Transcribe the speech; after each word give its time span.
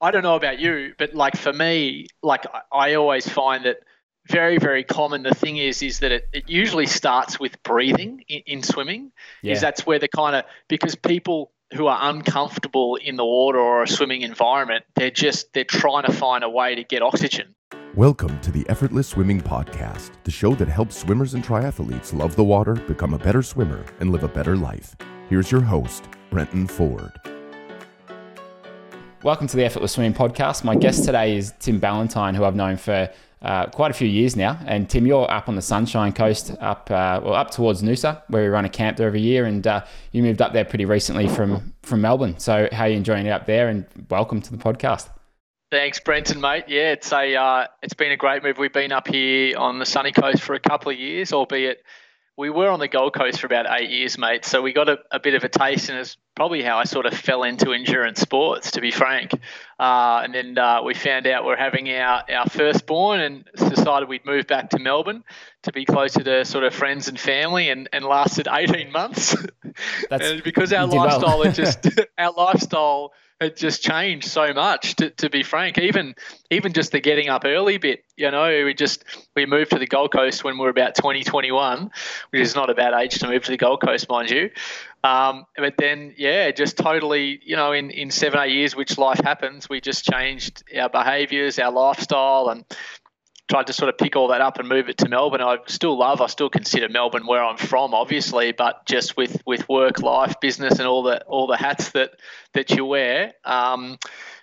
I 0.00 0.12
don't 0.12 0.22
know 0.22 0.36
about 0.36 0.60
you, 0.60 0.94
but 0.96 1.14
like 1.14 1.36
for 1.36 1.52
me, 1.52 2.06
like 2.22 2.44
I 2.72 2.94
always 2.94 3.28
find 3.28 3.64
that 3.64 3.78
very 4.28 4.58
very 4.58 4.84
common 4.84 5.22
the 5.22 5.34
thing 5.34 5.56
is 5.56 5.82
is 5.82 6.00
that 6.00 6.12
it, 6.12 6.28
it 6.34 6.48
usually 6.48 6.84
starts 6.84 7.40
with 7.40 7.60
breathing 7.62 8.22
in, 8.28 8.42
in 8.46 8.62
swimming 8.62 9.10
yeah. 9.42 9.54
is 9.54 9.60
that's 9.62 9.86
where 9.86 9.98
the 9.98 10.08
kind 10.08 10.36
of 10.36 10.44
because 10.68 10.94
people 10.94 11.50
who 11.72 11.86
are 11.86 11.98
uncomfortable 12.10 12.96
in 12.96 13.16
the 13.16 13.24
water 13.24 13.58
or 13.58 13.82
a 13.82 13.88
swimming 13.88 14.20
environment 14.20 14.84
they're 14.96 15.10
just 15.10 15.50
they're 15.54 15.64
trying 15.64 16.04
to 16.04 16.12
find 16.12 16.44
a 16.44 16.48
way 16.50 16.74
to 16.74 16.84
get 16.84 17.00
oxygen. 17.00 17.54
Welcome 17.94 18.38
to 18.42 18.52
the 18.52 18.68
effortless 18.68 19.08
swimming 19.08 19.40
podcast 19.40 20.10
the 20.24 20.30
show 20.30 20.54
that 20.56 20.68
helps 20.68 20.98
swimmers 20.98 21.32
and 21.32 21.42
triathletes 21.42 22.12
love 22.12 22.36
the 22.36 22.44
water 22.44 22.74
become 22.74 23.14
a 23.14 23.18
better 23.18 23.42
swimmer 23.42 23.82
and 24.00 24.12
live 24.12 24.24
a 24.24 24.28
better 24.28 24.56
life. 24.58 24.94
Here's 25.30 25.50
your 25.50 25.62
host 25.62 26.06
brenton 26.30 26.66
ford 26.66 27.18
Welcome 29.24 29.48
to 29.48 29.56
the 29.56 29.64
Effortless 29.64 29.92
Swimming 29.92 30.14
Podcast. 30.14 30.62
My 30.62 30.76
guest 30.76 31.04
today 31.04 31.36
is 31.36 31.52
Tim 31.58 31.80
Ballintine, 31.80 32.36
who 32.36 32.44
I've 32.44 32.54
known 32.54 32.76
for 32.76 33.10
uh, 33.42 33.66
quite 33.66 33.90
a 33.90 33.94
few 33.94 34.06
years 34.06 34.36
now. 34.36 34.60
And 34.64 34.88
Tim, 34.88 35.08
you're 35.08 35.28
up 35.28 35.48
on 35.48 35.56
the 35.56 35.62
Sunshine 35.62 36.12
Coast, 36.12 36.54
up 36.60 36.88
uh, 36.88 37.20
well 37.24 37.34
up 37.34 37.50
towards 37.50 37.82
Noosa, 37.82 38.22
where 38.28 38.44
we 38.44 38.48
run 38.48 38.64
a 38.64 38.68
camp 38.68 38.96
there 38.96 39.08
every 39.08 39.20
year. 39.20 39.46
And 39.46 39.66
uh, 39.66 39.84
you 40.12 40.22
moved 40.22 40.40
up 40.40 40.52
there 40.52 40.64
pretty 40.64 40.84
recently 40.84 41.26
from 41.26 41.74
from 41.82 42.00
Melbourne. 42.00 42.38
So 42.38 42.68
how 42.70 42.84
are 42.84 42.88
you 42.88 42.96
enjoying 42.96 43.26
it 43.26 43.30
up 43.30 43.44
there? 43.44 43.68
And 43.68 43.86
welcome 44.08 44.40
to 44.40 44.52
the 44.52 44.56
podcast. 44.56 45.08
Thanks, 45.72 45.98
Brenton, 45.98 46.40
mate. 46.40 46.66
Yeah, 46.68 46.92
it's 46.92 47.12
a 47.12 47.34
uh, 47.34 47.66
it's 47.82 47.94
been 47.94 48.12
a 48.12 48.16
great 48.16 48.44
move. 48.44 48.56
We've 48.56 48.72
been 48.72 48.92
up 48.92 49.08
here 49.08 49.58
on 49.58 49.80
the 49.80 49.86
sunny 49.86 50.12
coast 50.12 50.42
for 50.42 50.54
a 50.54 50.60
couple 50.60 50.92
of 50.92 50.98
years, 50.98 51.32
albeit 51.32 51.82
we 52.38 52.50
were 52.50 52.68
on 52.68 52.78
the 52.78 52.86
Gold 52.86 53.14
Coast 53.14 53.40
for 53.40 53.46
about 53.48 53.66
eight 53.68 53.90
years, 53.90 54.16
mate. 54.16 54.44
So 54.44 54.62
we 54.62 54.72
got 54.72 54.88
a, 54.88 54.98
a, 55.10 55.18
bit 55.18 55.34
of 55.34 55.42
a 55.42 55.48
taste, 55.48 55.88
and 55.88 55.98
it's 55.98 56.16
probably 56.38 56.62
how 56.62 56.78
I 56.78 56.84
sort 56.84 57.04
of 57.04 57.14
fell 57.14 57.42
into 57.42 57.72
endurance 57.72 58.20
sports, 58.20 58.70
to 58.70 58.80
be 58.80 58.92
frank. 58.92 59.32
Uh, 59.76 60.20
and 60.22 60.32
then 60.32 60.56
uh, 60.56 60.80
we 60.84 60.94
found 60.94 61.26
out 61.26 61.44
we're 61.44 61.56
having 61.56 61.90
our, 61.90 62.22
our 62.32 62.48
firstborn 62.48 63.18
and 63.18 63.44
decided 63.56 64.08
we'd 64.08 64.24
move 64.24 64.46
back 64.46 64.70
to 64.70 64.78
Melbourne 64.78 65.24
to 65.64 65.72
be 65.72 65.84
closer 65.84 66.22
to 66.22 66.44
sort 66.44 66.62
of 66.62 66.72
friends 66.72 67.08
and 67.08 67.18
family 67.18 67.70
and, 67.70 67.88
and 67.92 68.04
lasted 68.04 68.46
18 68.48 68.92
months. 68.92 69.34
and 70.12 70.40
because 70.44 70.72
our 70.72 70.86
lifestyle, 70.86 71.40
well. 71.40 71.50
just, 71.50 71.88
our 72.18 72.32
lifestyle 72.32 73.12
it 73.40 73.56
just 73.56 73.82
changed 73.82 74.26
so 74.26 74.52
much 74.52 74.96
to, 74.96 75.10
to 75.10 75.30
be 75.30 75.42
frank. 75.42 75.78
Even 75.78 76.14
even 76.50 76.72
just 76.72 76.92
the 76.92 77.00
getting 77.00 77.28
up 77.28 77.42
early 77.44 77.78
bit 77.78 78.04
you 78.16 78.30
know 78.30 78.64
we 78.64 78.74
just 78.74 79.04
we 79.36 79.46
moved 79.46 79.70
to 79.70 79.78
the 79.78 79.86
gold 79.86 80.12
coast 80.12 80.42
when 80.42 80.58
we 80.58 80.64
were 80.64 80.70
about 80.70 80.94
20 80.94 81.22
21 81.24 81.90
which 82.30 82.42
is 82.42 82.54
not 82.54 82.70
a 82.70 82.74
bad 82.74 82.94
age 82.94 83.18
to 83.18 83.28
move 83.28 83.44
to 83.44 83.50
the 83.50 83.56
gold 83.56 83.80
coast 83.80 84.08
mind 84.08 84.30
you. 84.30 84.50
Um, 85.04 85.46
but 85.56 85.74
then 85.78 86.14
yeah 86.16 86.50
just 86.50 86.76
totally 86.76 87.40
you 87.44 87.56
know 87.56 87.72
in 87.72 87.90
in 87.90 88.10
seven 88.10 88.40
eight 88.40 88.52
years 88.52 88.74
which 88.74 88.98
life 88.98 89.20
happens 89.20 89.68
we 89.68 89.80
just 89.80 90.04
changed 90.04 90.64
our 90.76 90.88
behaviors 90.88 91.58
our 91.58 91.70
lifestyle 91.70 92.48
and 92.48 92.64
tried 93.48 93.66
to 93.66 93.72
sort 93.72 93.88
of 93.88 93.98
pick 93.98 94.14
all 94.14 94.28
that 94.28 94.40
up 94.40 94.58
and 94.58 94.68
move 94.68 94.88
it 94.88 94.98
to 94.98 95.08
Melbourne. 95.08 95.40
I 95.40 95.58
still 95.66 95.98
love, 95.98 96.20
I 96.20 96.26
still 96.26 96.50
consider 96.50 96.88
Melbourne 96.88 97.26
where 97.26 97.42
I'm 97.42 97.56
from, 97.56 97.94
obviously, 97.94 98.52
but 98.52 98.84
just 98.86 99.16
with 99.16 99.42
with 99.46 99.68
work, 99.68 100.02
life, 100.02 100.38
business, 100.40 100.78
and 100.78 100.86
all 100.86 101.02
the 101.02 101.22
all 101.24 101.46
the 101.46 101.56
hats 101.56 101.90
that 101.90 102.12
that 102.54 102.70
you 102.70 102.84
wear. 102.84 103.32
Um, 103.44 103.98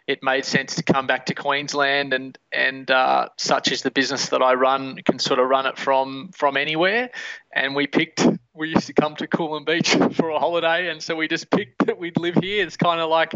it 0.08 0.22
made 0.22 0.46
sense 0.46 0.76
to 0.76 0.84
come 0.84 1.08
back 1.08 1.26
to 1.28 1.36
Queensland, 1.36 2.14
and 2.14 2.38
and 2.52 2.90
uh, 2.90 3.30
such 3.38 3.72
is 3.72 3.82
the 3.82 3.92
business 3.92 4.30
that 4.30 4.42
I 4.42 4.54
run, 4.54 4.98
can 5.06 5.20
sort 5.20 5.40
of 5.40 5.48
run 5.48 5.66
it 5.66 5.78
from 5.78 6.30
from 6.34 6.58
anywhere. 6.58 7.10
And 7.54 7.76
we 7.76 7.88
picked, 7.88 8.28
we 8.54 8.70
used 8.70 8.88
to 8.88 8.94
come 8.94 9.16
to 9.16 9.28
Coolum 9.28 9.66
Beach 9.66 9.90
for 10.16 10.30
a 10.30 10.40
holiday, 10.40 10.90
and 10.90 11.02
so 11.02 11.16
we 11.16 11.28
just 11.28 11.50
picked 11.52 11.86
that 11.86 11.98
we'd 11.98 12.20
live 12.20 12.36
here. 12.36 12.66
It's 12.66 12.78
kind 12.78 13.00
of 13.00 13.10
like, 13.10 13.34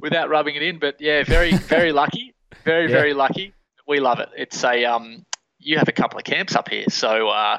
without 0.00 0.28
rubbing 0.28 0.54
it 0.54 0.62
in, 0.62 0.78
but 0.78 1.00
yeah, 1.00 1.22
very 1.24 1.52
very 1.56 1.92
lucky, 1.92 2.34
very 2.64 2.90
yeah. 2.90 2.96
very 2.96 3.14
lucky 3.14 3.54
we 3.86 4.00
love 4.00 4.20
it. 4.20 4.28
It's 4.36 4.62
a 4.64 4.84
um, 4.84 5.24
you 5.58 5.78
have 5.78 5.88
a 5.88 5.92
couple 5.92 6.18
of 6.18 6.24
camps 6.24 6.54
up 6.56 6.68
here, 6.68 6.86
so 6.88 7.28
uh, 7.28 7.58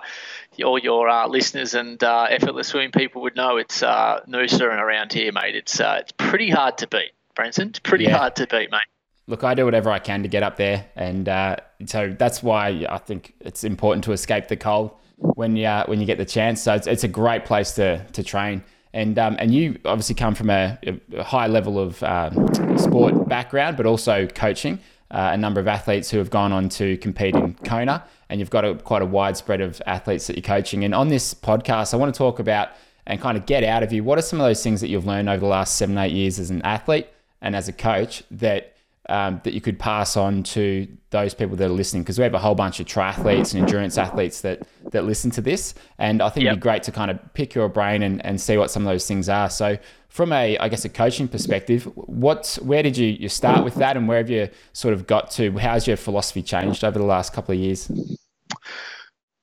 all 0.63 0.77
your 0.77 1.09
uh, 1.09 1.27
listeners 1.27 1.73
and 1.73 2.03
uh, 2.03 2.27
effortless 2.29 2.67
swimming 2.67 2.91
people 2.91 3.21
would 3.23 3.35
know 3.35 3.57
it's 3.57 3.81
uh, 3.81 4.21
Noosa 4.27 4.69
and 4.69 4.79
around 4.79 5.13
here, 5.13 5.31
mate. 5.31 5.55
It's 5.55 5.79
uh, 5.79 5.97
it's 6.01 6.11
pretty 6.11 6.49
hard 6.49 6.77
to 6.79 6.87
beat, 6.87 7.11
Brenton. 7.35 7.69
It's 7.69 7.79
pretty 7.79 8.05
yeah. 8.05 8.17
hard 8.17 8.35
to 8.37 8.47
beat, 8.47 8.71
mate. 8.71 8.81
Look, 9.27 9.43
I 9.43 9.53
do 9.53 9.63
whatever 9.65 9.89
I 9.89 9.99
can 9.99 10.23
to 10.23 10.29
get 10.29 10.43
up 10.43 10.57
there, 10.57 10.85
and 10.95 11.29
uh, 11.29 11.57
so 11.85 12.13
that's 12.17 12.43
why 12.43 12.85
I 12.89 12.97
think 12.97 13.33
it's 13.39 13.63
important 13.63 14.03
to 14.05 14.11
escape 14.11 14.47
the 14.49 14.57
cold 14.57 14.91
when 15.17 15.55
you 15.55 15.65
uh, 15.65 15.85
when 15.85 15.99
you 15.99 16.05
get 16.05 16.17
the 16.17 16.25
chance. 16.25 16.61
So 16.61 16.73
it's, 16.73 16.87
it's 16.87 17.03
a 17.03 17.07
great 17.09 17.45
place 17.45 17.73
to 17.73 18.05
to 18.05 18.23
train. 18.23 18.63
And, 18.95 19.17
um, 19.17 19.35
and 19.39 19.51
you 19.51 19.79
obviously 19.85 20.13
come 20.13 20.35
from 20.35 20.51
a, 20.51 20.77
a 21.15 21.23
high 21.23 21.47
level 21.47 21.79
of 21.79 22.03
um, 22.03 22.77
sport 22.77 23.27
background, 23.27 23.75
but 23.75 23.87
also 23.87 24.27
coaching 24.27 24.77
uh, 25.13 25.29
a 25.31 25.37
number 25.37 25.61
of 25.61 25.67
athletes 25.67 26.09
who 26.09 26.17
have 26.17 26.29
gone 26.29 26.51
on 26.51 26.67
to 26.67 26.97
compete 26.97 27.35
in 27.35 27.53
Kona, 27.63 28.03
and 28.29 28.39
you've 28.39 28.49
got 28.49 28.65
a, 28.65 28.75
quite 28.75 29.01
a 29.01 29.05
widespread 29.05 29.61
of 29.61 29.81
athletes 29.85 30.27
that 30.27 30.35
you're 30.35 30.41
coaching. 30.41 30.83
And 30.83 30.93
on 30.93 31.07
this 31.07 31.33
podcast, 31.33 31.93
I 31.93 31.97
want 31.97 32.13
to 32.13 32.17
talk 32.17 32.39
about 32.39 32.69
and 33.05 33.21
kind 33.21 33.37
of 33.37 33.45
get 33.45 33.63
out 33.63 33.83
of 33.83 33.93
you 33.93 34.03
what 34.03 34.17
are 34.17 34.21
some 34.21 34.39
of 34.39 34.45
those 34.45 34.63
things 34.63 34.81
that 34.81 34.87
you've 34.87 35.05
learned 35.05 35.29
over 35.29 35.39
the 35.39 35.45
last 35.45 35.75
seven, 35.75 35.97
eight 35.97 36.11
years 36.11 36.39
as 36.39 36.49
an 36.49 36.61
athlete 36.63 37.07
and 37.41 37.55
as 37.55 37.67
a 37.67 37.73
coach 37.73 38.23
that 38.31 38.72
um, 39.09 39.41
that 39.43 39.53
you 39.53 39.61
could 39.61 39.77
pass 39.79 40.15
on 40.15 40.43
to 40.43 40.87
those 41.09 41.33
people 41.33 41.55
that 41.57 41.65
are 41.65 41.69
listening 41.69 42.03
because 42.03 42.17
we 42.17 42.23
have 42.23 42.33
a 42.33 42.39
whole 42.39 42.55
bunch 42.55 42.79
of 42.79 42.85
triathletes 42.85 43.53
and 43.53 43.63
endurance 43.63 43.97
athletes 43.97 44.41
that 44.41 44.65
that 44.91 45.03
listen 45.03 45.29
to 45.31 45.41
this. 45.41 45.73
And 45.97 46.21
I 46.21 46.29
think 46.29 46.45
yep. 46.45 46.51
it'd 46.51 46.61
be 46.61 46.63
great 46.63 46.83
to 46.83 46.91
kind 46.91 47.11
of 47.11 47.19
pick 47.33 47.53
your 47.53 47.67
brain 47.67 48.01
and, 48.01 48.25
and 48.25 48.39
see 48.39 48.57
what 48.57 48.71
some 48.71 48.83
of 48.83 48.91
those 48.91 49.07
things 49.07 49.27
are. 49.27 49.49
So 49.49 49.77
from 50.07 50.31
a 50.31 50.57
I 50.57 50.69
guess 50.69 50.85
a 50.85 50.89
coaching 50.89 51.27
perspective 51.27 51.83
what 51.95 52.57
where 52.61 52.83
did 52.83 52.97
you, 52.97 53.07
you 53.07 53.29
start 53.29 53.63
with 53.63 53.75
that 53.75 53.97
and 53.97 54.07
where 54.07 54.19
have 54.19 54.29
you 54.29 54.49
sort 54.71 54.93
of 54.93 55.05
got 55.05 55.31
to? 55.31 55.57
How's 55.57 55.85
your 55.87 55.97
philosophy 55.97 56.41
changed 56.41 56.83
over 56.83 56.97
the 56.97 57.05
last 57.05 57.33
couple 57.33 57.53
of 57.53 57.59
years? 57.59 57.91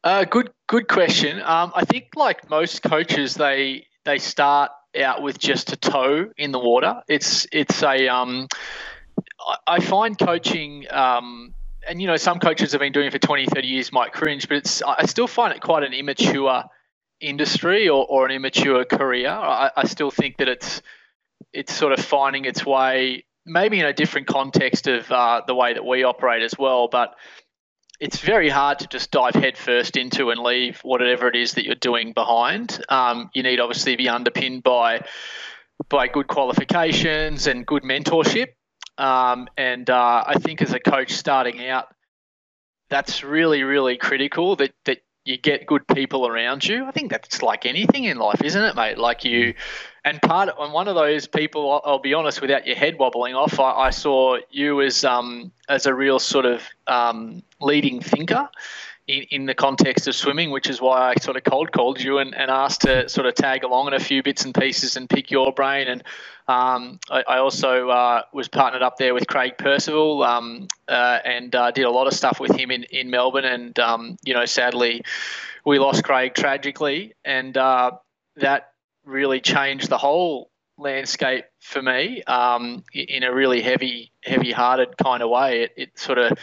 Uh, 0.03 0.25
good 0.25 0.51
good 0.69 0.89
question. 0.89 1.41
Um, 1.43 1.73
I 1.75 1.85
think 1.85 2.09
like 2.17 2.49
most 2.49 2.83
coaches 2.83 3.35
they 3.35 3.87
they 4.07 4.19
start 4.19 4.71
out 4.99 5.23
with 5.23 5.39
just 5.39 5.73
a 5.73 5.77
toe 5.77 6.31
in 6.37 6.53
the 6.53 6.59
water. 6.59 7.03
It's 7.09 7.47
it's 7.53 7.83
a 7.83 8.09
um, 8.09 8.49
I 9.67 9.81
find 9.81 10.19
coaching, 10.19 10.87
um, 10.91 11.55
and 11.89 12.01
you 12.01 12.07
know, 12.07 12.17
some 12.17 12.39
coaches 12.39 12.73
have 12.73 12.81
been 12.81 12.93
doing 12.93 13.07
it 13.07 13.13
for 13.13 13.19
20, 13.19 13.47
30 13.47 13.67
years 13.67 13.93
might 13.93 14.13
cringe, 14.13 14.49
but 14.49 14.59
it's 14.59 14.83
I 14.83 15.07
still 15.07 15.27
find 15.27 15.55
it 15.55 15.61
quite 15.61 15.83
an 15.83 15.93
immature 15.93 16.65
industry 17.21 17.89
or, 17.89 18.07
or 18.07 18.27
an 18.27 18.33
immature 18.33 18.85
career. 18.85 19.31
I, 19.31 19.71
I 19.77 19.87
still 19.87 20.11
think 20.11 20.39
that 20.39 20.49
it's 20.49 20.83
it's 21.53 21.73
sort 21.73 21.93
of 21.93 22.05
finding 22.05 22.45
its 22.45 22.65
way, 22.65 23.25
maybe 23.47 23.81
in 23.81 23.87
a 23.87 23.93
different 23.93 24.27
context 24.27 24.87
of 24.87 25.11
uh, 25.11 25.43
the 25.47 25.55
way 25.55 25.75
that 25.75 25.85
we 25.85 26.05
operate 26.05 26.43
as 26.43 26.55
well, 26.59 26.89
but 26.89 27.15
it's 27.99 28.19
very 28.19 28.49
hard 28.49 28.79
to 28.79 28.87
just 28.87 29.11
dive 29.11 29.35
headfirst 29.35 29.97
into 29.97 30.31
and 30.31 30.41
leave 30.41 30.81
whatever 30.83 31.29
it 31.29 31.37
is 31.37 31.55
that 31.55 31.67
you're 31.67 31.75
doing 31.75 32.13
behind. 32.13 32.83
Um, 32.89 33.31
you 33.35 33.43
need 33.43 33.61
obviously 33.61 33.97
be 33.97 34.09
underpinned 34.09 34.63
by 34.63 35.05
by 35.89 36.09
good 36.09 36.27
qualifications 36.27 37.47
and 37.47 37.67
good 37.67 37.83
mentorship. 37.83 38.49
Um, 38.99 39.49
and 39.57 39.89
uh, 39.89 40.25
I 40.27 40.35
think 40.35 40.63
as 40.63 40.73
a 40.73 40.81
coach 40.81 41.13
starting 41.13 41.67
out, 41.67 41.87
that's 42.89 43.23
really, 43.23 43.63
really 43.63 43.97
critical 43.97 44.57
that, 44.57 44.73
that 44.85 44.99
you 45.25 45.37
get 45.37 45.67
good 45.67 45.87
people 45.87 46.27
around 46.27 46.67
you. 46.67 46.85
I 46.87 46.91
think 46.91 47.11
that's 47.11 47.43
like 47.43 47.67
anything 47.67 48.05
in 48.05 48.19
life, 48.19 48.43
isn't 48.43 48.63
it, 48.63 48.75
mate? 48.75 48.99
Like 48.99 49.25
you, 49.25 49.55
and 50.05 50.21
part 50.21 50.49
of, 50.49 50.59
and 50.59 50.73
one 50.73 50.89
of 50.89 50.95
those 50.95 51.27
people, 51.27 51.71
I'll, 51.71 51.83
I'll 51.85 51.99
be 51.99 52.15
honest, 52.15 52.41
without 52.41 52.67
your 52.67 52.77
head 52.77 52.99
wobbling 52.99 53.35
off, 53.35 53.61
I, 53.61 53.73
I 53.73 53.91
saw 53.91 54.39
you 54.51 54.81
as 54.81 55.05
um, 55.05 55.53
as 55.69 55.87
a 55.87 55.95
real 55.95 56.19
sort 56.19 56.47
of 56.47 56.63
um, 56.87 57.43
leading 57.61 58.01
thinker 58.01 58.49
in, 59.07 59.23
in 59.31 59.47
the 59.47 59.55
context 59.55 60.09
of 60.09 60.15
swimming, 60.15 60.51
which 60.51 60.69
is 60.69 60.81
why 60.81 61.11
I 61.11 61.15
sort 61.21 61.37
of 61.37 61.45
cold 61.45 61.73
called 61.73 62.01
you 62.01 62.19
and, 62.19 62.35
and 62.35 62.51
asked 62.51 62.83
to 62.83 63.09
sort 63.09 63.27
of 63.27 63.35
tag 63.35 63.65
along 63.65 63.89
in 63.89 63.95
a 63.95 64.01
few 64.01 64.23
bits 64.23 64.45
and 64.45 64.55
pieces 64.55 64.97
and 64.97 65.09
pick 65.09 65.31
your 65.31 65.53
brain. 65.53 65.89
And 65.89 66.03
um, 66.51 66.99
I, 67.09 67.23
I, 67.29 67.39
also 67.39 67.91
uh, 67.91 68.23
was 68.33 68.49
partnered 68.49 68.83
up 68.83 68.97
there 68.97 69.15
with 69.15 69.29
Craig 69.29 69.57
Percival 69.57 70.25
um, 70.25 70.67
uh, 70.89 71.21
and 71.25 71.55
uh, 71.55 71.71
did 71.71 71.85
a 71.85 71.91
lot 71.91 72.09
of 72.09 72.13
stuff 72.13 72.41
with 72.41 72.51
him 72.51 72.73
in, 72.73 72.83
in 72.85 73.09
Melbourne. 73.09 73.45
And, 73.45 73.79
um, 73.79 74.17
you 74.25 74.35
know, 74.35 74.45
sadly, 74.47 75.03
we 75.65 75.79
lost 75.79 76.03
Craig 76.03 76.35
tragically. 76.35 77.15
And 77.25 77.57
uh, 77.57 77.93
that 78.37 78.73
really 79.05 79.41
changed 79.41 79.91
the 79.91 79.99
whole 79.99 80.51
landscape 80.77 81.45
for 81.61 81.81
me 81.81 82.25
um, 82.25 82.83
in 82.93 83.23
a 83.23 83.33
really 83.33 83.63
heavy, 83.63 84.11
heavy-hearted 84.25 84.97
kind 84.97 85.23
of 85.23 85.31
way. 85.31 85.63
It, 85.63 85.73
it 85.77 85.99
sort 86.01 86.19
of 86.19 86.37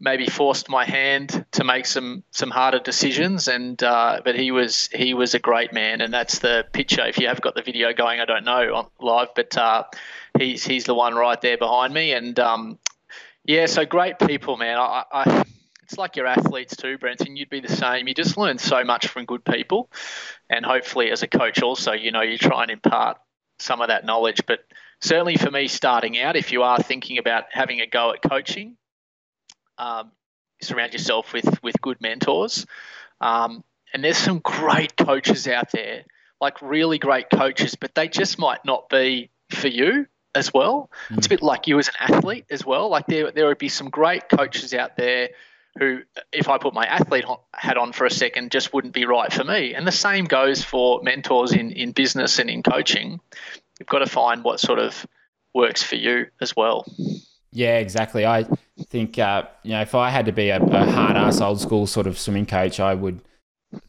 maybe 0.00 0.26
forced 0.26 0.68
my 0.68 0.84
hand 0.84 1.44
to 1.52 1.64
make 1.64 1.86
some 1.86 2.22
some 2.30 2.50
harder 2.50 2.78
decisions 2.78 3.48
and 3.48 3.82
uh, 3.82 4.20
but 4.24 4.38
he 4.38 4.50
was 4.50 4.88
he 4.92 5.14
was 5.14 5.34
a 5.34 5.38
great 5.38 5.72
man 5.72 6.00
and 6.00 6.12
that's 6.12 6.40
the 6.40 6.64
picture 6.72 7.06
if 7.06 7.18
you 7.18 7.28
have 7.28 7.40
got 7.40 7.54
the 7.54 7.62
video 7.62 7.92
going 7.92 8.20
I 8.20 8.24
don't 8.24 8.44
know 8.44 8.74
on 8.74 8.86
live 9.00 9.28
but 9.34 9.56
uh, 9.56 9.84
he's 10.38 10.64
he's 10.64 10.84
the 10.84 10.94
one 10.94 11.14
right 11.14 11.40
there 11.40 11.58
behind 11.58 11.92
me 11.94 12.12
and 12.12 12.38
um, 12.38 12.78
yeah 13.44 13.66
so 13.66 13.84
great 13.84 14.18
people 14.18 14.56
man 14.56 14.78
I, 14.78 15.04
I 15.12 15.44
it's 15.86 15.98
like 15.98 16.16
your 16.16 16.26
athletes 16.26 16.74
too, 16.74 16.98
Brenton. 16.98 17.36
You'd 17.36 17.48
be 17.48 17.60
the 17.60 17.68
same. 17.68 18.08
You 18.08 18.14
just 18.14 18.36
learn 18.36 18.58
so 18.58 18.82
much 18.82 19.06
from 19.06 19.24
good 19.24 19.44
people, 19.44 19.88
and 20.50 20.64
hopefully, 20.64 21.12
as 21.12 21.22
a 21.22 21.28
coach, 21.28 21.62
also, 21.62 21.92
you 21.92 22.10
know, 22.10 22.22
you 22.22 22.38
try 22.38 22.62
and 22.62 22.72
impart 22.72 23.18
some 23.60 23.80
of 23.80 23.86
that 23.86 24.04
knowledge. 24.04 24.42
But 24.46 24.64
certainly 25.00 25.36
for 25.36 25.48
me, 25.48 25.68
starting 25.68 26.18
out, 26.18 26.34
if 26.34 26.50
you 26.50 26.64
are 26.64 26.82
thinking 26.82 27.18
about 27.18 27.44
having 27.52 27.80
a 27.80 27.86
go 27.86 28.12
at 28.12 28.28
coaching, 28.28 28.76
um, 29.78 30.12
surround 30.62 30.92
yourself 30.92 31.32
with 31.32 31.62
with 31.62 31.80
good 31.80 32.00
mentors. 32.00 32.66
Um, 33.20 33.64
and 33.92 34.04
there's 34.04 34.18
some 34.18 34.40
great 34.40 34.96
coaches 34.96 35.46
out 35.48 35.70
there, 35.72 36.04
like 36.40 36.60
really 36.60 36.98
great 36.98 37.30
coaches, 37.30 37.76
but 37.76 37.94
they 37.94 38.08
just 38.08 38.38
might 38.38 38.64
not 38.64 38.88
be 38.88 39.30
for 39.50 39.68
you 39.68 40.06
as 40.34 40.52
well. 40.52 40.90
Mm. 41.08 41.18
It's 41.18 41.26
a 41.26 41.30
bit 41.30 41.42
like 41.42 41.66
you 41.66 41.78
as 41.78 41.88
an 41.88 41.94
athlete 41.98 42.46
as 42.50 42.64
well. 42.64 42.88
Like 42.88 43.06
there, 43.06 43.30
there 43.30 43.46
would 43.46 43.58
be 43.58 43.68
some 43.68 43.88
great 43.88 44.28
coaches 44.28 44.74
out 44.74 44.96
there 44.96 45.30
who, 45.78 46.00
if 46.32 46.48
I 46.48 46.58
put 46.58 46.74
my 46.74 46.84
athlete 46.84 47.24
hat 47.54 47.76
on 47.76 47.92
for 47.92 48.06
a 48.06 48.10
second, 48.10 48.50
just 48.50 48.72
wouldn't 48.72 48.94
be 48.94 49.06
right 49.06 49.32
for 49.32 49.44
me. 49.44 49.74
And 49.74 49.86
the 49.86 49.92
same 49.92 50.24
goes 50.24 50.62
for 50.62 51.00
mentors 51.02 51.52
in, 51.52 51.72
in 51.72 51.92
business 51.92 52.38
and 52.38 52.50
in 52.50 52.62
coaching. 52.62 53.20
You've 53.78 53.88
got 53.88 53.98
to 54.00 54.06
find 54.06 54.42
what 54.42 54.60
sort 54.60 54.78
of 54.78 55.06
works 55.54 55.82
for 55.82 55.96
you 55.96 56.26
as 56.40 56.56
well. 56.56 56.86
Yeah, 57.56 57.78
exactly. 57.78 58.26
I 58.26 58.44
think 58.90 59.18
uh, 59.18 59.44
you 59.62 59.70
know 59.70 59.80
if 59.80 59.94
I 59.94 60.10
had 60.10 60.26
to 60.26 60.32
be 60.32 60.50
a, 60.50 60.60
a 60.60 60.90
hard 60.90 61.16
ass 61.16 61.40
old 61.40 61.58
school 61.58 61.86
sort 61.86 62.06
of 62.06 62.18
swimming 62.18 62.44
coach, 62.44 62.80
I 62.80 62.94
would. 62.94 63.22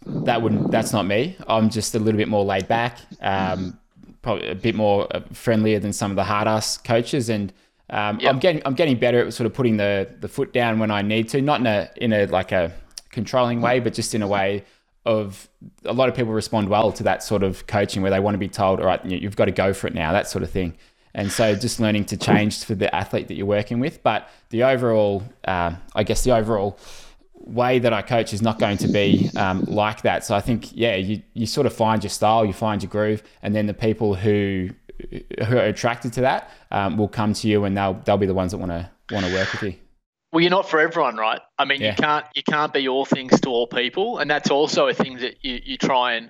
That 0.06 0.42
wouldn't. 0.42 0.72
That's 0.72 0.94
not 0.94 1.06
me. 1.06 1.36
I'm 1.50 1.70
just 1.70 1.94
a 1.94 2.00
little 2.00 2.18
bit 2.18 2.30
more 2.30 2.46
laid 2.46 2.70
back, 2.70 2.98
um, 3.20 3.78
probably 4.22 4.48
a 4.48 4.56
bit 4.56 4.74
more 4.74 5.06
uh, 5.14 5.20
friendlier 5.34 5.80
than 5.80 5.92
some 5.92 6.12
of 6.12 6.16
the 6.16 6.24
hard 6.24 6.48
ass 6.48 6.78
coaches, 6.78 7.28
and 7.28 7.52
um, 7.90 8.22
yep. 8.22 8.34
I'm 8.34 8.40
getting 8.40 8.62
I'm 8.66 8.74
getting 8.74 8.98
better 8.98 9.26
at 9.26 9.34
sort 9.34 9.48
of 9.48 9.54
putting 9.54 9.76
the 9.76 10.16
the 10.22 10.30
foot 10.30 10.54
down 10.54 10.80
when 10.80 10.90
I 10.90 11.02
need 11.02 11.28
to, 11.30 11.42
not 11.42 11.60
in 11.60 11.68
a 11.68 11.90
in 11.98 12.14
a 12.14 12.26
like 12.28 12.54
a 12.54 12.72
controlling 13.12 13.60
way, 13.60 13.82
but 13.82 13.94
just 13.94 14.16
in 14.16 14.22
a 14.22 14.28
way 14.28 14.64
of 15.06 15.50
a 15.84 15.92
lot 15.92 16.08
of 16.08 16.16
people 16.16 16.32
respond 16.32 16.70
well 16.70 16.94
to 16.94 17.04
that 17.04 17.22
sort 17.22 17.44
of 17.44 17.68
coaching 17.68 18.02
where 18.02 18.12
they 18.12 18.22
want 18.22 18.34
to 18.34 18.40
be 18.40 18.48
told, 18.48 18.80
all 18.80 18.86
right, 18.86 19.04
you've 19.06 19.36
got 19.36 19.46
to 19.46 19.52
go 19.52 19.74
for 19.74 19.88
it 19.88 19.94
now, 19.94 20.14
that 20.14 20.30
sort 20.30 20.44
of 20.44 20.50
thing. 20.50 20.74
And 21.18 21.32
so 21.32 21.56
just 21.56 21.80
learning 21.80 22.06
to 22.06 22.18
change 22.18 22.64
for 22.64 22.76
the 22.76 22.94
athlete 22.96 23.28
that 23.28 23.34
you're 23.34 23.48
working 23.48 23.80
with. 23.80 24.04
But 24.04 24.30
the 24.50 24.64
overall, 24.64 25.24
uh, 25.46 25.76
I 25.96 26.04
guess 26.04 26.24
the 26.24 26.32
overall 26.32 26.78
way 27.34 27.80
that 27.80 27.92
I 27.92 28.04
coach 28.04 28.34
is 28.34 28.42
not 28.44 28.60
going 28.60 28.78
to 28.78 28.88
be 28.88 29.32
um, 29.36 29.64
like 29.64 30.04
that. 30.04 30.24
So 30.24 30.36
I 30.36 30.42
think, 30.42 30.76
yeah, 30.76 30.96
you, 30.96 31.24
you 31.34 31.48
sort 31.48 31.66
of 31.66 31.74
find 31.74 32.04
your 32.04 32.12
style, 32.12 32.46
you 32.46 32.54
find 32.54 32.84
your 32.84 32.92
groove, 32.92 33.24
and 33.42 33.56
then 33.56 33.66
the 33.66 33.74
people 33.74 34.14
who 34.14 34.70
who 35.48 35.58
are 35.58 35.66
attracted 35.66 36.12
to 36.14 36.22
that 36.22 36.50
um, 36.72 36.98
will 36.98 37.08
come 37.08 37.34
to 37.34 37.48
you, 37.48 37.64
and 37.66 37.76
they'll 37.76 37.96
they'll 38.06 38.18
be 38.18 38.26
the 38.28 38.34
ones 38.34 38.52
that 38.52 38.60
want 38.60 38.72
to 38.72 38.90
want 39.12 39.26
to 39.26 39.34
work 39.34 39.52
with 39.52 39.64
you. 39.64 39.76
Well, 40.32 40.42
you're 40.42 40.52
not 40.52 40.70
for 40.70 40.80
everyone, 40.80 41.16
right? 41.18 41.42
I 41.58 41.66
mean, 41.66 41.82
yeah. 41.82 41.92
you 41.92 41.96
can't 41.96 42.26
you 42.36 42.44
can't 42.44 42.74
be 42.74 42.88
all 42.88 43.06
things 43.06 43.40
to 43.42 43.50
all 43.50 43.66
people, 43.66 44.20
and 44.20 44.30
that's 44.30 44.52
also 44.52 44.88
a 44.88 44.94
thing 44.94 45.18
that 45.18 45.44
you, 45.44 45.60
you 45.64 45.78
try 45.78 46.14
and 46.14 46.30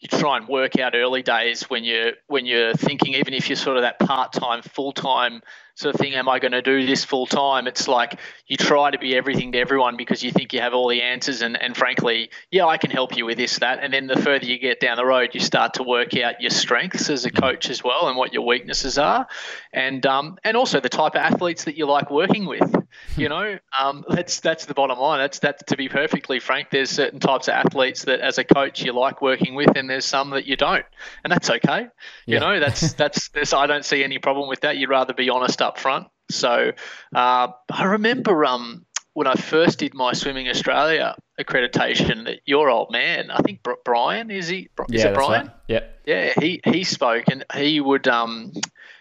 you 0.00 0.08
try 0.08 0.36
and 0.36 0.46
work 0.46 0.78
out 0.78 0.94
early 0.94 1.22
days 1.22 1.62
when 1.62 1.84
you're 1.84 2.12
when 2.28 2.46
you're 2.46 2.74
thinking, 2.74 3.14
even 3.14 3.34
if 3.34 3.48
you're 3.48 3.56
sort 3.56 3.76
of 3.76 3.82
that 3.82 3.98
part 3.98 4.32
time, 4.32 4.62
full 4.62 4.92
time 4.92 5.42
sort 5.74 5.94
of 5.94 6.00
thing, 6.00 6.14
am 6.14 6.28
I 6.28 6.40
going 6.40 6.52
to 6.52 6.62
do 6.62 6.86
this 6.86 7.04
full 7.04 7.26
time? 7.26 7.66
It's 7.66 7.86
like 7.86 8.18
you 8.46 8.56
try 8.56 8.90
to 8.90 8.98
be 8.98 9.16
everything 9.16 9.52
to 9.52 9.58
everyone 9.58 9.96
because 9.96 10.24
you 10.24 10.32
think 10.32 10.52
you 10.52 10.60
have 10.60 10.74
all 10.74 10.88
the 10.88 11.02
answers. 11.02 11.40
And, 11.40 11.60
and 11.60 11.76
frankly, 11.76 12.30
yeah, 12.50 12.66
I 12.66 12.78
can 12.78 12.90
help 12.90 13.16
you 13.16 13.24
with 13.26 13.38
this, 13.38 13.58
that. 13.60 13.78
And 13.80 13.92
then 13.92 14.08
the 14.08 14.20
further 14.20 14.44
you 14.44 14.58
get 14.58 14.80
down 14.80 14.96
the 14.96 15.06
road, 15.06 15.30
you 15.34 15.40
start 15.40 15.74
to 15.74 15.84
work 15.84 16.16
out 16.16 16.40
your 16.40 16.50
strengths 16.50 17.10
as 17.10 17.24
a 17.24 17.30
coach 17.30 17.70
as 17.70 17.82
well 17.82 18.08
and 18.08 18.16
what 18.16 18.32
your 18.32 18.44
weaknesses 18.44 18.98
are. 18.98 19.28
And, 19.72 20.04
um, 20.04 20.38
and 20.42 20.56
also 20.56 20.80
the 20.80 20.88
type 20.88 21.14
of 21.14 21.20
athletes 21.22 21.64
that 21.64 21.76
you 21.76 21.86
like 21.86 22.10
working 22.10 22.46
with. 22.46 22.77
You 23.16 23.28
know, 23.28 23.58
um, 23.78 24.04
that's 24.08 24.40
that's 24.40 24.66
the 24.66 24.74
bottom 24.74 24.98
line. 24.98 25.18
That's 25.18 25.40
that. 25.40 25.66
To 25.68 25.76
be 25.76 25.88
perfectly 25.88 26.40
frank, 26.40 26.70
there's 26.70 26.90
certain 26.90 27.20
types 27.20 27.48
of 27.48 27.54
athletes 27.54 28.04
that, 28.04 28.20
as 28.20 28.38
a 28.38 28.44
coach, 28.44 28.82
you 28.82 28.92
like 28.92 29.20
working 29.22 29.54
with, 29.54 29.76
and 29.76 29.88
there's 29.88 30.04
some 30.04 30.30
that 30.30 30.46
you 30.46 30.56
don't, 30.56 30.86
and 31.24 31.32
that's 31.32 31.50
okay. 31.50 31.88
You 32.26 32.34
yeah. 32.34 32.38
know, 32.38 32.60
that's 32.60 32.92
that's. 32.94 33.28
There's, 33.28 33.52
I 33.52 33.66
don't 33.66 33.84
see 33.84 34.04
any 34.04 34.18
problem 34.18 34.48
with 34.48 34.60
that. 34.60 34.76
You'd 34.76 34.90
rather 34.90 35.14
be 35.14 35.30
honest 35.30 35.62
up 35.62 35.78
front. 35.78 36.08
So 36.30 36.72
uh, 37.14 37.48
I 37.70 37.84
remember 37.84 38.44
um, 38.44 38.84
when 39.14 39.26
I 39.26 39.34
first 39.34 39.80
did 39.80 39.94
my 39.94 40.12
Swimming 40.12 40.48
Australia 40.48 41.16
accreditation 41.40 42.26
that 42.26 42.40
your 42.46 42.70
old 42.70 42.92
man, 42.92 43.30
I 43.30 43.38
think 43.38 43.66
Brian, 43.84 44.30
is 44.30 44.48
he? 44.48 44.68
Is 44.92 45.02
yeah, 45.02 45.08
it 45.08 45.14
Brian? 45.14 45.46
Right. 45.46 45.56
Yeah. 45.66 45.80
Yeah, 46.06 46.32
he 46.40 46.60
he 46.64 46.84
spoke 46.84 47.24
and 47.30 47.44
he 47.54 47.80
would 47.80 48.06
um 48.08 48.52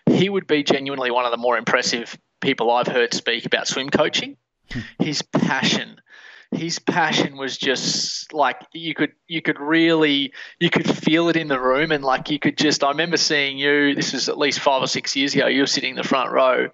he 0.09 0.27
would 0.27 0.47
be 0.47 0.63
genuinely 0.63 1.11
one 1.11 1.25
of 1.25 1.31
the 1.31 1.37
more 1.37 1.57
impressive 1.57 2.17
people 2.41 2.71
I've 2.71 2.87
heard 2.87 3.13
speak 3.13 3.45
about 3.45 3.67
swim 3.67 3.89
coaching. 3.89 4.37
Hmm. 4.71 4.79
His 4.99 5.21
passion 5.21 6.01
his 6.51 6.79
passion 6.79 7.37
was 7.37 7.57
just 7.57 8.31
like 8.33 8.61
you 8.71 8.93
could 8.93 9.11
you 9.27 9.41
could 9.41 9.59
really 9.59 10.31
you 10.59 10.69
could 10.69 10.89
feel 10.89 11.27
it 11.27 11.35
in 11.35 11.47
the 11.47 11.59
room 11.59 11.91
and 11.91 12.03
like 12.03 12.29
you 12.29 12.39
could 12.39 12.57
just 12.57 12.83
I 12.83 12.89
remember 12.89 13.17
seeing 13.17 13.57
you 13.57 13.95
this 13.95 14.13
was 14.13 14.29
at 14.29 14.37
least 14.37 14.59
5 14.59 14.83
or 14.83 14.87
6 14.87 15.15
years 15.15 15.35
ago 15.35 15.47
you 15.47 15.61
were 15.61 15.67
sitting 15.67 15.91
in 15.91 15.95
the 15.97 16.03
front 16.03 16.31
row 16.31 16.69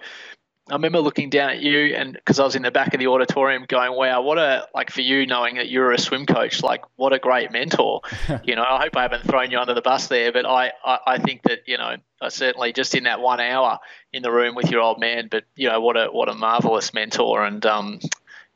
I 0.69 0.75
remember 0.75 0.99
looking 0.99 1.29
down 1.29 1.49
at 1.49 1.59
you 1.59 1.93
and 1.93 2.13
because 2.13 2.39
I 2.39 2.45
was 2.45 2.55
in 2.55 2.61
the 2.61 2.71
back 2.71 2.93
of 2.93 2.99
the 2.99 3.07
auditorium 3.07 3.65
going, 3.67 3.93
wow, 3.97 4.21
what 4.21 4.37
a, 4.37 4.65
like 4.73 4.91
for 4.91 5.01
you 5.01 5.25
knowing 5.25 5.55
that 5.55 5.67
you're 5.67 5.91
a 5.91 5.99
swim 5.99 6.25
coach, 6.25 6.63
like 6.63 6.85
what 6.95 7.11
a 7.11 7.19
great 7.19 7.51
mentor. 7.51 7.99
you 8.43 8.55
know, 8.55 8.63
I 8.63 8.81
hope 8.81 8.95
I 8.95 9.01
haven't 9.01 9.23
thrown 9.23 9.51
you 9.51 9.59
under 9.59 9.73
the 9.73 9.81
bus 9.81 10.07
there, 10.07 10.31
but 10.31 10.45
I, 10.45 10.71
I, 10.85 10.99
I 11.05 11.17
think 11.17 11.43
that, 11.43 11.67
you 11.67 11.77
know, 11.77 11.97
I 12.21 12.29
certainly 12.29 12.71
just 12.71 12.95
in 12.95 13.03
that 13.03 13.19
one 13.19 13.41
hour 13.41 13.79
in 14.13 14.23
the 14.23 14.31
room 14.31 14.55
with 14.55 14.71
your 14.71 14.79
old 14.79 15.01
man, 15.01 15.27
but, 15.29 15.43
you 15.57 15.67
know, 15.67 15.81
what 15.81 15.97
a, 15.97 16.05
what 16.05 16.29
a 16.29 16.33
marvelous 16.33 16.93
mentor. 16.93 17.43
And 17.43 17.65
um, 17.65 17.99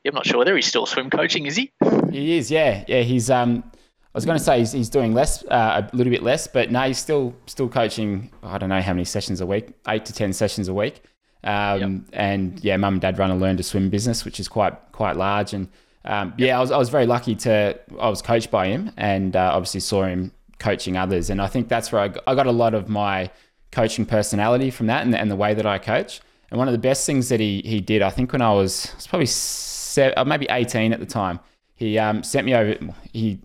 I'm 0.06 0.14
not 0.14 0.26
sure 0.26 0.38
whether 0.38 0.56
he's 0.56 0.66
still 0.66 0.86
swim 0.86 1.10
coaching, 1.10 1.44
is 1.44 1.56
he? 1.56 1.72
He 2.10 2.38
is, 2.38 2.50
yeah. 2.50 2.84
Yeah, 2.88 3.02
he's, 3.02 3.28
um, 3.28 3.62
I 3.74 4.18
was 4.18 4.24
going 4.24 4.38
to 4.38 4.42
say 4.42 4.60
he's, 4.60 4.72
he's 4.72 4.88
doing 4.88 5.12
less, 5.12 5.44
uh, 5.44 5.86
a 5.92 5.94
little 5.94 6.10
bit 6.10 6.22
less, 6.22 6.46
but 6.46 6.70
no, 6.70 6.80
he's 6.80 6.96
still 6.98 7.36
still 7.44 7.68
coaching. 7.68 8.30
I 8.42 8.56
don't 8.56 8.70
know 8.70 8.80
how 8.80 8.94
many 8.94 9.04
sessions 9.04 9.42
a 9.42 9.46
week, 9.46 9.74
eight 9.86 10.06
to 10.06 10.14
ten 10.14 10.32
sessions 10.32 10.68
a 10.68 10.74
week. 10.74 11.02
Um, 11.44 11.80
yep. 11.80 11.90
And 12.12 12.64
yeah, 12.64 12.76
mum 12.76 12.94
and 12.94 13.00
dad 13.00 13.18
run 13.18 13.30
a 13.30 13.36
learn 13.36 13.56
to 13.56 13.62
swim 13.62 13.90
business, 13.90 14.24
which 14.24 14.40
is 14.40 14.48
quite 14.48 14.74
quite 14.92 15.16
large. 15.16 15.54
And 15.54 15.68
um, 16.04 16.34
yeah, 16.36 16.58
I 16.58 16.60
was, 16.60 16.70
I 16.70 16.76
was 16.76 16.88
very 16.88 17.06
lucky 17.06 17.34
to 17.36 17.78
I 18.00 18.08
was 18.08 18.22
coached 18.22 18.50
by 18.50 18.66
him, 18.66 18.90
and 18.96 19.36
uh, 19.36 19.52
obviously 19.54 19.80
saw 19.80 20.04
him 20.04 20.32
coaching 20.58 20.96
others. 20.96 21.30
And 21.30 21.40
I 21.40 21.46
think 21.46 21.68
that's 21.68 21.92
where 21.92 22.02
I, 22.02 22.12
I 22.30 22.34
got 22.34 22.46
a 22.46 22.52
lot 22.52 22.74
of 22.74 22.88
my 22.88 23.30
coaching 23.70 24.06
personality 24.06 24.70
from 24.70 24.86
that, 24.86 25.04
and, 25.04 25.14
and 25.14 25.30
the 25.30 25.36
way 25.36 25.54
that 25.54 25.66
I 25.66 25.78
coach. 25.78 26.20
And 26.50 26.58
one 26.58 26.66
of 26.66 26.72
the 26.72 26.78
best 26.78 27.06
things 27.06 27.28
that 27.28 27.40
he 27.40 27.62
he 27.64 27.80
did, 27.80 28.02
I 28.02 28.10
think, 28.10 28.32
when 28.32 28.42
I 28.42 28.52
was, 28.52 28.90
I 28.92 28.96
was 28.96 29.06
probably 29.06 29.26
seven, 29.26 30.14
uh, 30.16 30.24
maybe 30.24 30.46
eighteen 30.50 30.92
at 30.92 31.00
the 31.00 31.06
time, 31.06 31.40
he 31.74 31.98
um, 31.98 32.22
sent 32.22 32.46
me 32.46 32.54
over. 32.54 32.76
He 33.12 33.38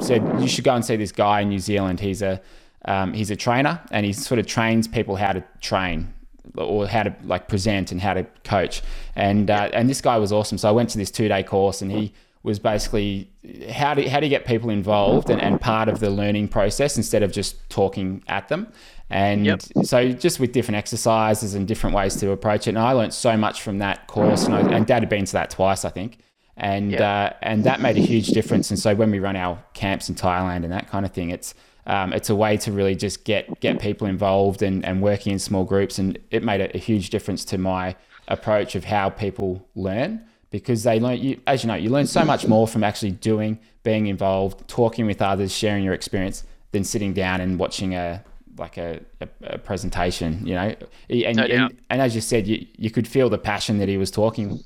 said 0.00 0.22
you 0.40 0.48
should 0.48 0.64
go 0.64 0.74
and 0.74 0.84
see 0.84 0.96
this 0.96 1.12
guy 1.12 1.40
in 1.40 1.48
New 1.48 1.60
Zealand. 1.60 2.00
He's 2.00 2.20
a 2.20 2.40
um, 2.84 3.12
he's 3.14 3.30
a 3.30 3.36
trainer, 3.36 3.80
and 3.90 4.04
he 4.04 4.12
sort 4.12 4.40
of 4.40 4.46
trains 4.46 4.88
people 4.88 5.16
how 5.16 5.32
to 5.32 5.44
train 5.60 6.12
or 6.56 6.86
how 6.86 7.02
to 7.04 7.14
like 7.24 7.48
present 7.48 7.92
and 7.92 8.00
how 8.00 8.14
to 8.14 8.24
coach. 8.44 8.82
And 9.16 9.50
uh, 9.50 9.70
and 9.72 9.88
this 9.88 10.00
guy 10.00 10.18
was 10.18 10.32
awesome. 10.32 10.58
So 10.58 10.68
I 10.68 10.72
went 10.72 10.90
to 10.90 10.98
this 10.98 11.10
two 11.10 11.28
day 11.28 11.42
course, 11.42 11.82
and 11.82 11.90
he 11.90 12.12
was 12.42 12.58
basically 12.58 13.30
how 13.70 13.94
do 13.94 14.08
how 14.08 14.20
do 14.20 14.26
you 14.26 14.30
get 14.30 14.44
people 14.46 14.70
involved 14.70 15.30
and, 15.30 15.40
and 15.40 15.60
part 15.60 15.88
of 15.88 16.00
the 16.00 16.10
learning 16.10 16.48
process 16.48 16.96
instead 16.96 17.22
of 17.22 17.32
just 17.32 17.68
talking 17.70 18.22
at 18.28 18.48
them. 18.48 18.68
And 19.10 19.44
yep. 19.44 19.62
so 19.82 20.10
just 20.10 20.40
with 20.40 20.52
different 20.52 20.76
exercises 20.76 21.54
and 21.54 21.68
different 21.68 21.94
ways 21.94 22.16
to 22.16 22.30
approach 22.30 22.66
it. 22.66 22.70
And 22.70 22.78
I 22.78 22.92
learned 22.92 23.12
so 23.12 23.36
much 23.36 23.60
from 23.60 23.78
that 23.78 24.06
course. 24.06 24.46
And, 24.46 24.54
I, 24.54 24.60
and 24.60 24.86
Dad 24.86 25.02
had 25.02 25.10
been 25.10 25.26
to 25.26 25.32
that 25.34 25.50
twice, 25.50 25.84
I 25.84 25.90
think. 25.90 26.18
And 26.56 26.92
yep. 26.92 27.00
uh, 27.00 27.36
and 27.42 27.64
that 27.64 27.80
made 27.80 27.98
a 27.98 28.00
huge 28.00 28.28
difference. 28.28 28.70
And 28.70 28.78
so 28.78 28.94
when 28.94 29.10
we 29.10 29.18
run 29.18 29.36
our 29.36 29.62
camps 29.74 30.08
in 30.08 30.14
Thailand 30.14 30.64
and 30.64 30.72
that 30.72 30.88
kind 30.88 31.04
of 31.04 31.12
thing, 31.12 31.28
it's 31.28 31.54
um, 31.86 32.12
it's 32.12 32.30
a 32.30 32.36
way 32.36 32.56
to 32.58 32.72
really 32.72 32.94
just 32.94 33.24
get 33.24 33.60
get 33.60 33.80
people 33.80 34.06
involved 34.06 34.62
and, 34.62 34.84
and 34.84 35.02
working 35.02 35.32
in 35.32 35.38
small 35.38 35.64
groups 35.64 35.98
and 35.98 36.18
it 36.30 36.42
made 36.42 36.60
a, 36.60 36.74
a, 36.76 36.78
huge 36.78 37.10
difference 37.10 37.44
to 37.46 37.58
my 37.58 37.96
approach 38.28 38.74
of 38.74 38.84
how 38.84 39.10
people 39.10 39.66
learn 39.74 40.24
because 40.50 40.84
they 40.84 41.00
learn 41.00 41.18
you 41.18 41.40
as 41.46 41.64
you 41.64 41.68
know 41.68 41.74
you 41.74 41.90
learn 41.90 42.06
so 42.06 42.24
much 42.24 42.46
more 42.46 42.68
from 42.68 42.84
actually 42.84 43.10
doing 43.10 43.58
being 43.82 44.06
involved 44.06 44.66
talking 44.68 45.06
with 45.06 45.20
others 45.20 45.52
sharing 45.52 45.82
your 45.82 45.94
experience 45.94 46.44
than 46.70 46.84
sitting 46.84 47.12
down 47.12 47.40
and 47.40 47.58
watching 47.58 47.94
a 47.94 48.22
like 48.58 48.76
a, 48.76 49.00
a, 49.20 49.28
a 49.44 49.58
presentation 49.58 50.46
you 50.46 50.54
know? 50.54 50.74
And, 51.08 51.36
no 51.36 51.44
and, 51.44 51.80
and, 51.88 52.02
as 52.02 52.14
you 52.14 52.20
said 52.20 52.46
you, 52.46 52.66
you 52.76 52.90
could 52.90 53.08
feel 53.08 53.30
the 53.30 53.38
passion 53.38 53.78
that 53.78 53.88
he 53.88 53.96
was 53.96 54.10
talking 54.10 54.62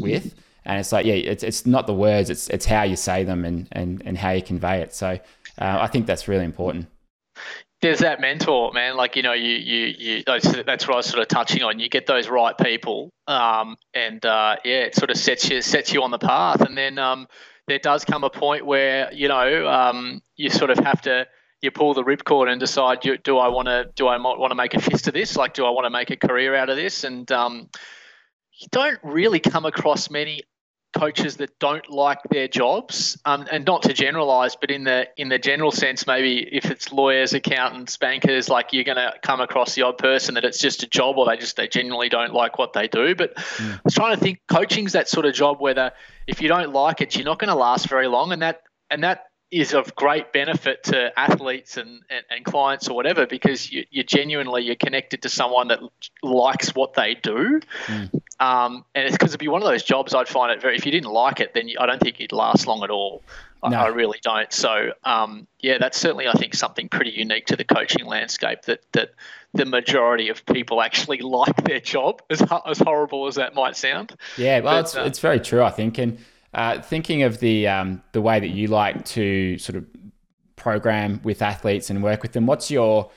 with 0.00 0.34
and 0.66 0.78
it's 0.78 0.92
like 0.92 1.06
yeah 1.06 1.14
it's, 1.14 1.42
it's 1.42 1.64
not 1.64 1.86
the 1.86 1.94
words 1.94 2.28
it's 2.28 2.48
it's 2.50 2.66
how 2.66 2.82
you 2.82 2.96
say 2.96 3.24
them 3.24 3.46
and, 3.46 3.66
and, 3.72 4.02
and 4.04 4.18
how 4.18 4.30
you 4.30 4.42
convey 4.42 4.82
it. 4.82 4.94
So 4.94 5.18
uh, 5.60 5.78
I 5.80 5.86
think 5.88 6.06
that's 6.06 6.28
really 6.28 6.44
important. 6.44 6.86
There's 7.80 8.00
that 8.00 8.20
mentor, 8.20 8.72
man. 8.72 8.96
Like 8.96 9.14
you 9.14 9.22
know, 9.22 9.34
you 9.34 9.54
you 9.54 9.94
you. 9.98 10.22
That's, 10.26 10.50
that's 10.64 10.86
what 10.86 10.94
I 10.94 10.96
was 10.96 11.06
sort 11.06 11.22
of 11.22 11.28
touching 11.28 11.62
on. 11.62 11.78
You 11.78 11.88
get 11.88 12.06
those 12.06 12.28
right 12.28 12.56
people, 12.58 13.10
um, 13.28 13.76
and 13.94 14.24
uh, 14.26 14.56
yeah, 14.64 14.80
it 14.80 14.96
sort 14.96 15.10
of 15.10 15.16
sets 15.16 15.48
you 15.48 15.62
sets 15.62 15.92
you 15.92 16.02
on 16.02 16.10
the 16.10 16.18
path. 16.18 16.60
And 16.60 16.76
then 16.76 16.98
um, 16.98 17.28
there 17.68 17.78
does 17.78 18.04
come 18.04 18.24
a 18.24 18.30
point 18.30 18.66
where 18.66 19.12
you 19.12 19.28
know 19.28 19.68
um, 19.68 20.22
you 20.36 20.50
sort 20.50 20.70
of 20.70 20.78
have 20.78 21.02
to 21.02 21.28
you 21.60 21.70
pull 21.70 21.94
the 21.94 22.02
ripcord 22.02 22.50
and 22.50 22.60
decide 22.60 23.00
do, 23.00 23.16
do 23.16 23.38
I 23.38 23.48
want 23.48 23.66
to 23.66 23.90
do 23.94 24.06
I 24.06 24.16
want 24.16 24.50
to 24.50 24.56
make 24.56 24.74
a 24.74 24.80
fist 24.80 25.06
of 25.08 25.14
this? 25.14 25.36
Like, 25.36 25.54
do 25.54 25.64
I 25.64 25.70
want 25.70 25.86
to 25.86 25.90
make 25.90 26.10
a 26.10 26.16
career 26.16 26.54
out 26.54 26.70
of 26.70 26.76
this? 26.76 27.04
And 27.04 27.30
um, 27.30 27.68
you 28.58 28.66
don't 28.72 28.98
really 29.04 29.40
come 29.40 29.66
across 29.66 30.10
many 30.10 30.42
coaches 30.96 31.36
that 31.36 31.58
don't 31.58 31.88
like 31.90 32.18
their 32.30 32.48
jobs, 32.48 33.18
um, 33.24 33.46
and 33.50 33.64
not 33.64 33.82
to 33.82 33.92
generalize, 33.92 34.56
but 34.56 34.70
in 34.70 34.84
the 34.84 35.08
in 35.16 35.28
the 35.28 35.38
general 35.38 35.70
sense, 35.70 36.06
maybe 36.06 36.48
if 36.50 36.70
it's 36.70 36.92
lawyers, 36.92 37.32
accountants, 37.34 37.96
bankers, 37.96 38.48
like 38.48 38.72
you're 38.72 38.84
going 38.84 38.96
to 38.96 39.12
come 39.22 39.40
across 39.40 39.74
the 39.74 39.82
odd 39.82 39.98
person 39.98 40.34
that 40.34 40.44
it's 40.44 40.58
just 40.58 40.82
a 40.82 40.86
job, 40.86 41.18
or 41.18 41.26
they 41.26 41.36
just 41.36 41.56
they 41.56 41.68
genuinely 41.68 42.08
don't 42.08 42.32
like 42.32 42.58
what 42.58 42.72
they 42.72 42.88
do. 42.88 43.14
But 43.14 43.36
mm. 43.36 43.74
I 43.74 43.80
was 43.84 43.94
trying 43.94 44.16
to 44.16 44.20
think, 44.20 44.40
coaching's 44.48 44.92
that 44.92 45.08
sort 45.08 45.26
of 45.26 45.34
job 45.34 45.60
where 45.60 45.92
if 46.26 46.40
you 46.40 46.48
don't 46.48 46.72
like 46.72 47.00
it, 47.00 47.14
you're 47.16 47.24
not 47.24 47.38
going 47.38 47.48
to 47.48 47.54
last 47.54 47.88
very 47.88 48.08
long, 48.08 48.32
and 48.32 48.42
that 48.42 48.62
and 48.90 49.04
that 49.04 49.24
is 49.50 49.72
of 49.72 49.94
great 49.94 50.32
benefit 50.32 50.84
to 50.84 51.18
athletes 51.18 51.78
and, 51.78 52.02
and, 52.10 52.24
and 52.30 52.44
clients 52.44 52.88
or 52.88 52.94
whatever 52.94 53.26
because 53.26 53.72
you, 53.72 53.84
you 53.90 54.02
genuinely 54.02 54.62
you're 54.62 54.76
connected 54.76 55.22
to 55.22 55.28
someone 55.28 55.68
that 55.68 55.80
likes 56.22 56.74
what 56.74 56.92
they 56.94 57.14
do 57.14 57.60
mm. 57.86 58.22
Um, 58.40 58.84
and 58.94 59.04
it's 59.06 59.16
because 59.16 59.30
it'd 59.30 59.40
be 59.40 59.48
one 59.48 59.62
of 59.62 59.68
those 59.68 59.82
jobs 59.82 60.14
I'd 60.14 60.28
find 60.28 60.52
it 60.52 60.60
very 60.60 60.76
if 60.76 60.86
you 60.86 60.92
didn't 60.92 61.10
like 61.10 61.40
it 61.40 61.54
then 61.54 61.68
you, 61.68 61.76
I 61.80 61.86
don't 61.86 62.00
think 62.00 62.20
you'd 62.20 62.32
last 62.32 62.66
long 62.66 62.82
at 62.82 62.90
all 62.90 63.22
I. 63.62 63.74
I 63.74 63.86
really 63.88 64.18
don't 64.22 64.52
so 64.52 64.92
um, 65.04 65.46
yeah 65.60 65.78
that's 65.78 65.98
certainly 65.98 66.28
I 66.28 66.32
think 66.32 66.54
something 66.54 66.88
pretty 66.88 67.10
unique 67.10 67.46
to 67.46 67.56
the 67.56 67.64
coaching 67.64 68.06
landscape 68.06 68.62
that 68.62 68.80
that 68.92 69.10
the 69.54 69.64
majority 69.64 70.28
of 70.28 70.44
people 70.46 70.80
actually 70.82 71.18
like 71.22 71.64
their 71.64 71.80
job 71.80 72.22
as, 72.30 72.42
as 72.66 72.78
horrible 72.78 73.26
as 73.26 73.36
that 73.36 73.54
might 73.54 73.76
sound 73.76 74.14
yeah 74.36 74.60
well 74.60 74.74
but, 74.74 74.84
it's, 74.84 74.96
uh, 74.96 75.02
it's 75.02 75.18
very 75.18 75.40
true 75.40 75.62
I 75.62 75.70
think 75.70 75.98
and 75.98 76.18
uh, 76.54 76.80
thinking 76.80 77.22
of 77.22 77.40
the 77.40 77.68
um, 77.68 78.02
the 78.12 78.20
way 78.20 78.40
that 78.40 78.48
you 78.48 78.68
like 78.68 79.04
to 79.04 79.58
sort 79.58 79.76
of 79.76 79.84
program 80.56 81.20
with 81.22 81.42
athletes 81.42 81.90
and 81.90 82.02
work 82.02 82.22
with 82.22 82.32
them, 82.32 82.46
what's 82.46 82.70
your 82.70 83.10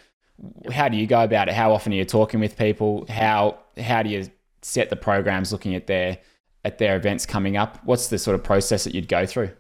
how 0.72 0.88
do 0.88 0.98
you 0.98 1.08
go 1.08 1.24
about 1.24 1.48
it? 1.48 1.54
How 1.54 1.74
often 1.74 1.94
are 1.94 1.96
you 1.96 2.06
talking 2.06 2.40
with 2.40 2.58
people? 2.58 3.06
How 3.10 3.60
how 3.78 4.04
do 4.04 4.10
you 4.10 4.30
set 4.62 4.90
the 4.90 4.96
programs 4.96 5.52
looking 5.52 5.76
at 5.76 5.88
their 5.88 6.20
at 6.64 6.78
their 6.78 6.96
events 6.96 7.26
coming 7.26 7.58
up? 7.58 7.80
What's 7.84 8.08
the 8.08 8.20
sort 8.20 8.36
of 8.36 8.44
process 8.44 8.84
that 8.84 8.94
you'd 8.94 9.08
go 9.08 9.26
through? 9.26 9.52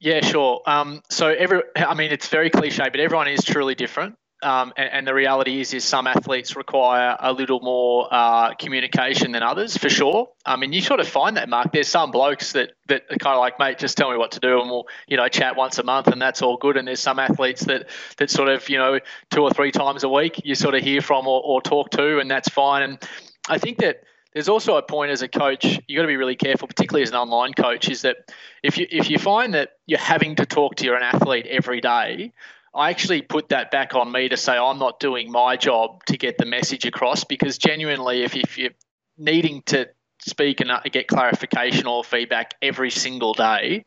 Yeah, 0.00 0.24
sure. 0.24 0.62
Um, 0.64 1.02
so 1.10 1.28
every, 1.28 1.62
I 1.76 1.94
mean, 1.94 2.12
it's 2.12 2.28
very 2.28 2.50
cliche, 2.50 2.84
but 2.90 3.00
everyone 3.00 3.28
is 3.28 3.44
truly 3.44 3.74
different. 3.74 4.16
Um, 4.40 4.72
and, 4.76 4.88
and, 4.92 5.06
the 5.06 5.14
reality 5.14 5.60
is, 5.60 5.74
is 5.74 5.82
some 5.82 6.06
athletes 6.06 6.54
require 6.54 7.16
a 7.18 7.32
little 7.32 7.58
more 7.58 8.06
uh, 8.08 8.54
communication 8.54 9.32
than 9.32 9.42
others, 9.42 9.76
for 9.76 9.88
sure. 9.88 10.28
I 10.46 10.54
mean, 10.54 10.72
you 10.72 10.80
sort 10.80 11.00
of 11.00 11.08
find 11.08 11.36
that, 11.36 11.48
Mark. 11.48 11.72
There's 11.72 11.88
some 11.88 12.12
blokes 12.12 12.52
that 12.52 12.74
that 12.86 13.02
are 13.10 13.16
kind 13.16 13.34
of 13.34 13.40
like, 13.40 13.58
mate, 13.58 13.78
just 13.78 13.96
tell 13.96 14.12
me 14.12 14.16
what 14.16 14.30
to 14.32 14.40
do, 14.40 14.60
and 14.60 14.70
we'll, 14.70 14.86
you 15.08 15.16
know, 15.16 15.26
chat 15.26 15.56
once 15.56 15.78
a 15.78 15.82
month, 15.82 16.06
and 16.06 16.22
that's 16.22 16.40
all 16.40 16.56
good. 16.56 16.76
And 16.76 16.86
there's 16.86 17.00
some 17.00 17.18
athletes 17.18 17.64
that 17.64 17.88
that 18.18 18.30
sort 18.30 18.48
of, 18.48 18.68
you 18.68 18.78
know, 18.78 19.00
two 19.32 19.42
or 19.42 19.50
three 19.50 19.72
times 19.72 20.04
a 20.04 20.08
week, 20.08 20.40
you 20.44 20.54
sort 20.54 20.76
of 20.76 20.84
hear 20.84 21.00
from 21.00 21.26
or, 21.26 21.42
or 21.42 21.60
talk 21.60 21.90
to, 21.90 22.20
and 22.20 22.30
that's 22.30 22.48
fine. 22.48 22.82
And 22.82 23.08
I 23.48 23.58
think 23.58 23.78
that 23.78 24.04
there's 24.38 24.48
also 24.48 24.76
a 24.76 24.82
point 24.82 25.10
as 25.10 25.22
a 25.22 25.28
coach 25.28 25.64
you've 25.64 25.96
got 25.96 26.02
to 26.02 26.08
be 26.08 26.16
really 26.16 26.36
careful 26.36 26.68
particularly 26.68 27.02
as 27.02 27.10
an 27.10 27.16
online 27.16 27.52
coach 27.52 27.88
is 27.88 28.02
that 28.02 28.16
if 28.62 28.78
you 28.78 28.86
if 28.88 29.10
you 29.10 29.18
find 29.18 29.54
that 29.54 29.70
you're 29.86 29.98
having 29.98 30.36
to 30.36 30.46
talk 30.46 30.76
to 30.76 30.84
your 30.84 30.94
an 30.94 31.02
athlete 31.02 31.46
every 31.48 31.80
day 31.80 32.32
I 32.74 32.90
actually 32.90 33.22
put 33.22 33.48
that 33.48 33.72
back 33.72 33.96
on 33.96 34.12
me 34.12 34.28
to 34.28 34.36
say 34.36 34.56
I'm 34.56 34.78
not 34.78 35.00
doing 35.00 35.32
my 35.32 35.56
job 35.56 36.04
to 36.06 36.16
get 36.16 36.38
the 36.38 36.46
message 36.46 36.84
across 36.84 37.24
because 37.24 37.58
genuinely, 37.58 38.22
if, 38.22 38.36
if 38.36 38.56
you're 38.58 38.70
needing 39.16 39.62
to 39.66 39.88
speak 40.20 40.60
and 40.60 40.70
uh, 40.70 40.80
get 40.84 41.08
clarification 41.08 41.86
or 41.86 42.04
feedback 42.04 42.54
every 42.62 42.90
single 42.90 43.34
day, 43.34 43.84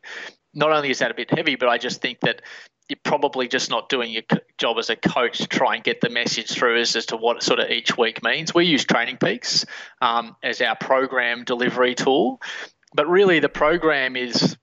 not 0.54 0.72
only 0.72 0.90
is 0.90 1.00
that 1.00 1.12
a 1.12 1.14
bit 1.14 1.30
heavy, 1.34 1.56
but 1.56 1.70
I 1.70 1.78
just 1.78 2.02
think 2.02 2.20
that 2.22 2.42
you're 2.92 3.00
probably 3.04 3.48
just 3.48 3.70
not 3.70 3.88
doing 3.88 4.12
your 4.12 4.24
job 4.58 4.78
as 4.78 4.90
a 4.90 4.98
coach 4.98 5.38
to 5.38 5.48
try 5.48 5.76
and 5.76 5.84
get 5.84 6.02
the 6.02 6.10
message 6.10 6.52
through 6.52 6.78
as, 6.78 6.94
as 6.98 7.06
to 7.06 7.16
what 7.16 7.42
sort 7.42 7.60
of 7.62 7.70
each 7.70 7.98
week 7.98 8.22
means. 8.22 8.54
We 8.54 8.66
use 8.66 8.84
Training 8.84 9.16
Peaks 9.16 9.66
um, 10.02 10.36
as 10.44 10.60
our 10.60 10.76
program 10.76 11.46
delivery 11.46 11.96
tool, 11.96 12.42
but 12.94 13.08
really 13.08 13.40
the 13.40 13.48
program 13.48 14.18
is 14.18 14.58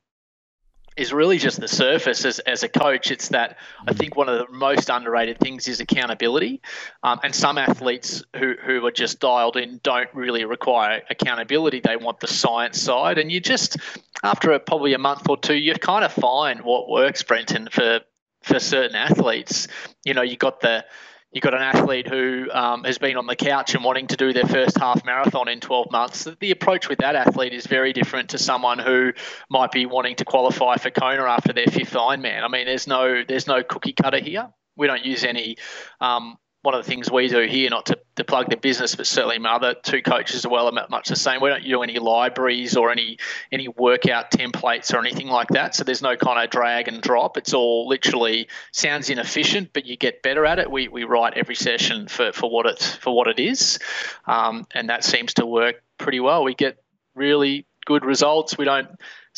is 0.98 1.12
really 1.12 1.38
just 1.38 1.60
the 1.60 1.68
surface 1.68 2.24
as, 2.24 2.40
as 2.40 2.64
a 2.64 2.68
coach. 2.68 3.12
It's 3.12 3.28
that 3.28 3.56
I 3.86 3.92
think 3.94 4.16
one 4.16 4.28
of 4.28 4.38
the 4.38 4.52
most 4.52 4.90
underrated 4.90 5.38
things 5.38 5.68
is 5.68 5.78
accountability. 5.80 6.60
Um, 7.04 7.20
and 7.22 7.32
some 7.32 7.56
athletes 7.56 8.24
who, 8.36 8.54
who 8.60 8.84
are 8.84 8.90
just 8.90 9.20
dialed 9.20 9.56
in 9.56 9.78
don't 9.84 10.12
really 10.12 10.44
require 10.44 11.02
accountability. 11.08 11.80
They 11.80 11.96
want 11.96 12.18
the 12.18 12.26
science 12.26 12.80
side. 12.80 13.16
And 13.18 13.30
you 13.30 13.38
just, 13.40 13.76
after 14.24 14.50
a, 14.50 14.58
probably 14.58 14.92
a 14.92 14.98
month 14.98 15.28
or 15.28 15.36
two, 15.36 15.54
you 15.54 15.72
kind 15.74 16.04
of 16.04 16.12
find 16.12 16.62
what 16.62 16.90
works, 16.90 17.22
Brenton, 17.22 17.68
for, 17.70 18.00
for 18.48 18.58
certain 18.58 18.96
athletes. 18.96 19.68
You 20.04 20.14
know, 20.14 20.22
you 20.22 20.36
got 20.36 20.60
the, 20.60 20.84
you've 21.32 21.42
got 21.42 21.54
an 21.54 21.62
athlete 21.62 22.08
who 22.08 22.50
um, 22.50 22.84
has 22.84 22.98
been 22.98 23.16
on 23.16 23.26
the 23.26 23.36
couch 23.36 23.74
and 23.74 23.84
wanting 23.84 24.06
to 24.08 24.16
do 24.16 24.32
their 24.32 24.46
first 24.46 24.78
half 24.78 25.04
marathon 25.04 25.48
in 25.48 25.60
12 25.60 25.92
months, 25.92 26.26
the 26.40 26.50
approach 26.50 26.88
with 26.88 26.98
that 26.98 27.14
athlete 27.14 27.52
is 27.52 27.66
very 27.66 27.92
different 27.92 28.30
to 28.30 28.38
someone 28.38 28.78
who 28.78 29.12
might 29.50 29.70
be 29.70 29.86
wanting 29.86 30.16
to 30.16 30.24
qualify 30.24 30.76
for 30.76 30.90
Kona 30.90 31.24
after 31.24 31.52
their 31.52 31.66
fifth 31.66 31.92
Ironman. 31.92 32.42
I 32.42 32.48
mean, 32.48 32.66
there's 32.66 32.86
no 32.86 33.22
there's 33.26 33.46
no 33.46 33.62
cookie 33.62 33.92
cutter 33.92 34.20
here. 34.20 34.48
We 34.76 34.86
don't 34.86 35.04
use 35.04 35.24
any 35.24 35.56
um, 36.00 36.38
one 36.62 36.74
of 36.74 36.84
the 36.84 36.90
things 36.90 37.10
we 37.10 37.28
do 37.28 37.46
here, 37.46 37.70
not 37.70 37.86
to, 37.86 37.98
to 38.16 38.24
plug 38.24 38.50
the 38.50 38.56
business, 38.56 38.96
but 38.96 39.06
certainly 39.06 39.38
my 39.38 39.52
other 39.52 39.74
two 39.74 40.02
coaches 40.02 40.36
as 40.36 40.46
well 40.46 40.66
are 40.66 40.88
much 40.90 41.08
the 41.08 41.16
same. 41.16 41.40
We 41.40 41.50
don't 41.50 41.62
do 41.62 41.82
any 41.82 41.98
libraries 41.98 42.76
or 42.76 42.90
any 42.90 43.18
any 43.52 43.68
workout 43.68 44.32
templates 44.32 44.92
or 44.92 44.98
anything 44.98 45.28
like 45.28 45.48
that. 45.48 45.76
So 45.76 45.84
there's 45.84 46.02
no 46.02 46.16
kind 46.16 46.42
of 46.42 46.50
drag 46.50 46.88
and 46.88 47.00
drop. 47.00 47.36
It's 47.36 47.54
all 47.54 47.86
literally 47.86 48.48
sounds 48.72 49.08
inefficient, 49.08 49.72
but 49.72 49.86
you 49.86 49.96
get 49.96 50.22
better 50.22 50.44
at 50.44 50.58
it. 50.58 50.70
We, 50.70 50.88
we 50.88 51.04
write 51.04 51.34
every 51.34 51.54
session 51.54 52.08
for, 52.08 52.32
for 52.32 52.50
what 52.50 52.66
it's 52.66 52.94
for 52.96 53.14
what 53.14 53.28
it 53.28 53.38
is, 53.38 53.78
um, 54.26 54.66
and 54.74 54.90
that 54.90 55.04
seems 55.04 55.34
to 55.34 55.46
work 55.46 55.82
pretty 55.96 56.20
well. 56.20 56.42
We 56.42 56.54
get 56.54 56.82
really 57.14 57.66
good 57.86 58.04
results. 58.04 58.58
We 58.58 58.64
don't 58.64 58.88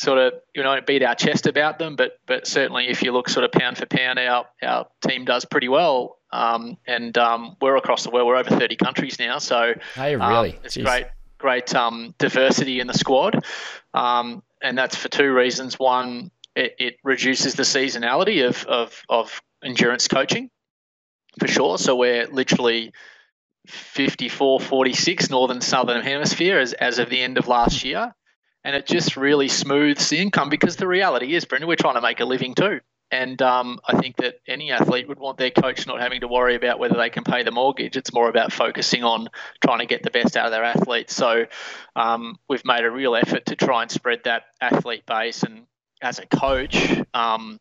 sort 0.01 0.17
of 0.17 0.33
you 0.55 0.63
know 0.63 0.81
beat 0.81 1.03
our 1.03 1.15
chest 1.15 1.47
about 1.47 1.79
them, 1.79 1.95
but 1.95 2.19
but 2.27 2.47
certainly 2.47 2.89
if 2.89 3.03
you 3.03 3.13
look 3.13 3.29
sort 3.29 3.45
of 3.45 3.53
pound 3.53 3.77
for 3.77 3.85
pound, 3.85 4.19
our 4.19 4.47
our 4.63 4.87
team 5.07 5.25
does 5.27 5.45
pretty 5.45 5.69
well. 5.69 6.17
Um, 6.33 6.79
and 6.87 7.17
um, 7.19 7.57
we're 7.61 7.77
across 7.77 8.05
the 8.05 8.11
world. 8.11 8.29
We're 8.29 8.37
over 8.37 8.51
30 8.51 8.77
countries 8.77 9.19
now, 9.19 9.39
so 9.39 9.75
hey, 9.97 10.17
really, 10.17 10.53
um, 10.53 10.59
it's 10.65 10.77
Jeez. 10.77 10.85
great 10.85 11.07
great 11.39 11.75
um, 11.75 12.15
diversity 12.19 12.81
in 12.81 12.87
the 12.87 12.95
squad, 12.95 13.45
um, 13.93 14.43
and 14.63 14.79
that's 14.79 14.97
for 14.97 15.09
two 15.09 15.35
reasons. 15.35 15.79
One, 15.79 16.31
it, 16.57 16.77
it 16.79 16.97
reduces 17.05 17.55
the 17.55 17.65
seasonality 17.65 18.49
of, 18.49 18.65
of 18.67 19.03
of 19.09 19.43
endurance 19.63 20.09
coaching, 20.09 20.51
for 21.39 21.49
sure. 21.49 21.77
So 21.77 21.95
we're 21.97 22.27
literally 22.29 22.93
54 23.67 24.61
46 24.61 25.29
northern 25.29 25.61
southern 25.61 26.01
hemisphere 26.01 26.59
as, 26.59 26.73
as 26.73 26.99
of 26.99 27.11
the 27.11 27.21
end 27.21 27.37
of 27.37 27.49
last 27.49 27.85
year 27.85 28.15
and 28.65 28.77
it 28.77 28.87
just 28.87 29.17
really 29.17 29.49
smooths 29.49 30.09
the 30.11 30.19
income 30.19 30.51
because 30.51 30.77
the 30.77 30.87
reality 30.87 31.35
is, 31.35 31.45
Brendan, 31.45 31.69
we're 31.69 31.77
trying 31.77 31.95
to 31.95 32.01
make 32.01 32.21
a 32.21 32.25
living 32.25 32.55
too. 32.55 32.81
And 33.13 33.43
um, 33.43 33.81
I 33.89 34.01
think 34.01 34.17
that 34.19 34.37
any 34.47 34.71
athlete 34.71 35.09
would 35.09 35.19
want 35.19 35.37
their 35.37 35.51
coach 35.51 35.85
not 35.87 36.01
having 36.01 36.21
to 36.21 36.29
worry 36.29 36.55
about 36.55 36.79
whether 36.79 36.97
they 36.97 37.11
can 37.11 37.25
pay 37.25 37.43
the 37.43 37.51
mortgage. 37.51 37.97
It's 37.97 38.13
more 38.13 38.29
about 38.29 38.53
focusing 38.53 39.03
on 39.03 39.29
trying 39.61 39.81
to 39.81 39.87
get 39.87 40.05
the 40.05 40.13
best 40.13 40.37
out 40.37 40.47
of 40.47 40.53
their 40.53 40.63
athletes. 40.63 41.17
So 41.17 41.47
um, 41.97 42.39
we've 42.49 42.65
made 42.65 42.85
a 42.85 42.91
real 42.91 43.17
effort 43.17 43.47
to 43.47 43.57
try 43.57 43.83
and 43.83 43.91
spread 43.91 44.21
that 44.25 44.45
athlete 44.61 45.07
base. 45.07 45.43
And 45.43 45.67
as 46.01 46.21
a 46.21 46.27
coach, 46.27 47.01
um, 47.13 47.59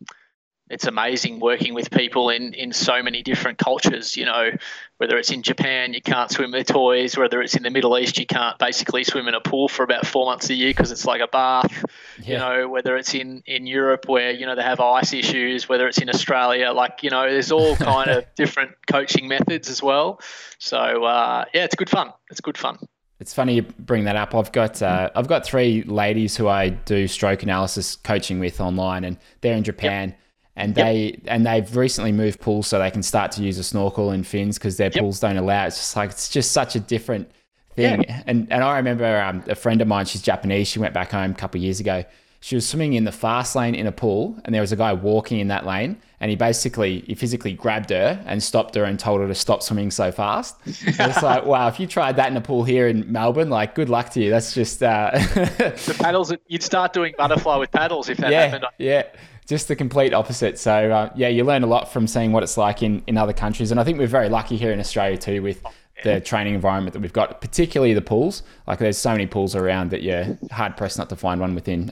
it's 0.69 0.85
amazing 0.85 1.39
working 1.39 1.73
with 1.73 1.89
people 1.89 2.29
in, 2.29 2.53
in 2.53 2.71
so 2.71 3.01
many 3.01 3.23
different 3.23 3.57
cultures. 3.57 4.15
You 4.15 4.25
know, 4.25 4.51
whether 4.97 5.17
it's 5.17 5.31
in 5.31 5.41
Japan, 5.41 5.93
you 5.93 6.01
can't 6.01 6.29
swim 6.29 6.51
with 6.51 6.67
toys. 6.67 7.17
Whether 7.17 7.41
it's 7.41 7.55
in 7.55 7.63
the 7.63 7.71
Middle 7.71 7.97
East, 7.97 8.19
you 8.19 8.27
can't 8.27 8.57
basically 8.59 9.03
swim 9.03 9.27
in 9.27 9.33
a 9.33 9.41
pool 9.41 9.67
for 9.67 9.83
about 9.83 10.05
four 10.05 10.27
months 10.27 10.49
a 10.49 10.53
year 10.53 10.69
because 10.69 10.91
it's 10.91 11.05
like 11.05 11.21
a 11.21 11.27
bath. 11.27 11.83
Yeah. 12.21 12.33
You 12.33 12.37
know, 12.37 12.69
whether 12.69 12.97
it's 12.97 13.15
in, 13.15 13.41
in 13.47 13.65
Europe 13.65 14.07
where 14.07 14.31
you 14.31 14.45
know 14.45 14.55
they 14.55 14.61
have 14.61 14.79
ice 14.79 15.11
issues. 15.11 15.67
Whether 15.67 15.87
it's 15.87 15.97
in 15.97 16.09
Australia, 16.09 16.71
like 16.71 17.01
you 17.01 17.09
know, 17.09 17.23
there's 17.23 17.51
all 17.51 17.75
kind 17.77 18.11
of 18.11 18.25
different 18.35 18.71
coaching 18.85 19.27
methods 19.27 19.69
as 19.69 19.81
well. 19.81 20.21
So 20.59 20.77
uh, 20.77 21.45
yeah, 21.53 21.63
it's 21.63 21.75
good 21.75 21.89
fun. 21.89 22.13
It's 22.29 22.41
good 22.41 22.57
fun. 22.57 22.77
It's 23.19 23.33
funny 23.33 23.55
you 23.55 23.63
bring 23.63 24.05
that 24.05 24.15
up. 24.15 24.35
I've 24.35 24.51
got 24.51 24.83
uh, 24.83 25.09
I've 25.15 25.27
got 25.27 25.45
three 25.45 25.81
ladies 25.81 26.37
who 26.37 26.47
I 26.47 26.69
do 26.69 27.07
stroke 27.07 27.41
analysis 27.41 27.95
coaching 27.95 28.39
with 28.39 28.61
online, 28.61 29.03
and 29.03 29.17
they're 29.41 29.55
in 29.57 29.63
Japan. 29.63 30.09
Yep 30.09 30.19
and 30.59 30.75
yep. 30.75 30.85
they 30.85 31.19
and 31.25 31.45
they've 31.45 31.75
recently 31.75 32.11
moved 32.11 32.41
pools 32.41 32.67
so 32.67 32.79
they 32.79 32.91
can 32.91 33.01
start 33.01 33.31
to 33.31 33.41
use 33.41 33.57
a 33.57 33.63
snorkel 33.63 34.11
and 34.11 34.27
fins 34.27 34.57
because 34.57 34.75
their 34.77 34.91
yep. 34.93 35.01
pools 35.01 35.19
don't 35.19 35.37
allow. 35.37 35.63
It. 35.63 35.67
It's 35.67 35.77
just 35.77 35.95
like 35.95 36.09
it's 36.11 36.29
just 36.29 36.51
such 36.51 36.75
a 36.75 36.79
different 36.79 37.31
thing. 37.75 38.03
Yeah. 38.03 38.23
And 38.27 38.51
and 38.51 38.63
I 38.63 38.77
remember 38.77 39.21
um, 39.21 39.43
a 39.47 39.55
friend 39.55 39.81
of 39.81 39.87
mine. 39.87 40.05
She's 40.05 40.21
Japanese. 40.21 40.67
She 40.67 40.79
went 40.79 40.93
back 40.93 41.11
home 41.11 41.31
a 41.31 41.33
couple 41.33 41.59
of 41.59 41.63
years 41.63 41.79
ago. 41.79 42.03
She 42.41 42.55
was 42.55 42.67
swimming 42.67 42.93
in 42.93 43.03
the 43.03 43.11
fast 43.11 43.53
lane 43.55 43.75
in 43.75 43.85
a 43.85 43.91
pool, 43.91 44.39
and 44.45 44.55
there 44.55 44.61
was 44.61 44.71
a 44.71 44.77
guy 44.77 44.93
walking 44.93 45.39
in 45.39 45.49
that 45.49 45.65
lane, 45.65 45.97
and 46.21 46.29
he 46.29 46.35
basically 46.35 47.01
he 47.01 47.15
physically 47.15 47.53
grabbed 47.53 47.89
her 47.89 48.21
and 48.25 48.41
stopped 48.43 48.75
her 48.75 48.83
and 48.83 48.99
told 48.99 49.21
her 49.21 49.27
to 49.27 49.35
stop 49.35 49.63
swimming 49.63 49.91
so 49.91 50.11
fast. 50.11 50.57
it's 50.65 51.23
like 51.23 51.45
wow, 51.45 51.69
if 51.69 51.79
you 51.79 51.87
tried 51.87 52.17
that 52.17 52.29
in 52.29 52.35
a 52.35 52.41
pool 52.41 52.65
here 52.65 52.89
in 52.89 53.09
Melbourne, 53.09 53.49
like 53.49 53.75
good 53.75 53.89
luck 53.89 54.09
to 54.11 54.21
you. 54.21 54.29
That's 54.29 54.53
just 54.53 54.83
uh... 54.83 55.11
the 55.13 55.95
paddles. 55.99 56.33
You'd 56.47 56.63
start 56.63 56.91
doing 56.91 57.13
butterfly 57.17 57.55
with 57.57 57.71
paddles 57.71 58.09
if 58.09 58.17
that 58.17 58.31
yeah, 58.31 58.45
happened. 58.45 58.65
Yeah 58.77 59.03
just 59.49 59.67
the 59.67 59.75
complete 59.75 60.13
opposite. 60.13 60.59
So 60.59 60.91
uh, 60.91 61.11
yeah, 61.15 61.27
you 61.27 61.43
learn 61.43 61.63
a 61.63 61.67
lot 61.67 61.91
from 61.91 62.05
seeing 62.05 62.31
what 62.31 62.43
it's 62.43 62.55
like 62.55 62.83
in, 62.83 63.01
in 63.07 63.17
other 63.17 63.33
countries, 63.33 63.71
and 63.71 63.79
I 63.79 63.83
think 63.83 63.97
we're 63.97 64.07
very 64.07 64.29
lucky 64.29 64.55
here 64.55 64.71
in 64.71 64.79
Australia 64.79 65.17
too 65.17 65.41
with 65.41 65.61
the 66.03 66.21
training 66.21 66.53
environment 66.53 66.93
that 66.93 67.01
we've 67.01 67.11
got, 67.11 67.41
particularly 67.41 67.93
the 67.93 68.01
pools. 68.01 68.43
Like 68.67 68.79
there's 68.79 68.97
so 68.97 69.11
many 69.11 69.25
pools 69.25 69.55
around 69.55 69.89
that 69.89 70.03
you're 70.03 70.37
hard 70.51 70.77
pressed 70.77 70.97
not 70.97 71.09
to 71.09 71.15
find 71.17 71.41
one 71.41 71.55
within 71.55 71.91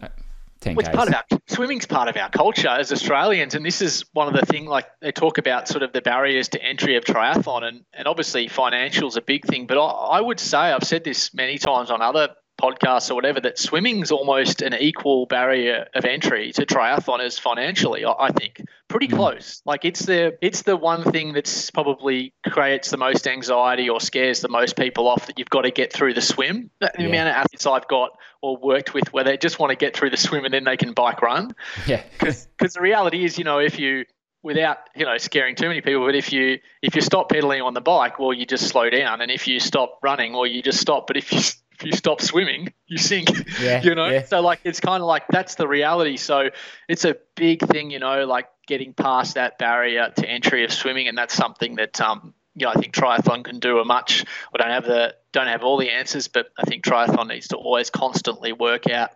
10 0.61 0.75
well, 0.75 0.85
part 0.91 1.07
of 1.09 1.13
our 1.13 1.23
swimming's 1.47 1.85
part 1.85 2.07
of 2.07 2.15
our 2.15 2.29
culture 2.29 2.69
as 2.69 2.91
Australians, 2.91 3.55
and 3.55 3.65
this 3.65 3.81
is 3.81 4.05
one 4.13 4.27
of 4.27 4.39
the 4.39 4.45
things. 4.45 4.67
Like 4.67 4.85
they 5.01 5.11
talk 5.11 5.39
about 5.39 5.67
sort 5.67 5.81
of 5.81 5.93
the 5.93 6.01
barriers 6.01 6.49
to 6.49 6.63
entry 6.63 6.95
of 6.95 7.05
triathlon, 7.05 7.63
and 7.63 7.83
and 7.93 8.07
obviously 8.07 8.47
financial's 8.47 9.17
a 9.17 9.21
big 9.21 9.45
thing. 9.45 9.65
But 9.65 9.79
I, 9.79 10.17
I 10.17 10.21
would 10.21 10.39
say 10.39 10.57
I've 10.57 10.83
said 10.83 11.03
this 11.03 11.33
many 11.33 11.57
times 11.57 11.89
on 11.89 12.03
other 12.03 12.29
podcasts 12.61 13.11
or 13.11 13.15
whatever 13.15 13.39
that 13.41 13.59
swimming's 13.59 14.11
almost 14.11 14.61
an 14.61 14.73
equal 14.73 15.25
barrier 15.25 15.87
of 15.93 16.05
entry 16.05 16.51
to 16.53 16.65
triathlon 16.65 17.17
financially. 17.39 18.05
I 18.05 18.31
think 18.31 18.61
pretty 18.87 19.07
mm. 19.07 19.15
close. 19.15 19.61
Like 19.65 19.85
it's 19.85 20.05
the 20.05 20.37
it's 20.41 20.63
the 20.63 20.75
one 20.75 21.03
thing 21.03 21.33
that's 21.33 21.71
probably 21.71 22.33
creates 22.47 22.89
the 22.89 22.97
most 22.97 23.27
anxiety 23.27 23.89
or 23.89 23.99
scares 23.99 24.41
the 24.41 24.49
most 24.49 24.75
people 24.75 25.07
off 25.07 25.27
that 25.27 25.37
you've 25.39 25.49
got 25.49 25.61
to 25.61 25.71
get 25.71 25.93
through 25.93 26.13
the 26.13 26.21
swim. 26.21 26.69
The 26.79 26.91
yeah. 26.97 27.05
amount 27.05 27.29
of 27.29 27.35
athletes 27.35 27.65
I've 27.65 27.87
got 27.87 28.11
or 28.41 28.57
worked 28.57 28.93
with 28.93 29.11
where 29.13 29.23
they 29.23 29.37
just 29.37 29.59
want 29.59 29.71
to 29.71 29.75
get 29.75 29.95
through 29.95 30.09
the 30.11 30.17
swim 30.17 30.45
and 30.45 30.53
then 30.53 30.63
they 30.63 30.77
can 30.77 30.93
bike 30.93 31.21
run. 31.21 31.55
Yeah. 31.85 32.03
Because 32.19 32.73
the 32.73 32.81
reality 32.81 33.23
is, 33.23 33.37
you 33.37 33.43
know, 33.43 33.59
if 33.59 33.79
you 33.79 34.05
without 34.43 34.77
you 34.95 35.05
know 35.05 35.17
scaring 35.17 35.55
too 35.55 35.67
many 35.67 35.81
people 35.81 36.05
but 36.05 36.15
if 36.15 36.31
you 36.31 36.59
if 36.81 36.95
you 36.95 37.01
stop 37.01 37.29
pedaling 37.29 37.61
on 37.61 37.73
the 37.73 37.81
bike 37.81 38.19
well 38.19 38.31
you 38.31 38.45
just 38.45 38.67
slow 38.67 38.89
down 38.89 39.19
and 39.19 39.31
if 39.31 39.47
you 39.47 39.59
stop 39.59 39.99
running 40.03 40.31
well 40.31 40.45
you 40.45 40.61
just 40.61 40.79
stop 40.79 41.07
but 41.07 41.17
if 41.17 41.33
you 41.33 41.39
if 41.77 41.86
you 41.86 41.91
stop 41.91 42.22
swimming, 42.22 42.74
you 42.88 42.98
sink. 42.98 43.29
Yeah, 43.62 43.81
you 43.81 43.96
know, 43.96 44.07
yeah. 44.07 44.25
so 44.25 44.41
like 44.41 44.60
it's 44.63 44.79
kind 44.79 45.01
of 45.01 45.07
like 45.07 45.24
that's 45.29 45.55
the 45.55 45.67
reality. 45.67 46.17
So 46.17 46.50
it's 46.88 47.05
a 47.05 47.17
big 47.36 47.62
thing, 47.62 47.89
you 47.89 48.00
know, 48.00 48.25
like 48.25 48.48
getting 48.67 48.93
past 48.93 49.36
that 49.36 49.57
barrier 49.57 50.12
to 50.15 50.29
entry 50.29 50.63
of 50.63 50.72
swimming, 50.72 51.07
and 51.07 51.17
that's 51.17 51.34
something 51.34 51.75
that 51.77 52.00
um, 52.00 52.34
you 52.55 52.65
know, 52.65 52.72
I 52.72 52.79
think 52.79 52.93
triathlon 52.93 53.43
can 53.43 53.60
do 53.60 53.79
a 53.79 53.86
much. 53.86 54.25
I 54.53 54.57
don't 54.57 54.72
have 54.72 54.86
the 54.86 55.15
don't 55.31 55.48
have 55.48 55.63
all 55.63 55.77
the 55.77 55.89
answers, 55.89 56.27
but 56.27 56.50
I 56.57 56.63
think 56.63 56.84
triathlon 56.84 57.29
needs 57.29 57.50
to 57.50 57.57
always 57.57 57.89
constantly 57.89 58.53
work 58.53 58.89
out 58.89 59.12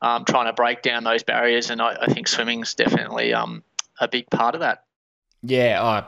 um, 0.00 0.24
trying 0.24 0.46
to 0.46 0.52
break 0.52 0.82
down 0.82 1.04
those 1.04 1.22
barriers, 1.22 1.70
and 1.70 1.80
I, 1.80 1.96
I 2.02 2.12
think 2.12 2.28
swimming's 2.28 2.74
definitely 2.74 3.32
um, 3.32 3.62
a 4.00 4.08
big 4.08 4.28
part 4.30 4.54
of 4.54 4.60
that. 4.60 4.84
Yeah, 5.42 5.82
I, 5.82 6.04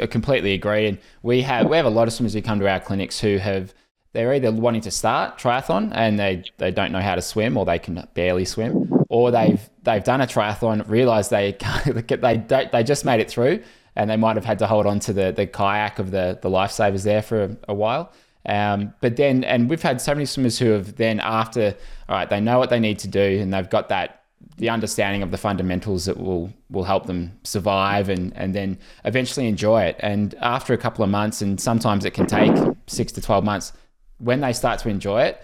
I 0.00 0.06
completely 0.06 0.54
agree. 0.54 0.86
And 0.86 0.98
we 1.22 1.42
have 1.42 1.68
we 1.68 1.76
have 1.76 1.86
a 1.86 1.90
lot 1.90 2.08
of 2.08 2.14
swimmers 2.14 2.34
who 2.34 2.42
come 2.42 2.60
to 2.60 2.68
our 2.68 2.80
clinics 2.80 3.20
who 3.20 3.38
have 3.38 3.74
they're 4.12 4.34
either 4.34 4.52
wanting 4.52 4.82
to 4.82 4.90
start 4.90 5.38
triathlon 5.38 5.90
and 5.94 6.18
they, 6.18 6.44
they 6.58 6.70
don't 6.70 6.92
know 6.92 7.00
how 7.00 7.14
to 7.14 7.22
swim 7.22 7.56
or 7.56 7.64
they 7.64 7.78
can 7.78 8.06
barely 8.14 8.44
swim, 8.44 9.04
or 9.08 9.30
they've 9.30 9.68
they've 9.82 10.04
done 10.04 10.20
a 10.20 10.26
triathlon, 10.26 10.88
realized 10.88 11.30
they 11.30 11.56
they 12.20 12.36
don't, 12.36 12.72
they 12.72 12.82
just 12.82 13.04
made 13.04 13.20
it 13.20 13.30
through, 13.30 13.62
and 13.96 14.10
they 14.10 14.16
might 14.16 14.36
have 14.36 14.44
had 14.44 14.58
to 14.58 14.66
hold 14.66 14.86
on 14.86 15.00
to 15.00 15.12
the, 15.12 15.32
the 15.32 15.46
kayak 15.46 15.98
of 15.98 16.10
the 16.10 16.38
the 16.42 16.50
lifesavers 16.50 17.04
there 17.04 17.22
for 17.22 17.44
a, 17.44 17.56
a 17.68 17.74
while. 17.74 18.12
Um, 18.44 18.92
but 19.00 19.16
then, 19.16 19.44
and 19.44 19.70
we've 19.70 19.82
had 19.82 20.00
so 20.00 20.14
many 20.14 20.26
swimmers 20.26 20.58
who 20.58 20.70
have 20.70 20.96
then 20.96 21.20
after, 21.20 21.76
all 22.08 22.16
right, 22.16 22.28
they 22.28 22.40
know 22.40 22.58
what 22.58 22.70
they 22.70 22.80
need 22.80 22.98
to 23.00 23.08
do, 23.08 23.38
and 23.40 23.52
they've 23.54 23.70
got 23.70 23.88
that 23.88 24.18
the 24.56 24.68
understanding 24.68 25.22
of 25.22 25.30
the 25.30 25.38
fundamentals 25.38 26.04
that 26.04 26.18
will 26.18 26.52
will 26.68 26.84
help 26.84 27.06
them 27.06 27.38
survive 27.44 28.08
and 28.08 28.32
and 28.36 28.54
then 28.54 28.78
eventually 29.04 29.46
enjoy 29.46 29.82
it. 29.82 29.96
And 30.00 30.34
after 30.40 30.74
a 30.74 30.78
couple 30.78 31.04
of 31.04 31.10
months, 31.10 31.40
and 31.40 31.60
sometimes 31.60 32.04
it 32.04 32.12
can 32.12 32.26
take 32.26 32.52
six 32.86 33.12
to 33.12 33.20
twelve 33.20 33.44
months, 33.44 33.72
when 34.22 34.40
they 34.40 34.52
start 34.52 34.78
to 34.80 34.88
enjoy 34.88 35.22
it, 35.22 35.42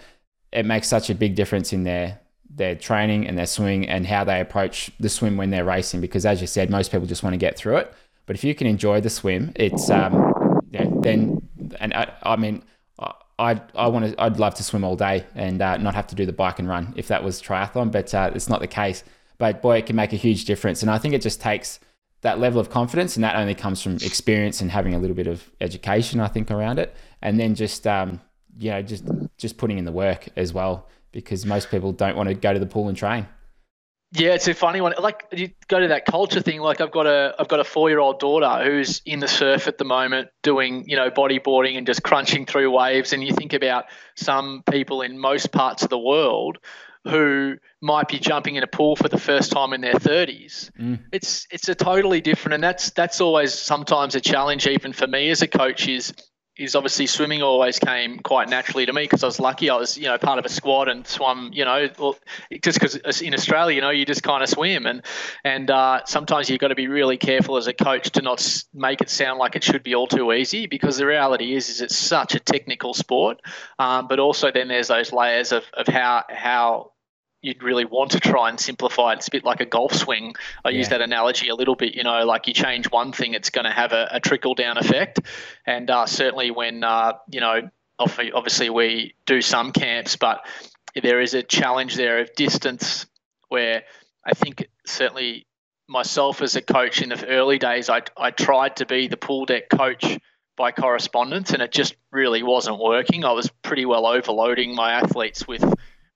it 0.51 0.65
makes 0.65 0.87
such 0.87 1.09
a 1.09 1.15
big 1.15 1.35
difference 1.35 1.73
in 1.73 1.83
their 1.83 2.19
their 2.49 2.75
training 2.75 3.27
and 3.27 3.37
their 3.37 3.45
swimming 3.45 3.87
and 3.87 4.07
how 4.07 4.23
they 4.23 4.41
approach 4.41 4.89
the 4.99 5.07
swim 5.09 5.37
when 5.37 5.51
they're 5.51 5.63
racing. 5.63 6.01
Because 6.01 6.25
as 6.25 6.41
you 6.41 6.47
said, 6.47 6.69
most 6.69 6.91
people 6.91 7.05
just 7.05 7.21
want 7.23 7.33
to 7.33 7.37
get 7.37 7.55
through 7.55 7.77
it. 7.77 7.93
But 8.25 8.35
if 8.35 8.43
you 8.43 8.55
can 8.55 8.67
enjoy 8.67 9.01
the 9.01 9.09
swim, 9.09 9.51
it's 9.55 9.89
um, 9.89 10.61
yeah, 10.71 10.85
then 11.01 11.47
and 11.79 11.93
I, 11.93 12.11
I 12.23 12.35
mean. 12.35 12.63
I 13.39 13.61
I 13.73 13.87
want 13.87 14.05
to 14.05 14.21
I'd 14.21 14.37
love 14.37 14.55
to 14.55 14.63
swim 14.63 14.83
all 14.83 14.97
day 14.97 15.25
and 15.33 15.61
uh, 15.61 15.77
not 15.77 15.95
have 15.95 16.07
to 16.07 16.15
do 16.15 16.25
the 16.25 16.33
bike 16.33 16.59
and 16.59 16.67
run 16.67 16.93
if 16.97 17.07
that 17.07 17.23
was 17.23 17.41
triathlon, 17.41 17.89
but 17.89 18.13
uh, 18.13 18.31
it's 18.35 18.49
not 18.49 18.59
the 18.59 18.67
case. 18.67 19.03
But 19.37 19.61
boy, 19.61 19.77
it 19.77 19.85
can 19.85 19.95
make 19.95 20.11
a 20.11 20.17
huge 20.17 20.43
difference, 20.43 20.81
and 20.81 20.91
I 20.91 20.97
think 20.97 21.13
it 21.13 21.21
just 21.21 21.39
takes 21.39 21.79
that 22.21 22.39
level 22.39 22.59
of 22.59 22.69
confidence, 22.69 23.15
and 23.15 23.23
that 23.23 23.37
only 23.37 23.55
comes 23.55 23.81
from 23.81 23.95
experience 23.95 24.59
and 24.59 24.69
having 24.69 24.93
a 24.93 24.99
little 24.99 25.15
bit 25.15 25.27
of 25.27 25.49
education, 25.61 26.19
I 26.19 26.27
think, 26.27 26.51
around 26.51 26.79
it, 26.79 26.93
and 27.21 27.39
then 27.39 27.55
just 27.55 27.87
um, 27.87 28.19
you 28.59 28.71
know, 28.71 28.81
just 28.81 29.05
just 29.37 29.57
putting 29.57 29.77
in 29.77 29.85
the 29.85 29.91
work 29.91 30.29
as 30.35 30.53
well, 30.53 30.87
because 31.11 31.45
most 31.45 31.71
people 31.71 31.91
don't 31.91 32.15
want 32.15 32.29
to 32.29 32.35
go 32.35 32.53
to 32.53 32.59
the 32.59 32.65
pool 32.65 32.87
and 32.87 32.97
train. 32.97 33.27
Yeah, 34.11 34.33
it's 34.33 34.47
a 34.47 34.55
funny 34.55 34.81
one. 34.81 34.95
Like 34.99 35.25
you 35.31 35.51
go 35.67 35.79
to 35.79 35.89
that 35.89 36.05
culture 36.05 36.41
thing. 36.41 36.61
Like 36.61 36.81
I've 36.81 36.91
got 36.91 37.05
a 37.05 37.35
I've 37.37 37.47
got 37.47 37.59
a 37.59 37.63
four 37.63 37.89
year 37.89 37.99
old 37.99 38.19
daughter 38.19 38.63
who's 38.63 39.01
in 39.05 39.19
the 39.19 39.27
surf 39.27 39.67
at 39.67 39.77
the 39.77 39.85
moment, 39.85 40.29
doing 40.41 40.83
you 40.87 40.95
know 40.95 41.11
bodyboarding 41.11 41.77
and 41.77 41.85
just 41.85 42.01
crunching 42.01 42.47
through 42.47 42.71
waves. 42.71 43.13
And 43.13 43.23
you 43.23 43.33
think 43.33 43.53
about 43.53 43.85
some 44.15 44.63
people 44.69 45.03
in 45.03 45.19
most 45.19 45.51
parts 45.51 45.83
of 45.83 45.89
the 45.89 45.99
world 45.99 46.57
who 47.07 47.57
might 47.81 48.07
be 48.07 48.19
jumping 48.19 48.55
in 48.55 48.63
a 48.63 48.67
pool 48.67 48.95
for 48.95 49.07
the 49.07 49.17
first 49.17 49.51
time 49.51 49.73
in 49.73 49.81
their 49.81 49.93
30s. 49.93 50.71
Mm. 50.71 50.99
It's 51.11 51.47
it's 51.51 51.69
a 51.69 51.75
totally 51.75 52.19
different, 52.19 52.55
and 52.55 52.63
that's 52.63 52.89
that's 52.89 53.21
always 53.21 53.53
sometimes 53.53 54.15
a 54.15 54.21
challenge 54.21 54.65
even 54.65 54.91
for 54.91 55.05
me 55.05 55.29
as 55.29 55.43
a 55.43 55.47
coach. 55.47 55.87
Is 55.87 56.13
is 56.59 56.75
obviously 56.75 57.07
swimming 57.07 57.41
always 57.41 57.79
came 57.79 58.19
quite 58.19 58.49
naturally 58.49 58.85
to 58.85 58.93
me 58.93 59.03
because 59.03 59.23
I 59.23 59.27
was 59.27 59.39
lucky. 59.39 59.69
I 59.69 59.77
was, 59.77 59.97
you 59.97 60.05
know, 60.05 60.17
part 60.17 60.39
of 60.39 60.45
a 60.45 60.49
squad 60.49 60.89
and 60.89 61.07
swum, 61.07 61.51
you 61.53 61.63
know, 61.63 61.87
just 62.61 62.79
because 62.79 63.21
in 63.21 63.33
Australia, 63.33 63.75
you 63.75 63.81
know, 63.81 63.89
you 63.89 64.05
just 64.05 64.23
kind 64.23 64.43
of 64.43 64.49
swim 64.49 64.85
and 64.85 65.01
and 65.43 65.71
uh, 65.71 66.01
sometimes 66.05 66.49
you've 66.49 66.59
got 66.59 66.67
to 66.67 66.75
be 66.75 66.87
really 66.87 67.17
careful 67.17 67.55
as 67.55 67.67
a 67.67 67.73
coach 67.73 68.11
to 68.11 68.21
not 68.21 68.63
make 68.73 69.01
it 69.01 69.09
sound 69.09 69.39
like 69.39 69.55
it 69.55 69.63
should 69.63 69.83
be 69.83 69.95
all 69.95 70.07
too 70.07 70.33
easy 70.33 70.67
because 70.67 70.97
the 70.97 71.05
reality 71.05 71.55
is 71.55 71.69
is 71.69 71.81
it's 71.81 71.95
such 71.95 72.35
a 72.35 72.39
technical 72.39 72.93
sport, 72.93 73.39
um, 73.79 74.07
but 74.07 74.19
also 74.19 74.51
then 74.51 74.67
there's 74.67 74.89
those 74.89 75.13
layers 75.13 75.53
of, 75.53 75.63
of 75.73 75.87
how 75.87 76.25
how 76.29 76.91
you'd 77.41 77.63
really 77.63 77.85
want 77.85 78.11
to 78.11 78.19
try 78.19 78.49
and 78.49 78.59
simplify 78.59 79.13
it. 79.13 79.17
It's 79.17 79.27
a 79.27 79.31
bit 79.31 79.43
like 79.45 79.61
a 79.61 79.65
golf 79.65 79.93
swing. 79.93 80.35
I 80.63 80.69
yeah. 80.69 80.79
use 80.79 80.89
that 80.89 81.01
analogy 81.01 81.49
a 81.49 81.55
little 81.55 81.75
bit. 81.75 81.95
You 81.95 82.03
know, 82.03 82.25
like 82.25 82.47
you 82.47 82.53
change 82.53 82.91
one 82.91 83.11
thing, 83.11 83.33
it's 83.33 83.49
going 83.49 83.65
to 83.65 83.71
have 83.71 83.93
a, 83.93 84.09
a 84.11 84.19
trickle 84.19 84.55
down 84.55 84.77
effect. 84.77 85.19
And 85.65 85.89
uh, 85.89 86.05
certainly 86.05 86.51
when 86.51 86.83
uh, 86.83 87.13
you 87.29 87.39
know, 87.39 87.69
obviously 87.99 88.69
we 88.69 89.15
do 89.25 89.41
some 89.41 89.71
camps, 89.71 90.15
but 90.15 90.45
there 91.01 91.21
is 91.21 91.33
a 91.33 91.43
challenge 91.43 91.95
there 91.95 92.19
of 92.19 92.33
distance 92.35 93.05
where 93.47 93.83
I 94.25 94.33
think 94.33 94.67
certainly 94.85 95.47
myself 95.87 96.41
as 96.41 96.55
a 96.55 96.61
coach 96.61 97.01
in 97.01 97.09
the 97.09 97.27
early 97.27 97.57
days, 97.57 97.89
I, 97.89 98.01
I 98.15 98.31
tried 98.31 98.77
to 98.77 98.85
be 98.85 99.07
the 99.07 99.17
pool 99.17 99.45
deck 99.45 99.69
coach 99.69 100.19
by 100.55 100.71
correspondence, 100.71 101.51
and 101.51 101.61
it 101.61 101.71
just 101.71 101.95
really 102.11 102.43
wasn't 102.43 102.79
working. 102.79 103.23
I 103.23 103.31
was 103.31 103.49
pretty 103.61 103.85
well 103.85 104.05
overloading 104.05 104.75
my 104.75 104.91
athletes 104.91 105.47
with 105.47 105.63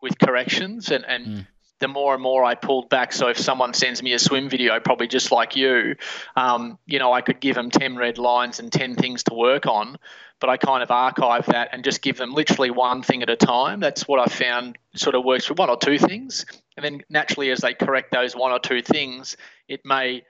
with 0.04 0.20
corrections 0.20 0.92
and, 0.92 1.06
and 1.08 1.26
mm. 1.26 1.48
the 1.80 1.88
more 1.88 2.14
and 2.14 2.22
more 2.22 2.44
I 2.44 2.54
pulled 2.54 2.90
back. 2.90 3.14
So 3.14 3.30
if 3.30 3.38
someone 3.40 3.74
sends 3.74 4.04
me 4.04 4.14
a 4.14 4.20
swim 4.20 4.50
video, 4.50 4.80
probably 4.82 5.08
just 5.08 5.32
like 5.32 5.56
you, 5.56 5.96
um, 6.36 6.78
you 6.86 7.00
know, 7.00 7.12
I 7.12 7.22
could 7.22 7.40
give 7.40 7.56
them 7.56 7.72
10 7.72 7.96
red 7.96 8.20
lines 8.20 8.60
and 8.60 8.72
10 8.72 8.96
things 8.96 9.24
to 9.24 9.34
work 9.34 9.66
on, 9.66 9.98
but 10.40 10.50
I 10.50 10.58
kind 10.58 10.84
of 10.84 10.92
archive 10.92 11.48
that 11.48 11.70
and 11.72 11.84
just 11.84 12.02
give 12.02 12.18
them 12.18 12.34
literally 12.34 12.70
one 12.70 13.02
thing 13.02 13.24
at 13.24 13.30
a 13.30 13.38
time. 13.38 13.80
That's 13.80 14.08
what 14.08 14.20
I 14.20 14.26
found 14.26 14.78
sort 14.94 15.16
of 15.16 15.24
works 15.24 15.46
for 15.46 15.54
one 15.54 15.70
or 15.70 15.78
two 15.78 15.98
things. 15.98 16.46
And 16.76 16.84
then 16.84 17.02
naturally, 17.10 17.50
as 17.50 17.60
they 17.60 17.74
correct 17.74 18.12
those 18.12 18.36
one 18.36 18.52
or 18.52 18.60
two 18.60 18.82
things, 18.82 19.38
it 19.68 19.82
may 19.86 20.24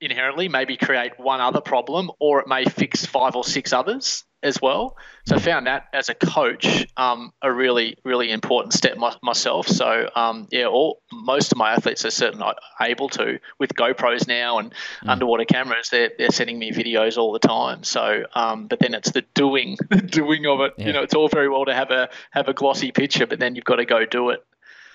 inherently 0.00 0.48
maybe 0.48 0.76
create 0.76 1.18
one 1.18 1.40
other 1.40 1.60
problem 1.60 2.10
or 2.18 2.40
it 2.40 2.48
may 2.48 2.64
fix 2.64 3.04
five 3.04 3.36
or 3.36 3.44
six 3.44 3.72
others 3.72 4.24
as 4.42 4.62
well. 4.62 4.96
So 5.26 5.36
I 5.36 5.38
found 5.40 5.66
that 5.66 5.88
as 5.92 6.08
a 6.08 6.14
coach 6.14 6.86
um, 6.96 7.32
a 7.42 7.52
really 7.52 7.96
really 8.04 8.30
important 8.30 8.72
step 8.72 8.96
my, 8.96 9.14
myself. 9.22 9.66
So 9.66 10.08
um, 10.14 10.46
yeah, 10.50 10.66
all 10.66 11.02
most 11.12 11.52
of 11.52 11.58
my 11.58 11.72
athletes 11.72 12.04
are 12.04 12.10
certainly 12.10 12.46
able 12.80 13.08
to 13.10 13.38
with 13.58 13.74
GoPros 13.74 14.28
now 14.28 14.58
and 14.58 14.70
mm. 14.70 15.08
underwater 15.08 15.44
cameras. 15.44 15.88
They're 15.90 16.10
they're 16.16 16.30
sending 16.30 16.58
me 16.58 16.70
videos 16.72 17.16
all 17.16 17.32
the 17.32 17.38
time. 17.38 17.82
So 17.84 18.24
um, 18.34 18.66
but 18.66 18.78
then 18.78 18.94
it's 18.94 19.10
the 19.10 19.22
doing 19.34 19.76
the 19.90 20.00
doing 20.00 20.46
of 20.46 20.60
it. 20.60 20.74
Yeah. 20.78 20.86
You 20.86 20.92
know, 20.92 21.02
it's 21.02 21.14
all 21.14 21.28
very 21.28 21.48
well 21.48 21.64
to 21.64 21.74
have 21.74 21.90
a 21.90 22.08
have 22.30 22.48
a 22.48 22.54
glossy 22.54 22.92
picture, 22.92 23.26
but 23.26 23.38
then 23.38 23.54
you've 23.56 23.64
got 23.64 23.76
to 23.76 23.84
go 23.84 24.04
do 24.06 24.30
it. 24.30 24.44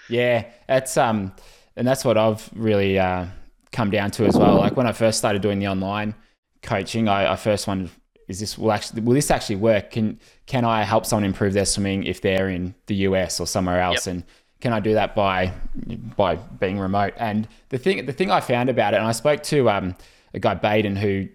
Yeah, 0.10 0.46
that's 0.68 0.98
um, 0.98 1.34
and 1.76 1.88
that's 1.88 2.06
what 2.06 2.18
I've 2.18 2.50
really 2.54 3.00
uh, 3.00 3.26
come 3.72 3.90
down 3.90 4.12
to 4.12 4.26
as 4.26 4.38
well. 4.38 4.58
Like 4.58 4.78
when 4.78 4.88
I 4.88 4.92
first 4.92 5.18
started 5.18 5.42
doing 5.42 5.60
the 5.60 5.68
online 5.68 6.16
coaching, 6.62 7.08
I, 7.08 7.34
I 7.34 7.36
first 7.36 7.68
wondered 7.68 7.92
is 8.28 8.40
this 8.40 8.58
will 8.58 8.72
actually 8.72 9.02
will 9.02 9.14
this 9.14 9.32
actually 9.32 9.58
work? 9.58 9.92
Can 9.92 10.20
can 10.46 10.66
I 10.66 10.84
help 10.84 11.06
someone 11.06 11.24
improve 11.24 11.54
their 11.54 11.66
swimming 11.66 12.04
if 12.04 12.22
they're 12.22 12.50
in 12.50 12.76
the 12.88 12.96
US 13.08 13.40
or 13.40 13.48
somewhere 13.48 13.80
else? 13.80 14.08
Yep. 14.08 14.14
And 14.14 14.24
can 14.62 14.74
I 14.74 14.80
do 14.80 14.94
that 14.94 15.16
by 15.16 15.52
by 16.16 16.36
being 16.36 16.80
remote? 16.80 17.14
And 17.18 17.48
the 17.70 17.78
thing 17.78 18.06
the 18.06 18.14
thing 18.14 18.32
I 18.32 18.40
found 18.40 18.70
about 18.70 18.94
it, 18.94 18.98
and 18.98 19.06
I 19.06 19.12
spoke 19.12 19.44
to 19.44 19.70
um, 19.70 19.96
a 20.34 20.40
guy 20.40 20.54
Baden 20.56 20.96
who 20.96 21.28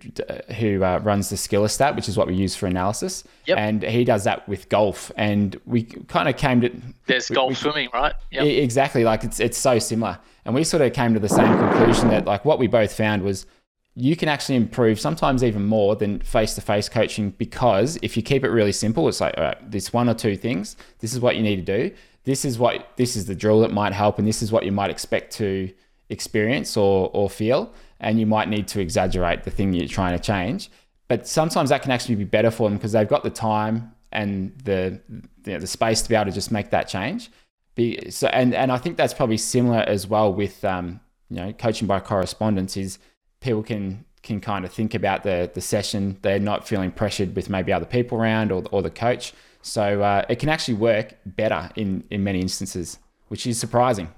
who 0.55 0.83
uh, 0.83 0.99
runs 1.03 1.29
the 1.29 1.37
Skillistat, 1.37 1.95
which 1.95 2.09
is 2.09 2.17
what 2.17 2.27
we 2.27 2.35
use 2.35 2.57
for 2.57 2.67
analysis. 2.67 3.25
Yep. 3.47 3.59
And 3.59 3.83
he 3.83 4.05
does 4.05 4.25
that 4.25 4.49
with 4.49 4.69
golf, 4.69 5.13
and 5.17 5.61
we 5.67 5.85
kind 5.85 6.29
of 6.29 6.37
came 6.37 6.61
to 6.63 6.71
there's 7.07 7.29
we, 7.31 7.37
golf 7.37 7.51
we, 7.51 7.55
swimming, 7.55 7.89
right? 7.93 8.15
Yep. 8.31 8.45
Exactly, 8.45 9.05
like 9.05 9.25
it's 9.25 9.41
it's 9.41 9.59
so 9.59 9.79
similar, 9.79 10.19
and 10.45 10.55
we 10.55 10.65
sort 10.65 10.83
of 10.83 10.93
came 10.93 11.15
to 11.15 11.21
the 11.21 11.29
same 11.29 11.57
conclusion 11.59 12.09
that 12.09 12.25
like 12.25 12.45
what 12.45 12.59
we 12.59 12.67
both 12.67 12.93
found 12.93 13.23
was 13.23 13.47
you 13.95 14.15
can 14.17 14.29
actually 14.29 14.57
improve 14.57 15.01
sometimes 15.01 15.43
even 15.43 15.67
more 15.67 15.97
than 15.97 16.21
face 16.21 16.55
to 16.55 16.61
face 16.61 16.89
coaching 16.89 17.31
because 17.31 17.99
if 18.03 18.17
you 18.17 18.23
keep 18.23 18.45
it 18.45 18.51
really 18.51 18.73
simple, 18.73 19.09
it's 19.09 19.21
like, 19.21 19.35
all 19.37 19.45
right, 19.45 19.71
this 19.71 19.93
one 19.93 20.09
or 20.09 20.15
two 20.15 20.37
things, 20.37 20.77
this 21.01 21.13
is 21.13 21.21
what 21.21 21.37
you 21.37 21.43
need 21.43 21.67
to 21.67 21.89
do. 21.89 21.95
This 22.25 22.45
is 22.45 22.59
what 22.59 22.93
this 22.97 23.17
is 23.17 23.27
the 23.27 23.35
drill 23.35 23.61
that 23.61 23.73
might 23.73 23.93
help, 23.93 24.19
and 24.19 24.29
this 24.29 24.43
is 24.43 24.53
what 24.53 24.65
you 24.65 24.73
might 24.73 24.91
expect 24.91 25.33
to 25.35 25.73
experience 26.11 26.77
or 26.77 27.11
or 27.13 27.31
feel. 27.31 27.73
And 28.01 28.21
you 28.21 28.27
might 28.27 28.49
need 28.49 28.69
to 28.69 28.81
exaggerate 28.81 29.43
the 29.43 29.51
thing 29.51 29.73
you're 29.73 29.89
trying 29.89 30.17
to 30.17 30.23
change. 30.23 30.71
But 31.09 31.27
sometimes 31.27 31.71
that 31.71 31.83
can 31.83 31.91
actually 31.91 32.17
be 32.17 32.25
better 32.25 32.51
for 32.51 32.69
them 32.69 32.77
because 32.77 32.93
they've 32.93 33.09
got 33.09 33.25
the 33.25 33.31
time 33.31 33.93
and 34.13 34.57
the 34.65 35.01
you 35.09 35.53
know, 35.55 35.59
the 35.59 35.67
space 35.67 36.03
to 36.03 36.09
be 36.09 36.15
able 36.15 36.27
to 36.27 36.33
just 36.33 36.53
make 36.53 36.71
that 36.71 36.87
change. 36.87 37.31
Be, 37.75 38.11
so 38.11 38.29
and 38.29 38.55
and 38.55 38.71
I 38.71 38.79
think 38.79 38.97
that's 38.97 39.15
probably 39.15 39.39
similar 39.39 39.81
as 39.81 40.07
well 40.07 40.33
with 40.33 40.65
um, 40.65 41.01
you 41.31 41.37
know 41.37 41.53
coaching 41.53 41.89
by 41.89 42.01
correspondence 42.01 42.77
is 42.77 42.99
people 43.49 43.63
can 43.63 44.05
can 44.23 44.41
kind 44.41 44.65
of 44.65 44.73
think 44.73 44.95
about 44.95 45.23
the 45.23 45.51
the 45.55 45.61
session. 45.61 46.19
They're 46.23 46.39
not 46.39 46.69
feeling 46.69 46.91
pressured 46.91 47.35
with 47.35 47.49
maybe 47.49 47.73
other 47.73 47.87
people 47.87 48.19
around 48.19 48.53
or 48.53 48.63
or 48.71 48.83
the 48.83 48.91
coach. 48.91 49.33
So 49.63 50.03
uh, 50.03 50.25
it 50.29 50.39
can 50.39 50.49
actually 50.49 50.75
work 50.75 51.15
better 51.25 51.71
in 51.75 52.05
in 52.11 52.23
many 52.25 52.41
instances, 52.41 52.99
which 53.29 53.47
is 53.47 53.59
surprising. 53.59 54.09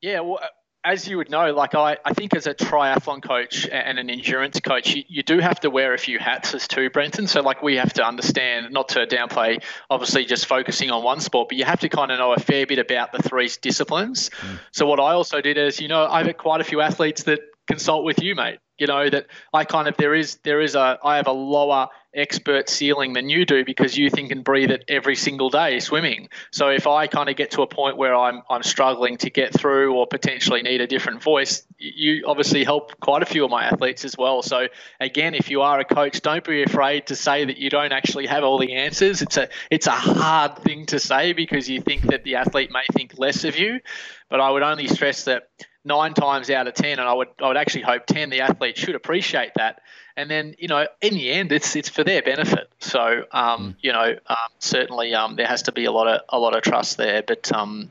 Yeah, 0.00 0.20
well, 0.20 0.40
as 0.84 1.06
you 1.06 1.16
would 1.18 1.30
know, 1.30 1.52
like 1.52 1.76
I, 1.76 1.96
I 2.04 2.12
think 2.12 2.34
as 2.34 2.48
a 2.48 2.54
triathlon 2.54 3.22
coach 3.22 3.68
and 3.70 4.00
an 4.00 4.10
endurance 4.10 4.58
coach, 4.58 4.92
you, 4.94 5.04
you 5.06 5.22
do 5.22 5.38
have 5.38 5.60
to 5.60 5.70
wear 5.70 5.94
a 5.94 5.98
few 5.98 6.18
hats 6.18 6.54
as 6.54 6.66
too, 6.66 6.90
Brenton. 6.90 7.28
So 7.28 7.40
like 7.40 7.62
we 7.62 7.76
have 7.76 7.92
to 7.94 8.04
understand, 8.04 8.72
not 8.72 8.88
to 8.90 9.06
downplay, 9.06 9.62
obviously 9.90 10.24
just 10.24 10.46
focusing 10.46 10.90
on 10.90 11.04
one 11.04 11.20
sport, 11.20 11.50
but 11.50 11.56
you 11.56 11.64
have 11.64 11.78
to 11.80 11.88
kind 11.88 12.10
of 12.10 12.18
know 12.18 12.32
a 12.32 12.40
fair 12.40 12.66
bit 12.66 12.80
about 12.80 13.12
the 13.12 13.22
three 13.22 13.48
disciplines. 13.60 14.30
Mm. 14.30 14.58
So 14.72 14.86
what 14.86 14.98
I 14.98 15.12
also 15.12 15.40
did 15.40 15.56
is, 15.56 15.80
you 15.80 15.86
know, 15.86 16.04
I've 16.04 16.26
had 16.26 16.38
quite 16.38 16.60
a 16.60 16.64
few 16.64 16.80
athletes 16.80 17.22
that 17.24 17.38
consult 17.66 18.04
with 18.04 18.22
you, 18.22 18.34
mate. 18.34 18.58
You 18.78 18.86
know 18.86 19.08
that 19.08 19.26
I 19.52 19.64
kind 19.64 19.88
of 19.88 19.96
there 19.96 20.14
is 20.14 20.38
there 20.44 20.60
is 20.60 20.74
a 20.74 20.98
I 21.02 21.16
have 21.16 21.28
a 21.28 21.32
lower 21.32 21.88
expert 22.14 22.68
ceiling 22.68 23.14
than 23.14 23.28
you 23.28 23.46
do 23.46 23.64
because 23.64 23.96
you 23.96 24.10
think 24.10 24.30
and 24.32 24.44
breathe 24.44 24.70
it 24.70 24.84
every 24.88 25.16
single 25.16 25.48
day 25.50 25.80
swimming. 25.80 26.28
So 26.50 26.68
if 26.68 26.86
I 26.86 27.06
kind 27.06 27.28
of 27.28 27.36
get 27.36 27.52
to 27.52 27.62
a 27.62 27.66
point 27.66 27.96
where 27.96 28.14
I'm 28.14 28.42
I'm 28.50 28.62
struggling 28.62 29.16
to 29.18 29.30
get 29.30 29.54
through 29.54 29.94
or 29.94 30.06
potentially 30.06 30.62
need 30.62 30.80
a 30.80 30.86
different 30.86 31.22
voice, 31.22 31.64
you 31.78 32.24
obviously 32.26 32.64
help 32.64 33.00
quite 33.00 33.22
a 33.22 33.26
few 33.26 33.44
of 33.44 33.50
my 33.50 33.64
athletes 33.64 34.04
as 34.04 34.16
well. 34.16 34.42
So 34.42 34.68
again, 35.00 35.34
if 35.34 35.50
you 35.50 35.62
are 35.62 35.80
a 35.80 35.84
coach, 35.84 36.20
don't 36.20 36.44
be 36.44 36.62
afraid 36.62 37.06
to 37.06 37.16
say 37.16 37.46
that 37.46 37.56
you 37.56 37.70
don't 37.70 37.92
actually 37.92 38.26
have 38.26 38.44
all 38.44 38.58
the 38.58 38.74
answers. 38.74 39.22
It's 39.22 39.36
a 39.36 39.48
it's 39.70 39.86
a 39.86 39.92
hard 39.92 40.58
thing 40.58 40.86
to 40.86 41.00
say 41.00 41.32
because 41.32 41.68
you 41.68 41.80
think 41.80 42.02
that 42.02 42.24
the 42.24 42.36
athlete 42.36 42.70
may 42.70 42.84
think 42.92 43.18
less 43.18 43.44
of 43.44 43.58
you, 43.58 43.80
but 44.28 44.40
I 44.40 44.50
would 44.50 44.62
only 44.62 44.88
stress 44.88 45.24
that 45.24 45.48
nine 45.84 46.14
times 46.14 46.50
out 46.50 46.68
of 46.68 46.74
ten, 46.74 46.98
and 46.98 47.08
I 47.08 47.12
would 47.12 47.28
I 47.40 47.48
would 47.48 47.56
actually 47.56 47.82
hope 47.82 48.06
ten, 48.06 48.30
the 48.30 48.42
athlete 48.42 48.76
should 48.76 48.94
appreciate 48.94 49.52
that. 49.56 49.80
And 50.16 50.30
then 50.30 50.54
you 50.58 50.68
know, 50.68 50.86
in 51.00 51.14
the 51.14 51.30
end, 51.30 51.52
it's 51.52 51.74
it's 51.76 51.88
for 51.88 52.04
their 52.04 52.22
benefit. 52.22 52.70
So 52.80 53.24
um, 53.32 53.72
mm. 53.72 53.76
you 53.80 53.92
know, 53.92 54.16
um, 54.26 54.36
certainly 54.58 55.14
um, 55.14 55.36
there 55.36 55.46
has 55.46 55.62
to 55.62 55.72
be 55.72 55.84
a 55.84 55.92
lot 55.92 56.08
of 56.08 56.20
a 56.28 56.38
lot 56.38 56.56
of 56.56 56.62
trust 56.62 56.96
there. 56.96 57.22
But 57.22 57.52
um, 57.52 57.90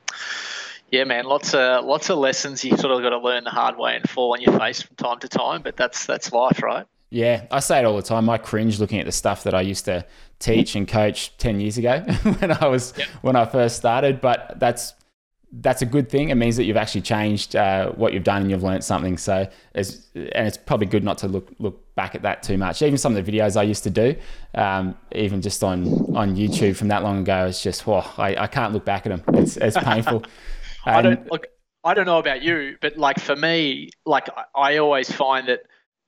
yeah, 0.92 1.06
man, 1.06 1.26
lots 1.26 1.54
of 1.54 1.86
lots 1.86 2.10
of 2.10 2.18
lessons 2.18 2.64
you 2.64 2.78
sort 2.78 2.94
of 2.94 3.02
got 3.02 3.10
to 3.10 3.20
learn 3.20 3.46
the 3.46 3.50
hard 3.50 3.78
way 3.78 3.96
and 3.96 4.10
fall 4.10 4.34
on 4.34 4.42
your 4.42 4.58
face 4.60 4.82
from 4.82 4.96
time 4.98 5.20
to 5.20 5.28
time. 5.28 5.62
But 5.62 5.78
that's 5.78 6.06
that's 6.06 6.32
life, 6.32 6.62
right? 6.62 6.86
Yeah, 7.10 7.46
I 7.52 7.60
say 7.60 7.80
it 7.80 7.86
all 7.86 7.96
the 7.96 8.02
time. 8.02 8.30
I 8.30 8.38
cringe 8.38 8.80
looking 8.80 9.00
at 9.00 9.06
the 9.06 9.12
stuff 9.12 9.44
that 9.44 9.54
I 9.54 9.62
used 9.62 9.86
to 9.86 10.06
teach 10.40 10.76
and 10.76 10.88
coach 10.88 11.36
ten 11.38 11.60
years 11.60 11.78
ago 11.78 12.00
when 12.40 12.52
I 12.52 12.68
was 12.68 12.94
yep. 12.98 13.08
when 13.22 13.36
I 13.36 13.46
first 13.46 13.78
started. 13.78 14.22
But 14.22 14.60
that's 14.60 14.94
that's 15.54 15.82
a 15.82 15.86
good 15.86 16.10
thing. 16.10 16.30
It 16.30 16.36
means 16.36 16.56
that 16.56 16.64
you've 16.64 16.78
actually 16.78 17.02
changed 17.02 17.56
uh, 17.56 17.92
what 17.92 18.14
you've 18.14 18.24
done 18.24 18.44
and 18.44 18.52
you've 18.52 18.64
learned 18.64 18.84
something. 18.84 19.18
So, 19.18 19.50
it's, 19.76 20.08
and 20.16 20.48
it's 20.48 20.58
probably 20.58 20.88
good 20.88 21.04
not 21.04 21.18
to 21.20 21.28
look 21.28 21.50
look 21.60 21.94
back 21.96 22.16
at 22.16 22.22
that 22.22 22.42
too 22.42 22.58
much. 22.58 22.82
Even 22.82 22.98
some 22.98 23.16
of 23.16 23.24
the 23.24 23.32
videos 23.32 23.58
I 23.58 23.64
used 23.64 23.84
to 23.84 23.90
do, 23.90 24.16
um, 24.56 24.96
even 25.12 25.42
just 25.42 25.64
on 25.64 26.16
on 26.16 26.36
YouTube 26.36 26.78
from 26.78 26.88
that 26.88 27.04
long 27.04 27.20
ago, 27.20 27.48
it's 27.48 27.62
just, 27.62 27.86
whoa, 27.86 28.04
I, 28.18 28.36
I 28.36 28.48
can't 28.48 28.74
look 28.74 28.86
back 28.86 29.06
at 29.06 29.10
them. 29.10 29.36
It's 29.36 29.58
it's 29.58 29.78
painful. 29.78 30.24
I 30.86 31.02
don't 31.02 31.30
look. 31.30 31.48
I 31.84 31.96
don't 31.96 32.06
know 32.06 32.20
about 32.20 32.44
you, 32.44 32.78
but 32.80 32.98
like 32.98 33.20
for 33.20 33.36
me, 33.36 33.90
like 34.06 34.28
I 34.56 34.78
always 34.78 35.12
find 35.12 35.48
that 35.50 35.62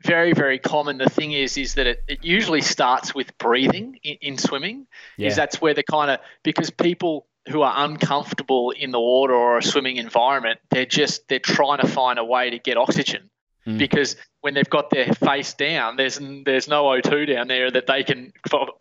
very 0.04 0.34
very 0.34 0.60
common 0.60 0.98
the 0.98 1.10
thing 1.10 1.32
is 1.32 1.58
is 1.58 1.76
that 1.76 1.88
it, 1.88 2.04
it 2.10 2.24
usually 2.24 2.60
starts 2.60 3.16
with 3.16 3.38
breathing 3.38 3.98
in, 4.04 4.18
in 4.22 4.38
swimming 4.38 4.86
yeah. 5.18 5.30
is 5.30 5.36
that's 5.38 5.62
where 5.62 5.74
the 5.74 5.84
kind 5.84 6.12
of 6.12 6.20
because 6.44 6.70
people 6.70 7.26
who 7.50 7.62
are 7.62 7.74
uncomfortable 7.86 8.72
in 8.72 8.92
the 8.92 9.00
water 9.00 9.34
or 9.34 9.58
a 9.58 9.64
swimming 9.64 9.98
environment, 9.98 10.60
they're 10.70 10.86
just 10.86 11.28
they're 11.28 11.40
trying 11.40 11.80
to 11.80 11.88
find 11.88 12.20
a 12.20 12.24
way 12.24 12.50
to 12.50 12.60
get 12.60 12.78
oxygen. 12.78 13.30
Mm. 13.68 13.78
Because 13.78 14.18
when 14.42 14.54
they've 14.54 14.70
got 14.70 14.90
their 14.90 15.14
face 15.14 15.54
down, 15.54 15.96
there's 15.96 16.20
there's 16.20 16.68
no 16.68 16.84
O2 16.84 17.28
down 17.28 17.48
there 17.48 17.72
that 17.72 17.88
they 17.88 18.04
can 18.04 18.34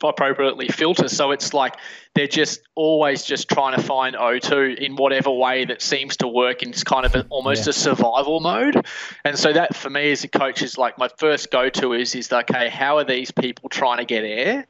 appropriately 0.03 0.67
filter. 0.69 1.09
So 1.09 1.31
it's 1.31 1.55
like 1.55 1.77
they're 2.15 2.27
just 2.27 2.61
always 2.75 3.23
just 3.23 3.49
trying 3.49 3.77
to 3.77 3.83
find 3.83 4.17
O2 4.17 4.77
in 4.79 4.97
whatever 4.97 5.31
way 5.31 5.65
that 5.67 5.81
seems 5.81 6.17
to 6.17 6.27
work. 6.27 6.63
And 6.63 6.73
it's 6.73 6.83
kind 6.83 7.07
of 7.07 7.15
a, 7.15 7.25
almost 7.31 7.67
yeah. 7.67 7.71
a 7.71 7.73
survival 7.75 8.41
mode. 8.41 8.85
And 9.25 9.39
so 9.39 9.53
that 9.53 9.77
for 9.77 9.89
me 9.89 10.11
as 10.11 10.25
a 10.25 10.29
coach 10.29 10.63
is 10.63 10.77
like 10.77 10.99
my 10.99 11.09
first 11.17 11.53
go 11.53 11.69
to 11.69 11.93
is 11.93 12.17
is 12.17 12.33
okay, 12.33 12.69
how 12.69 12.99
are 12.99 13.05
these 13.05 13.31
people 13.31 13.69
trying 13.69 13.99
to 13.99 14.05
get 14.05 14.25
air? 14.25 14.67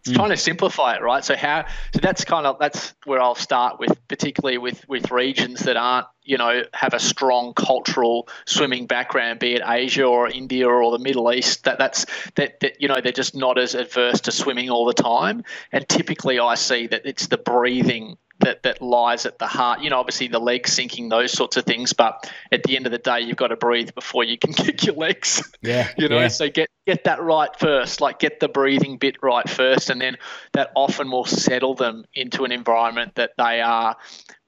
It's 0.00 0.10
mm. 0.10 0.14
trying 0.14 0.30
to 0.30 0.36
simplify 0.36 0.96
it, 0.96 1.02
right? 1.02 1.24
So 1.24 1.36
how 1.36 1.66
so 1.94 2.00
that's 2.00 2.24
kind 2.24 2.46
of 2.46 2.58
that's 2.58 2.94
where 3.04 3.20
I'll 3.20 3.34
start 3.34 3.78
with, 3.78 3.96
particularly 4.08 4.58
with 4.58 4.86
with 4.88 5.10
regions 5.10 5.60
that 5.60 5.76
aren't 5.76 6.06
you 6.22 6.38
know 6.38 6.62
have 6.72 6.94
a 6.94 6.98
strong 6.98 7.52
cultural 7.54 8.28
swimming 8.46 8.86
background, 8.86 9.40
be 9.40 9.54
it 9.54 9.62
Asia 9.64 10.04
or 10.04 10.28
India 10.28 10.68
or 10.68 10.90
the 10.90 11.02
Middle 11.02 11.32
East. 11.32 11.64
That 11.64 11.78
that's 11.78 12.06
that, 12.36 12.60
that 12.60 12.80
you 12.80 12.88
know 12.88 13.00
they're 13.02 13.12
just 13.12 13.36
not 13.36 13.58
as 13.58 13.74
adverse 13.74 14.22
to 14.22 14.32
swimming 14.32 14.70
all 14.70 14.86
the 14.86 14.94
time. 14.94 15.44
And 15.70 15.86
typically, 15.88 16.38
I 16.38 16.54
see 16.54 16.86
that 16.86 17.02
it's 17.04 17.26
the 17.26 17.38
breathing 17.38 18.16
that 18.40 18.62
that 18.64 18.82
lies 18.82 19.26
at 19.26 19.38
the 19.38 19.46
heart. 19.46 19.80
You 19.80 19.90
know, 19.90 19.98
obviously 19.98 20.28
the 20.28 20.38
legs 20.38 20.72
sinking, 20.72 21.08
those 21.08 21.32
sorts 21.32 21.56
of 21.56 21.64
things. 21.64 21.92
But 21.92 22.30
at 22.52 22.62
the 22.62 22.76
end 22.76 22.86
of 22.86 22.92
the 22.92 22.98
day, 22.98 23.20
you've 23.20 23.36
got 23.36 23.48
to 23.48 23.56
breathe 23.56 23.94
before 23.94 24.24
you 24.24 24.38
can 24.38 24.52
kick 24.54 24.84
your 24.84 24.96
legs. 24.96 25.50
Yeah. 25.62 25.88
you 25.96 26.08
know, 26.08 26.18
yeah. 26.18 26.28
so 26.28 26.48
get 26.48 26.68
get 26.86 27.04
that 27.04 27.22
right 27.22 27.50
first. 27.58 28.00
Like 28.00 28.18
get 28.18 28.40
the 28.40 28.48
breathing 28.48 28.98
bit 28.98 29.16
right 29.22 29.48
first, 29.48 29.90
and 29.90 30.00
then 30.00 30.16
that 30.52 30.70
often 30.74 31.10
will 31.10 31.26
settle 31.26 31.74
them 31.74 32.04
into 32.14 32.44
an 32.44 32.52
environment 32.52 33.14
that 33.16 33.32
they 33.36 33.60
are 33.60 33.96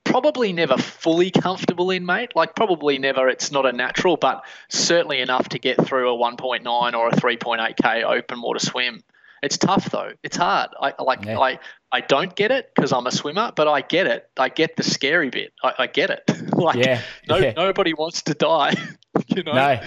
probably 0.05 0.53
never 0.53 0.77
fully 0.77 1.31
comfortable 1.31 1.91
in, 1.91 2.05
mate. 2.05 2.33
Like 2.35 2.55
probably 2.57 2.99
never. 2.99 3.29
It's 3.29 3.53
not 3.53 3.67
a 3.67 3.73
natural, 3.73 4.17
but 4.17 4.45
certainly 4.69 5.21
enough 5.21 5.49
to 5.51 5.59
get 5.59 5.85
through 5.85 6.13
a 6.13 6.19
1.9 6.19 6.95
or 6.95 7.09
a 7.09 7.13
3.8k 7.13 8.05
open 8.05 8.43
water 8.43 8.59
swim. 8.59 9.03
It's 9.43 9.59
tough 9.59 9.91
though. 9.91 10.13
It's 10.23 10.37
hard. 10.37 10.71
I 10.81 10.95
like 11.03 11.25
yeah. 11.25 11.39
I 11.39 11.59
I 11.91 12.01
don't 12.01 12.35
get 12.37 12.53
it 12.53 12.71
because 12.75 12.93
I'm 12.93 13.07
a 13.07 13.11
swimmer, 13.11 13.53
but 13.55 13.67
I 13.67 13.81
get 13.81 14.07
it. 14.07 14.29
I 14.39 14.49
get 14.49 14.77
the 14.77 14.85
scary 14.85 15.31
bit. 15.31 15.53
I, 15.65 15.73
I 15.81 15.87
get 15.89 16.11
it. 16.11 16.23
like 16.55 16.77
yeah, 16.77 17.03
no, 17.29 17.37
yeah. 17.37 17.53
nobody 17.57 17.93
wants 17.93 18.23
to 18.23 18.35
die. 18.35 18.75
you 19.27 19.43
know. 19.43 19.53
No. 19.53 19.81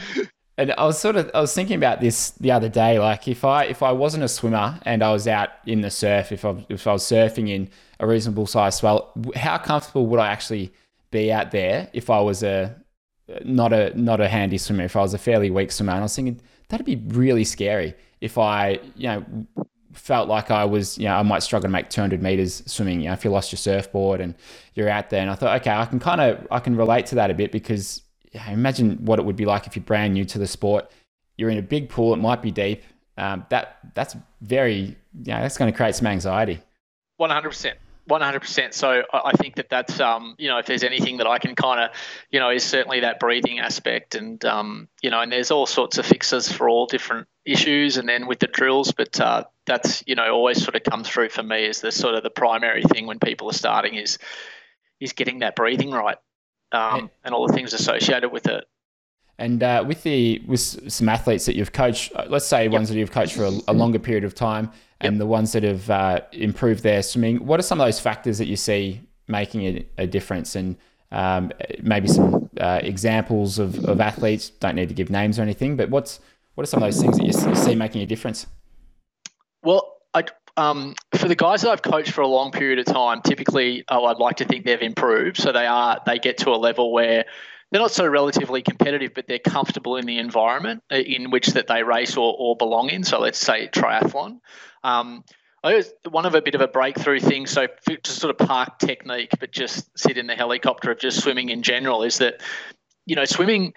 And 0.57 0.71
I 0.77 0.85
was 0.85 0.99
sort 0.99 1.15
of 1.15 1.31
I 1.33 1.41
was 1.41 1.53
thinking 1.53 1.75
about 1.75 2.01
this 2.01 2.31
the 2.31 2.51
other 2.51 2.69
day. 2.69 2.99
Like 2.99 3.27
if 3.27 3.45
I 3.45 3.65
if 3.65 3.81
I 3.81 3.93
wasn't 3.93 4.23
a 4.23 4.27
swimmer 4.27 4.79
and 4.83 5.01
I 5.03 5.11
was 5.11 5.27
out 5.27 5.49
in 5.65 5.81
the 5.81 5.91
surf, 5.91 6.31
if 6.31 6.43
I 6.43 6.65
if 6.69 6.85
I 6.85 6.93
was 6.93 7.03
surfing 7.03 7.49
in 7.49 7.69
a 7.99 8.07
reasonable 8.07 8.47
size 8.47 8.77
swell, 8.77 9.13
how 9.35 9.57
comfortable 9.57 10.05
would 10.07 10.19
I 10.19 10.27
actually 10.27 10.73
be 11.11 11.31
out 11.31 11.51
there 11.51 11.89
if 11.93 12.09
I 12.09 12.19
was 12.19 12.43
a 12.43 12.75
not 13.43 13.71
a 13.71 13.99
not 13.99 14.19
a 14.19 14.27
handy 14.27 14.57
swimmer? 14.57 14.83
If 14.83 14.95
I 14.95 15.01
was 15.01 15.13
a 15.13 15.17
fairly 15.17 15.49
weak 15.49 15.71
swimmer, 15.71 15.93
and 15.93 15.99
I 15.99 16.03
was 16.03 16.15
thinking 16.15 16.41
that'd 16.69 16.85
be 16.85 16.97
really 17.07 17.43
scary 17.43 17.95
if 18.25 18.38
I 18.38 18.79
you 18.95 19.07
know 19.07 19.25
felt 19.93 20.27
like 20.27 20.51
I 20.51 20.65
was, 20.65 20.97
you 20.97 21.05
know, 21.05 21.15
I 21.15 21.21
might 21.23 21.39
struggle 21.39 21.67
to 21.67 21.71
make 21.71 21.89
200 21.89 22.21
meters 22.21 22.61
swimming. 22.65 23.01
You 23.01 23.07
know, 23.07 23.13
if 23.13 23.23
you 23.23 23.31
lost 23.31 23.51
your 23.51 23.57
surfboard 23.57 24.19
and 24.19 24.35
you're 24.73 24.89
out 24.89 25.09
there, 25.09 25.21
and 25.21 25.31
I 25.31 25.35
thought, 25.35 25.61
okay, 25.61 25.71
I 25.71 25.85
can 25.85 25.99
kind 25.99 26.21
of, 26.21 26.45
I 26.51 26.59
can 26.59 26.75
relate 26.75 27.05
to 27.07 27.15
that 27.15 27.31
a 27.31 27.33
bit 27.33 27.51
because 27.51 28.01
yeah, 28.33 28.49
imagine 28.51 29.05
what 29.05 29.19
it 29.19 29.25
would 29.25 29.35
be 29.35 29.45
like 29.45 29.67
if 29.67 29.75
you're 29.75 29.83
brand 29.83 30.13
new 30.13 30.25
to 30.25 30.38
the 30.38 30.47
sport. 30.47 30.91
You're 31.38 31.49
in 31.49 31.57
a 31.57 31.63
big 31.63 31.89
pool, 31.89 32.13
it 32.13 32.17
might 32.17 32.41
be 32.41 32.51
deep. 32.51 32.83
Um, 33.17 33.45
that 33.49 33.77
that's 33.93 34.15
very, 34.41 34.97
yeah, 35.23 35.41
that's 35.41 35.57
going 35.57 35.71
to 35.71 35.75
create 35.75 35.95
some 35.95 36.07
anxiety. 36.07 36.61
100 37.17 37.49
percent. 37.49 37.77
100%. 38.09 38.71
So 38.71 39.01
I 39.11 39.31
think 39.31 39.55
that 39.55 39.67
that's, 39.69 39.99
um, 39.99 40.35
you 40.38 40.47
know, 40.47 40.59
if 40.59 40.67
there's 40.67 40.83
anything 40.83 41.17
that 41.17 41.25
I 41.25 41.39
can 41.39 41.55
kind 41.55 41.79
of, 41.79 41.89
you 42.29 42.39
know, 42.39 42.51
is 42.51 42.63
certainly 42.63 42.99
that 42.99 43.19
breathing 43.19 43.57
aspect. 43.57 44.13
And, 44.13 44.45
um, 44.45 44.88
you 45.01 45.09
know, 45.09 45.21
and 45.21 45.31
there's 45.31 45.49
all 45.49 45.65
sorts 45.65 45.97
of 45.97 46.05
fixes 46.05 46.51
for 46.51 46.69
all 46.69 46.85
different 46.85 47.27
issues 47.45 47.97
and 47.97 48.10
then 48.10 48.27
with 48.27 48.39
the 48.39 48.47
drills. 48.47 48.91
But 48.91 49.19
uh, 49.19 49.43
that's, 49.65 50.03
you 50.08 50.15
know, 50.15 50.34
always 50.34 50.63
sort 50.63 50.75
of 50.75 50.84
comes 50.84 51.08
through 51.08 51.29
for 51.29 51.43
me 51.43 51.67
as 51.67 51.81
the 51.81 51.91
sort 51.91 52.15
of 52.15 52.23
the 52.23 52.29
primary 52.29 52.84
thing 52.84 53.08
when 53.08 53.19
people 53.19 53.49
are 53.49 53.53
starting 53.53 53.95
is, 53.95 54.17
is 54.99 55.13
getting 55.13 55.39
that 55.39 55.55
breathing 55.55 55.91
right 55.91 56.17
um, 56.71 57.10
and 57.23 57.34
all 57.34 57.47
the 57.47 57.53
things 57.53 57.73
associated 57.73 58.29
with 58.29 58.47
it. 58.47 58.65
And 59.38 59.62
uh, 59.62 59.84
with 59.86 60.03
the 60.03 60.41
with 60.47 60.91
some 60.91 61.10
athletes 61.10 61.45
that 61.45 61.58
you've 61.58 61.73
coached, 61.73 62.13
uh, 62.15 62.25
let's 62.29 62.45
say 62.45 62.63
yep. 62.63 62.71
ones 62.71 62.88
that 62.88 62.95
you've 62.95 63.12
coached 63.12 63.36
for 63.36 63.43
a, 63.43 63.51
a 63.67 63.73
longer 63.73 63.99
period 63.99 64.23
of 64.23 64.34
time, 64.34 64.71
and 65.01 65.19
the 65.19 65.25
ones 65.25 65.51
that 65.51 65.63
have 65.63 65.89
uh, 65.89 66.21
improved 66.31 66.84
their 66.84 67.03
swimming, 67.03 67.45
what 67.45 67.60
are 67.60 67.63
some 67.63 67.81
of 67.81 67.86
those 67.86 67.99
factors 67.99 68.38
that 68.38 68.47
you 68.47 68.55
see 68.55 69.01
making 69.27 69.62
a, 69.63 69.86
a 69.97 70.08
difference? 70.08 70.55
And 70.55 70.77
um, 71.12 71.51
maybe 71.81 72.08
some 72.08 72.49
uh, 72.60 72.79
examples 72.81 73.60
of, 73.60 73.84
of 73.86 73.99
athletes. 73.99 74.49
Don't 74.49 74.75
need 74.75 74.88
to 74.88 74.95
give 74.95 75.10
names 75.10 75.38
or 75.38 75.41
anything, 75.41 75.75
but 75.75 75.89
what's 75.89 76.21
what 76.55 76.63
are 76.63 76.67
some 76.67 76.81
of 76.81 76.87
those 76.87 77.01
things 77.01 77.17
that 77.17 77.25
you 77.25 77.55
see 77.55 77.75
making 77.75 78.01
a 78.01 78.05
difference? 78.05 78.47
Well, 79.61 79.97
I, 80.13 80.23
um, 80.57 80.95
for 81.15 81.27
the 81.27 81.35
guys 81.35 81.61
that 81.61 81.71
I've 81.71 81.81
coached 81.81 82.11
for 82.11 82.21
a 82.21 82.27
long 82.27 82.51
period 82.51 82.79
of 82.79 82.85
time, 82.85 83.21
typically, 83.21 83.83
oh, 83.89 84.05
I'd 84.05 84.17
like 84.17 84.37
to 84.37 84.45
think 84.45 84.65
they've 84.65 84.81
improved. 84.81 85.37
So 85.37 85.51
they 85.51 85.65
are 85.65 86.01
they 86.05 86.17
get 86.17 86.37
to 86.39 86.51
a 86.51 86.57
level 86.57 86.93
where 86.93 87.25
they're 87.71 87.81
not 87.81 87.91
so 87.91 88.07
relatively 88.07 88.61
competitive, 88.61 89.13
but 89.13 89.27
they're 89.27 89.39
comfortable 89.39 89.97
in 89.97 90.05
the 90.05 90.19
environment 90.19 90.83
uh, 90.91 90.95
in 90.95 91.29
which 91.29 91.47
that 91.47 91.67
they 91.67 91.83
race 91.83 92.15
or, 92.15 92.35
or 92.37 92.55
belong 92.55 92.89
in. 92.89 93.03
So 93.03 93.19
let's 93.19 93.39
say 93.39 93.67
triathlon. 93.67 94.39
Um, 94.83 95.23
I 95.63 95.73
was 95.73 95.91
one 96.09 96.27
of 96.27 96.35
a 96.35 96.41
bit 96.41 96.53
of 96.53 96.61
a 96.61 96.67
breakthrough 96.67 97.19
thing. 97.19 97.47
So 97.47 97.67
to 97.87 98.11
sort 98.11 98.29
of 98.29 98.47
park 98.47 98.77
technique, 98.79 99.31
but 99.39 99.51
just 99.51 99.89
sit 99.97 100.17
in 100.17 100.27
the 100.27 100.35
helicopter 100.35 100.91
of 100.91 100.99
just 100.99 101.21
swimming 101.21 101.49
in 101.49 101.63
general, 101.63 102.03
is 102.03 102.19
that 102.19 102.41
you 103.05 103.15
know 103.15 103.25
swimming 103.25 103.73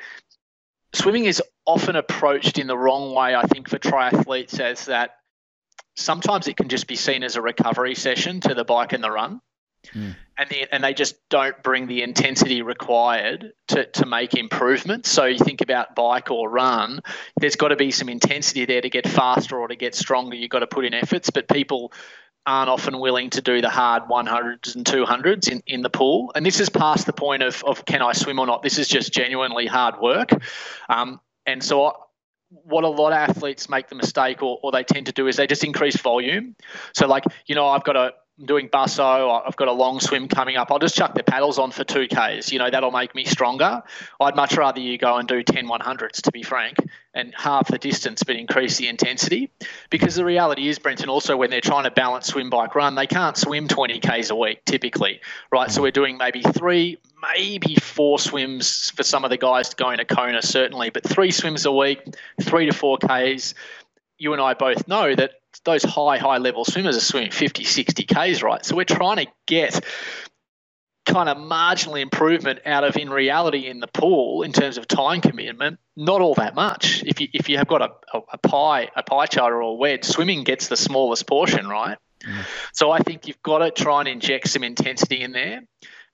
swimming 0.95 1.27
is 1.27 1.43
often 1.67 1.97
approached 1.97 2.59
in 2.59 2.67
the 2.67 2.77
wrong 2.77 3.15
way. 3.15 3.35
I 3.35 3.43
think 3.43 3.69
for 3.69 3.79
triathletes 3.79 4.59
as 4.61 4.87
that 4.87 5.13
sometimes 5.97 6.49
it 6.49 6.57
can 6.57 6.69
just 6.69 6.87
be 6.87 6.97
seen 6.97 7.23
as 7.23 7.37
a 7.37 7.43
recovery 7.43 7.95
session 7.95 8.41
to 8.41 8.55
the 8.55 8.65
bike 8.65 8.93
and 8.93 9.03
the 9.03 9.11
run. 9.11 9.41
Mm. 9.95 10.17
And, 10.37 10.51
the, 10.51 10.67
and 10.73 10.85
they 10.85 10.95
just 10.95 11.17
don't 11.29 11.61
bring 11.63 11.87
the 11.87 12.03
intensity 12.03 12.63
required 12.63 13.53
to, 13.69 13.87
to 13.87 14.07
make 14.07 14.35
improvements. 14.35 15.11
So 15.11 15.25
you 15.25 15.39
think 15.39 15.61
about 15.61 15.95
bike 15.95 16.31
or 16.31 16.49
run, 16.49 17.01
there's 17.41 17.57
got 17.57 17.69
to 17.69 17.77
be 17.77 17.91
some 17.91 18.09
intensity 18.09 18.65
there 18.65 18.81
to 18.81 18.91
get 18.91 19.09
faster 19.09 19.59
or 19.59 19.69
to 19.69 19.77
get 19.77 19.95
stronger. 19.95 20.37
You've 20.37 20.51
got 20.51 20.61
to 20.61 20.67
put 20.67 20.85
in 20.85 20.95
efforts, 20.95 21.31
but 21.31 21.49
people 21.49 21.93
aren't 22.49 22.71
often 22.71 22.99
willing 22.99 23.29
to 23.29 23.43
do 23.43 23.61
the 23.61 23.69
hard 23.69 24.05
100s 24.05 24.75
and 24.75 24.87
200s 24.87 25.51
in, 25.51 25.63
in 25.67 25.83
the 25.83 25.91
pool. 25.91 26.33
And 26.35 26.47
this 26.47 26.61
is 26.61 26.71
past 26.71 27.05
the 27.05 27.13
point 27.13 27.43
of, 27.43 27.63
of 27.65 27.85
can 27.85 28.01
I 28.01 28.13
swim 28.15 28.39
or 28.39 28.47
not. 28.47 28.63
This 28.63 28.79
is 28.79 28.89
just 28.89 29.13
genuinely 29.13 29.67
hard 29.67 30.01
work. 30.01 30.31
Um, 30.89 31.21
and 31.45 31.63
so 31.63 31.93
what 32.49 32.85
a 32.85 32.89
lot 32.89 33.13
of 33.13 33.19
athletes 33.19 33.69
make 33.69 33.89
the 33.89 33.97
mistake 33.97 34.43
or, 34.43 34.59
or 34.63 34.73
they 34.73 34.83
tend 34.83 35.07
to 35.07 35.13
do 35.13 35.27
is 35.27 35.37
they 35.37 35.47
just 35.47 35.63
increase 35.63 35.99
volume. 35.99 36.57
So 36.95 37.07
like, 37.07 37.25
you 37.45 37.55
know, 37.55 37.67
I've 37.67 37.85
got 37.85 37.97
a 37.97 38.13
I'm 38.39 38.47
doing 38.47 38.69
Busso, 38.69 39.43
I've 39.45 39.57
got 39.57 39.67
a 39.67 39.73
long 39.73 39.99
swim 39.99 40.29
coming 40.29 40.57
up. 40.57 40.71
I'll 40.71 40.79
just 40.79 40.95
chuck 40.95 41.15
the 41.15 41.25
paddles 41.25 41.59
on 41.59 41.73
for 41.73 41.83
2Ks. 41.83 42.53
You 42.53 42.61
know, 42.61 42.71
that'll 42.71 42.93
make 42.93 43.13
me 43.15 43.25
stronger. 43.25 43.83
I'd 44.21 44.37
much 44.37 44.57
rather 44.57 44.81
you 44.81 44.97
go 44.97 45.17
and 45.17 45.27
do 45.27 45.43
10 45.43 45.67
100s, 45.67 46.23
to 46.23 46.31
be 46.31 46.45
frank, 46.45 46.77
and 47.15 47.35
half 47.37 47.67
the 47.67 47.79
distance 47.79 48.23
but 48.23 48.37
increase 48.37 48.77
the 48.77 48.87
intensity. 48.87 49.51
Because 49.91 50.15
the 50.15 50.25
reality 50.25 50.69
is, 50.69 50.79
Brenton, 50.79 51.09
also 51.09 51.37
when 51.37 51.51
they're 51.51 51.61
trying 51.61 51.85
to 51.85 51.91
balance 51.91 52.29
swim, 52.29 52.49
bike, 52.49 52.77
run, 52.77 52.95
they 52.95 53.09
can't 53.09 53.37
swim 53.37 53.67
20Ks 53.67 54.31
a 54.31 54.37
week 54.37 54.65
typically, 54.65 55.21
right? 55.51 55.69
So 55.69 55.83
we're 55.83 55.91
doing 55.91 56.17
maybe 56.17 56.43
three, 56.43 56.99
maybe 57.35 57.75
four 57.75 58.21
swims 58.21 58.91
for 58.91 59.03
some 59.03 59.25
of 59.25 59.31
the 59.31 59.37
guys 59.37 59.75
going 59.75 59.99
to 59.99 60.05
Kona, 60.05 60.43
certainly, 60.43 60.91
but 60.91 61.03
three 61.03 61.33
swims 61.33 61.67
a 61.67 61.73
week, 61.73 62.05
three 62.41 62.67
to 62.67 62.73
four 62.73 62.99
Ks. 62.99 63.55
You 64.17 64.33
and 64.33 64.41
I 64.43 64.55
both 64.55 64.87
know 64.87 65.13
that 65.15 65.33
those 65.65 65.83
high, 65.83 66.19
high 66.19 66.39
level 66.39 66.65
swimmers 66.65 66.97
are 66.97 67.01
swimming 67.01 67.31
50, 67.31 67.65
60 67.65 68.05
Ks, 68.05 68.43
right? 68.43 68.65
So 68.65 68.77
we're 68.77 68.85
trying 68.85 69.17
to 69.17 69.27
get 69.47 69.85
kind 71.09 71.29
of 71.29 71.39
marginal 71.39 71.97
improvement 71.97 72.61
out 72.67 72.85
of 72.85 72.97
in 72.97 73.09
reality 73.09 73.67
in 73.67 73.81
the 73.81 73.87
pool 73.87 74.43
in 74.43 74.53
terms 74.53 74.77
of 74.77 74.87
time 74.87 75.21
commitment 75.21 75.79
not 75.97 76.21
all 76.21 76.35
that 76.35 76.55
much 76.55 77.03
if 77.05 77.21
you 77.21 77.29
if 77.33 77.49
you 77.49 77.57
have 77.57 77.67
got 77.67 77.81
a, 77.81 78.21
a, 78.33 78.39
pie 78.39 78.91
a 78.95 79.03
pie 79.03 79.27
chart 79.27 79.53
or 79.53 79.61
a 79.61 79.73
wedge 79.73 80.05
swimming 80.05 80.45
gets 80.45 80.69
the 80.69 80.77
smallest 80.77 81.27
portion 81.27 81.67
right 81.67 81.97
mm. 82.23 82.45
so 82.75 82.91
i 82.91 82.99
think 82.99 83.27
you've 83.27 83.43
got 83.43 83.59
to 83.59 83.71
try 83.71 84.01
and 84.01 84.09
inject 84.09 84.49
some 84.49 84.63
intensity 84.63 85.23
in 85.23 85.33
there 85.33 85.63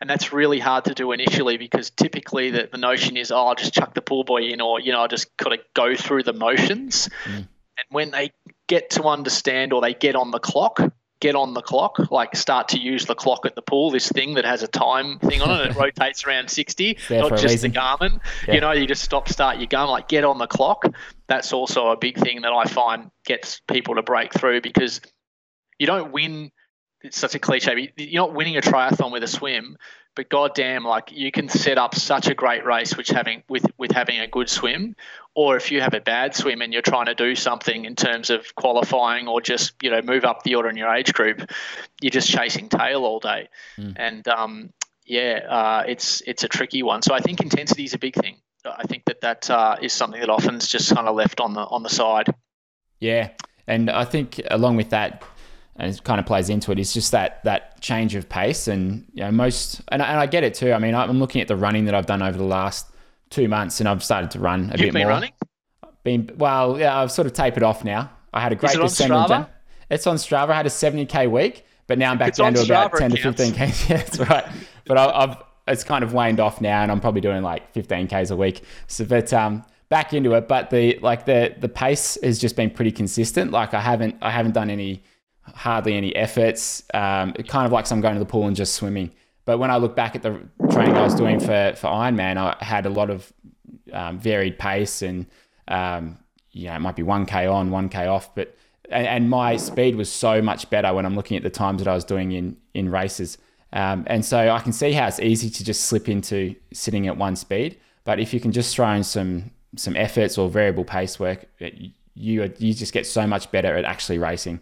and 0.01 0.09
that's 0.09 0.33
really 0.33 0.61
hard 0.61 0.85
to 0.85 0.95
do 0.95 1.11
initially 1.13 1.57
because 1.57 1.91
typically 1.91 2.51
the, 2.51 2.69
the 2.71 2.79
notion 2.79 3.17
is 3.17 3.33
oh 3.33 3.49
i'll 3.49 3.55
just 3.57 3.75
chuck 3.75 3.95
the 3.95 4.03
pull 4.03 4.23
buoy 4.23 4.53
in 4.53 4.61
or 4.61 4.79
you 4.79 4.93
know 4.93 5.01
i'll 5.01 5.09
just 5.09 5.37
kind 5.37 5.55
of 5.55 5.61
go 5.75 5.97
through 5.97 6.23
the 6.23 6.33
motions 6.33 7.09
mm. 7.25 7.37
and 7.37 7.87
when 7.91 8.13
they 8.13 8.31
get 8.69 8.91
to 8.91 9.05
understand 9.05 9.73
or 9.73 9.81
they 9.81 9.95
get 9.95 10.17
on 10.17 10.31
the 10.31 10.39
clock 10.39 10.81
get 11.25 11.35
on 11.35 11.55
the 11.55 11.63
clock, 11.63 12.11
like 12.11 12.37
start 12.37 12.69
to 12.69 12.79
use 12.79 13.07
the 13.07 13.15
clock 13.15 13.47
at 13.47 13.55
the 13.55 13.63
pool, 13.63 13.91
this 13.91 14.11
thing 14.11 14.35
that 14.35 14.45
has 14.45 14.63
a 14.63 14.69
time 14.69 15.19
thing 15.21 15.41
on 15.41 15.59
it. 15.59 15.71
It 15.71 15.77
rotates 15.79 16.25
around 16.25 16.51
60, 16.51 16.99
not 17.09 17.31
just 17.31 17.45
reason. 17.45 17.73
the 17.73 17.79
Garmin. 17.79 18.21
Yeah. 18.47 18.55
You 18.55 18.61
know, 18.61 18.73
you 18.73 18.87
just 18.87 19.03
stop, 19.03 19.31
start 19.31 19.57
your 19.57 19.67
Garmin, 19.67 19.89
like 19.93 20.09
get 20.09 20.25
on 20.25 20.37
the 20.37 20.47
clock. 20.47 20.85
That's 21.27 21.55
also 21.55 21.89
a 21.89 21.97
big 21.97 22.19
thing 22.19 22.43
that 22.43 22.53
I 22.53 22.65
find 22.65 23.11
gets 23.25 23.63
people 23.69 23.95
to 23.95 24.03
break 24.03 24.35
through 24.35 24.61
because 24.61 25.01
you 25.79 25.87
don't 25.87 26.13
win. 26.13 26.51
It's 27.01 27.19
such 27.19 27.35
a 27.35 27.39
cliche. 27.39 27.91
You're 27.97 28.27
not 28.27 28.35
winning 28.35 28.59
a 28.59 28.61
triathlon 28.61 29.11
with 29.11 29.23
a 29.23 29.29
swim, 29.29 29.79
but 30.15 30.29
goddamn, 30.29 30.85
like 30.85 31.11
you 31.13 31.31
can 31.31 31.49
set 31.49 31.79
up 31.79 31.95
such 31.95 32.29
a 32.29 32.35
great 32.35 32.65
race 32.65 32.97
which 32.97 33.09
having 33.09 33.43
with 33.49 33.67
with 33.77 33.91
having 33.91 34.21
a 34.21 34.27
good 34.27 34.49
swim, 34.49 34.97
or 35.35 35.57
if 35.57 35.71
you 35.71 35.81
have 35.81 35.95
a 35.95 36.01
bad 36.01 36.35
swim 36.35 36.63
and 36.63 36.73
you're 36.73 36.83
trying 36.83 37.07
to 37.07 37.15
do 37.15 37.35
something 37.35 37.85
in 37.85 37.97
terms 37.97 38.31
of 38.31 38.55
qualifying 38.55 39.29
or 39.29 39.41
just 39.41 39.75
you 39.83 39.91
know 39.91 40.01
move 40.03 40.25
up 40.25 40.43
the 40.43 40.55
order 40.55 40.69
in 40.69 40.77
your 40.77 40.95
age 40.95 41.13
group, 41.13 41.51
you're 42.01 42.11
just 42.11 42.29
chasing 42.31 42.69
tail 42.69 43.05
all 43.05 43.21
day, 43.21 43.49
mm. 43.77 43.93
and 43.97 44.27
um, 44.29 44.73
yeah, 45.05 45.41
uh, 45.49 45.85
it's 45.87 46.21
it's 46.23 46.45
a 46.45 46.49
tricky 46.49 46.83
one. 46.83 47.03
So 47.03 47.15
I 47.15 47.21
think 47.21 47.41
intensity 47.41 47.85
is 47.85 47.95
a 47.95 47.99
big 47.99 48.15
thing. 48.15 48.37
I 48.65 48.85
think 48.85 49.05
that 49.07 49.21
that 49.21 49.51
uh, 49.51 49.77
is 49.83 49.93
something 49.93 50.21
that 50.21 50.31
often 50.31 50.55
is 50.57 50.69
just 50.69 50.95
kind 50.95 51.07
of 51.07 51.15
left 51.15 51.41
on 51.41 51.55
the 51.55 51.61
on 51.61 51.83
the 51.83 51.91
side. 51.91 52.33
Yeah, 53.01 53.31
and 53.67 53.91
I 53.91 54.05
think 54.05 54.41
along 54.51 54.77
with 54.77 54.91
that, 54.91 55.23
and 55.77 55.93
it 55.93 56.05
kind 56.05 56.21
of 56.21 56.27
plays 56.27 56.49
into 56.49 56.71
it. 56.71 56.79
it 56.79 56.83
is 56.83 56.95
just 56.95 57.13
that 57.13 57.43
that 57.45 57.81
change 57.81 58.15
of 58.15 58.29
pace 58.29 58.69
and 58.69 59.05
you 59.13 59.23
know 59.23 59.31
most 59.31 59.81
and, 59.89 60.01
and 60.01 60.19
I 60.19 60.27
get 60.27 60.45
it 60.45 60.55
too. 60.55 60.73
I 60.73 60.79
mean, 60.79 60.95
I'm 60.95 61.19
looking 61.19 61.41
at 61.41 61.49
the 61.49 61.57
running 61.57 61.87
that 61.87 61.95
I've 61.95 62.07
done 62.07 62.23
over 62.23 62.39
the 62.39 62.45
last 62.45 62.87
two 63.31 63.49
months, 63.49 63.81
and 63.81 63.89
I've 63.89 64.03
started 64.03 64.31
to 64.33 64.39
run 64.39 64.61
a 64.61 64.73
You've 64.73 64.79
bit 64.79 64.93
been 64.95 65.03
more. 65.03 65.11
Running? 65.11 65.33
Been 66.05 66.31
well, 66.39 66.79
yeah. 66.79 66.99
I've 66.99 67.13
sort 67.13 67.27
of 67.27 67.33
tapered 67.33 67.63
off 67.63 67.85
now. 67.85 68.11
I 68.33 68.41
had 68.41 68.53
a 68.53 68.57
great 68.57 68.73
is 68.73 68.79
it 68.79 68.83
December. 68.83 69.15
On 69.15 69.29
Strava? 69.29 69.49
It's 69.91 70.07
on 70.07 70.17
Strava. 70.17 70.51
I 70.51 70.57
had 70.57 70.67
a 70.67 70.71
70k 70.71 71.31
week, 71.31 71.65
but 71.87 71.99
now 71.99 72.11
I'm 72.11 72.19
back 72.19 72.31
it's 72.31 72.39
down 72.39 72.55
to 72.55 72.61
Strava 72.61 72.87
about 72.87 72.99
10 72.99 73.11
to 73.13 73.17
15k. 73.17 73.89
yeah, 73.89 73.97
that's 73.99 74.19
right. 74.19 74.45
But 74.87 74.99
I, 74.99 75.11
I've 75.11 75.37
it's 75.67 75.85
kind 75.85 76.05
of 76.05 76.13
waned 76.13 76.41
off 76.41 76.61
now, 76.61 76.83
and 76.83 76.93
I'm 76.93 77.01
probably 77.01 77.21
doing 77.21 77.43
like 77.43 77.73
15k's 77.73 78.31
a 78.31 78.37
week. 78.37 78.63
So, 78.87 79.05
but 79.05 79.33
um, 79.33 79.65
back 79.89 80.13
into 80.13 80.35
it. 80.35 80.49
But 80.49 80.71
the 80.71 80.99
like 81.01 81.25
the 81.25 81.55
the 81.59 81.69
pace 81.69 82.19
has 82.23 82.39
just 82.39 82.57
been 82.57 82.71
pretty 82.71 82.93
consistent. 82.93 83.51
Like 83.51 83.75
I 83.75 83.81
haven't 83.81 84.17
I 84.21 84.31
haven't 84.31 84.53
done 84.53 84.71
any 84.71 85.03
hardly 85.53 85.95
any 85.95 86.15
efforts. 86.15 86.83
Um, 86.93 87.33
kind 87.33 87.67
of 87.67 87.73
like 87.73 87.91
I'm 87.91 88.01
going 88.01 88.15
to 88.15 88.19
the 88.19 88.27
pool 88.27 88.47
and 88.47 88.57
just 88.57 88.75
swimming. 88.75 89.13
But 89.45 89.59
when 89.59 89.71
I 89.71 89.77
look 89.77 89.95
back 89.95 90.17
at 90.17 90.23
the 90.23 90.41
training 90.71 90.97
I 90.97 91.03
was 91.03 91.15
doing 91.15 91.39
for 91.39 91.75
for 91.77 91.89
Ironman, 91.89 92.37
I 92.37 92.57
had 92.65 92.87
a 92.87 92.91
lot 92.91 93.11
of 93.11 93.33
um, 93.93 94.19
varied 94.19 94.59
pace 94.59 95.03
and 95.03 95.27
um, 95.69 96.19
you 96.51 96.67
know 96.67 96.75
it 96.75 96.81
might 96.81 96.97
be 96.97 97.03
1k 97.03 97.53
on, 97.53 97.71
1k 97.71 98.09
off, 98.09 98.35
but 98.35 98.57
and, 98.91 99.07
and, 99.07 99.31
my 99.31 99.57
speed 99.57 99.97
was 99.97 100.13
so 100.13 100.43
much 100.43 100.69
better 100.69 100.93
when 100.93 101.07
I'm 101.07 101.17
looking 101.17 101.39
at 101.39 101.43
the 101.43 101.51
times 101.51 101.83
that 101.83 101.89
I 101.89 101.95
was 101.95 102.05
doing 102.05 102.33
in 102.33 102.57
in 102.75 102.91
races. 102.91 103.39
Um, 103.73 104.05
and 104.07 104.25
so 104.25 104.51
I 104.51 104.61
can 104.61 104.73
see 104.73 104.93
how 104.93 105.09
it's 105.09 105.21
easy 105.21 105.51
to 105.51 105.65
just 105.65 105.87
slip 105.87 106.09
into 106.09 106.55
sitting 106.73 107.09
at 107.09 107.17
one 107.17 107.35
speed. 107.35 107.79
But 108.05 108.21
if 108.21 108.33
you 108.33 108.41
can 108.41 108.53
just 108.53 108.75
throw 108.75 108.91
in 108.93 109.05
some 109.05 109.51
some 109.77 109.97
efforts 109.97 110.39
or 110.39 110.49
variable 110.49 110.85
pace 110.85 111.19
work, 111.19 111.47
you 112.15 112.53
you 112.59 112.75
just 112.75 112.93
get 112.93 113.07
so 113.07 113.27
much 113.27 113.51
better 113.51 113.77
at 113.77 113.85
actually 113.85 114.19
racing. 114.19 114.61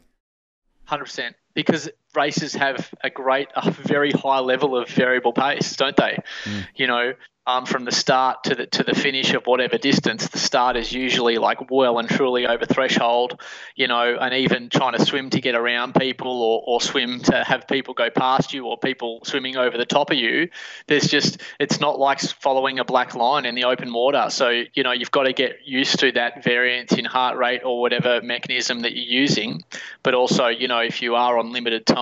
Hundred 0.93 1.05
percent, 1.07 1.37
because 1.55 1.89
races 2.15 2.55
have 2.55 2.91
a 3.03 3.11
great, 3.11 3.49
a 3.55 3.71
very 3.71 4.13
high 4.13 4.41
level 4.41 4.77
of 4.77 4.89
variable 4.89 5.33
pace, 5.33 5.77
don't 5.77 5.97
they? 5.97 6.19
Mm. 6.45 6.67
You 6.77 6.87
know, 6.87 7.13
um, 7.47 7.67
from 7.67 7.85
the 7.85 7.93
start 7.93 8.45
to 8.45 8.55
the 8.55 8.67
to 8.67 8.85
the 8.85 8.95
finish 8.95 9.35
of 9.35 9.47
whatever 9.47 9.77
distance. 9.77 10.29
The 10.29 10.39
start 10.39 10.77
is 10.77 10.93
usually 10.93 11.39
like 11.39 11.71
well 11.71 11.99
and 11.99 12.09
truly 12.09 12.47
over 12.47 12.65
threshold, 12.67 13.41
you 13.75 13.89
know, 13.89 14.17
and 14.21 14.33
even 14.35 14.69
trying 14.69 14.93
to 14.93 15.05
swim 15.05 15.31
to 15.31 15.41
get 15.41 15.57
around 15.57 15.95
people 15.95 16.43
or, 16.43 16.63
or 16.65 16.81
swim 16.81 17.21
to 17.23 17.43
have 17.43 17.67
people 17.67 17.95
go 17.95 18.11
past 18.11 18.53
you 18.53 18.67
or 18.67 18.79
people 18.79 19.21
swimming 19.25 19.57
over 19.57 19.77
the 19.77 19.87
top 19.87 20.11
of 20.11 20.17
you. 20.17 20.51
There's 20.87 21.09
just 21.09 21.41
it's 21.59 21.81
not 21.81 21.99
like 21.99 22.21
following 22.21 22.79
a 22.79 22.85
black 22.85 23.17
line 23.17 23.45
in 23.45 23.57
the 23.57 23.65
open 23.65 23.93
water. 23.93 24.27
So 24.31 24.63
you 24.75 24.85
know 24.85 24.93
you've 24.93 25.11
got 25.11 25.25
to 25.25 25.33
get 25.33 25.67
used 25.67 25.99
to 26.01 26.13
that 26.13 26.45
variance 26.45 26.93
in 26.93 27.05
heart 27.05 27.37
rate 27.37 27.63
or 27.65 27.81
whatever 27.81 28.21
mechanism 28.23 28.81
that 28.81 28.95
you're 28.95 29.21
using, 29.21 29.65
but 30.05 30.15
also 30.15 30.47
you 30.47 30.69
know 30.69 30.81
if 30.81 31.03
you 31.03 31.17
are 31.17 31.39
on 31.39 31.51
limited 31.51 31.87
time 31.87 32.02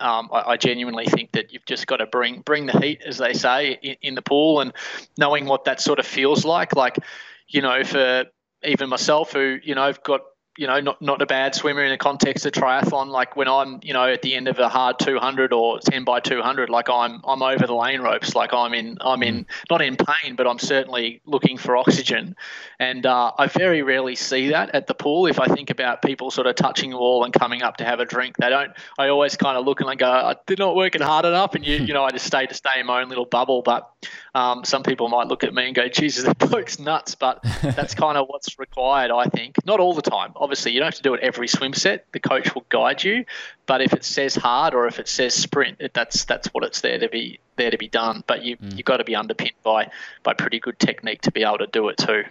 um, 0.00 0.28
I, 0.32 0.52
I, 0.52 0.56
genuinely 0.56 1.06
think 1.06 1.32
that 1.32 1.52
you've 1.52 1.64
just 1.64 1.86
got 1.86 1.98
to 1.98 2.06
bring 2.06 2.40
bring 2.40 2.66
the 2.66 2.78
heat, 2.78 3.02
as 3.06 3.18
they 3.18 3.34
say, 3.34 3.78
in, 3.82 3.96
in, 4.02 4.14
the 4.14 4.22
pool, 4.22 4.60
and 4.60 4.72
knowing 5.16 5.46
what 5.46 5.64
that 5.66 5.80
sort 5.80 5.98
of 5.98 6.06
feels 6.06 6.44
like. 6.44 6.74
Like, 6.74 6.98
you 7.46 7.62
know, 7.62 7.84
for 7.84 8.24
even 8.64 8.88
myself, 8.88 9.32
who 9.32 9.58
you 9.62 9.74
know, 9.74 9.82
I've 9.82 10.02
got 10.02 10.22
you 10.58 10.66
know, 10.66 10.80
not 10.80 11.00
not 11.00 11.22
a 11.22 11.26
bad 11.26 11.54
swimmer 11.54 11.82
in 11.82 11.90
the 11.90 11.98
context 11.98 12.44
of 12.44 12.52
triathlon. 12.52 13.08
Like 13.08 13.36
when 13.36 13.48
I'm, 13.48 13.80
you 13.82 13.92
know, 13.92 14.04
at 14.04 14.22
the 14.22 14.34
end 14.34 14.48
of 14.48 14.58
a 14.58 14.68
hard 14.68 14.98
200 14.98 15.52
or 15.52 15.78
10 15.78 16.04
by 16.04 16.20
200, 16.20 16.68
like 16.68 16.90
I'm 16.90 17.20
I'm 17.24 17.42
over 17.42 17.66
the 17.66 17.74
lane 17.74 18.00
ropes. 18.00 18.34
Like 18.34 18.52
I'm 18.52 18.74
in 18.74 18.98
I'm 19.00 19.22
in 19.22 19.46
not 19.70 19.80
in 19.80 19.96
pain, 19.96 20.36
but 20.36 20.46
I'm 20.46 20.58
certainly 20.58 21.22
looking 21.24 21.56
for 21.56 21.76
oxygen. 21.76 22.36
And 22.78 23.06
uh, 23.06 23.32
I 23.38 23.46
very 23.46 23.82
rarely 23.82 24.14
see 24.14 24.50
that 24.50 24.74
at 24.74 24.86
the 24.86 24.94
pool. 24.94 25.26
If 25.26 25.40
I 25.40 25.46
think 25.46 25.70
about 25.70 26.02
people 26.02 26.30
sort 26.30 26.46
of 26.46 26.54
touching 26.54 26.90
the 26.90 26.98
wall 26.98 27.24
and 27.24 27.32
coming 27.32 27.62
up 27.62 27.78
to 27.78 27.84
have 27.84 28.00
a 28.00 28.04
drink, 28.04 28.36
they 28.36 28.50
don't. 28.50 28.72
I 28.98 29.08
always 29.08 29.36
kind 29.36 29.56
of 29.56 29.64
look 29.64 29.80
and 29.80 29.88
I 29.88 29.94
go, 29.94 30.34
they're 30.46 30.56
not 30.58 30.76
working 30.76 31.00
hard 31.00 31.24
enough, 31.24 31.54
and 31.54 31.66
you 31.66 31.76
you 31.76 31.94
know, 31.94 32.04
I 32.04 32.10
just 32.10 32.26
stay 32.26 32.46
to 32.46 32.54
stay 32.54 32.80
in 32.80 32.86
my 32.86 33.00
own 33.00 33.08
little 33.08 33.24
bubble. 33.24 33.62
But 33.62 33.90
um, 34.34 34.64
some 34.64 34.82
people 34.82 35.08
might 35.08 35.28
look 35.28 35.44
at 35.44 35.54
me 35.54 35.66
and 35.66 35.74
go, 35.74 35.88
Jesus, 35.88 36.24
the 36.24 36.34
bloke's 36.34 36.78
nuts. 36.78 37.14
But 37.14 37.42
that's 37.62 37.94
kind 37.94 38.18
of 38.18 38.28
what's 38.28 38.58
required, 38.58 39.10
I 39.10 39.26
think. 39.26 39.56
Not 39.64 39.80
all 39.80 39.94
the 39.94 40.02
time. 40.02 40.32
Obviously, 40.42 40.72
you 40.72 40.80
don't 40.80 40.88
have 40.88 40.96
to 40.96 41.02
do 41.02 41.14
it 41.14 41.20
every 41.20 41.46
swim 41.46 41.72
set. 41.72 42.04
The 42.10 42.18
coach 42.18 42.52
will 42.52 42.66
guide 42.68 43.04
you. 43.04 43.24
But 43.66 43.80
if 43.80 43.92
it 43.92 44.04
says 44.04 44.34
hard 44.34 44.74
or 44.74 44.88
if 44.88 44.98
it 44.98 45.06
says 45.06 45.34
sprint, 45.34 45.76
it, 45.78 45.94
that's 45.94 46.24
that's 46.24 46.48
what 46.48 46.64
it's 46.64 46.80
there 46.80 46.98
to 46.98 47.08
be 47.08 47.38
there 47.54 47.70
to 47.70 47.78
be 47.78 47.86
done. 47.86 48.24
But 48.26 48.42
you 48.42 48.56
mm. 48.56 48.76
you've 48.76 48.84
got 48.84 48.96
to 48.96 49.04
be 49.04 49.14
underpinned 49.14 49.52
by 49.62 49.92
by 50.24 50.34
pretty 50.34 50.58
good 50.58 50.80
technique 50.80 51.22
to 51.22 51.30
be 51.30 51.44
able 51.44 51.58
to 51.58 51.68
do 51.68 51.88
it 51.90 51.96
too. 51.96 52.24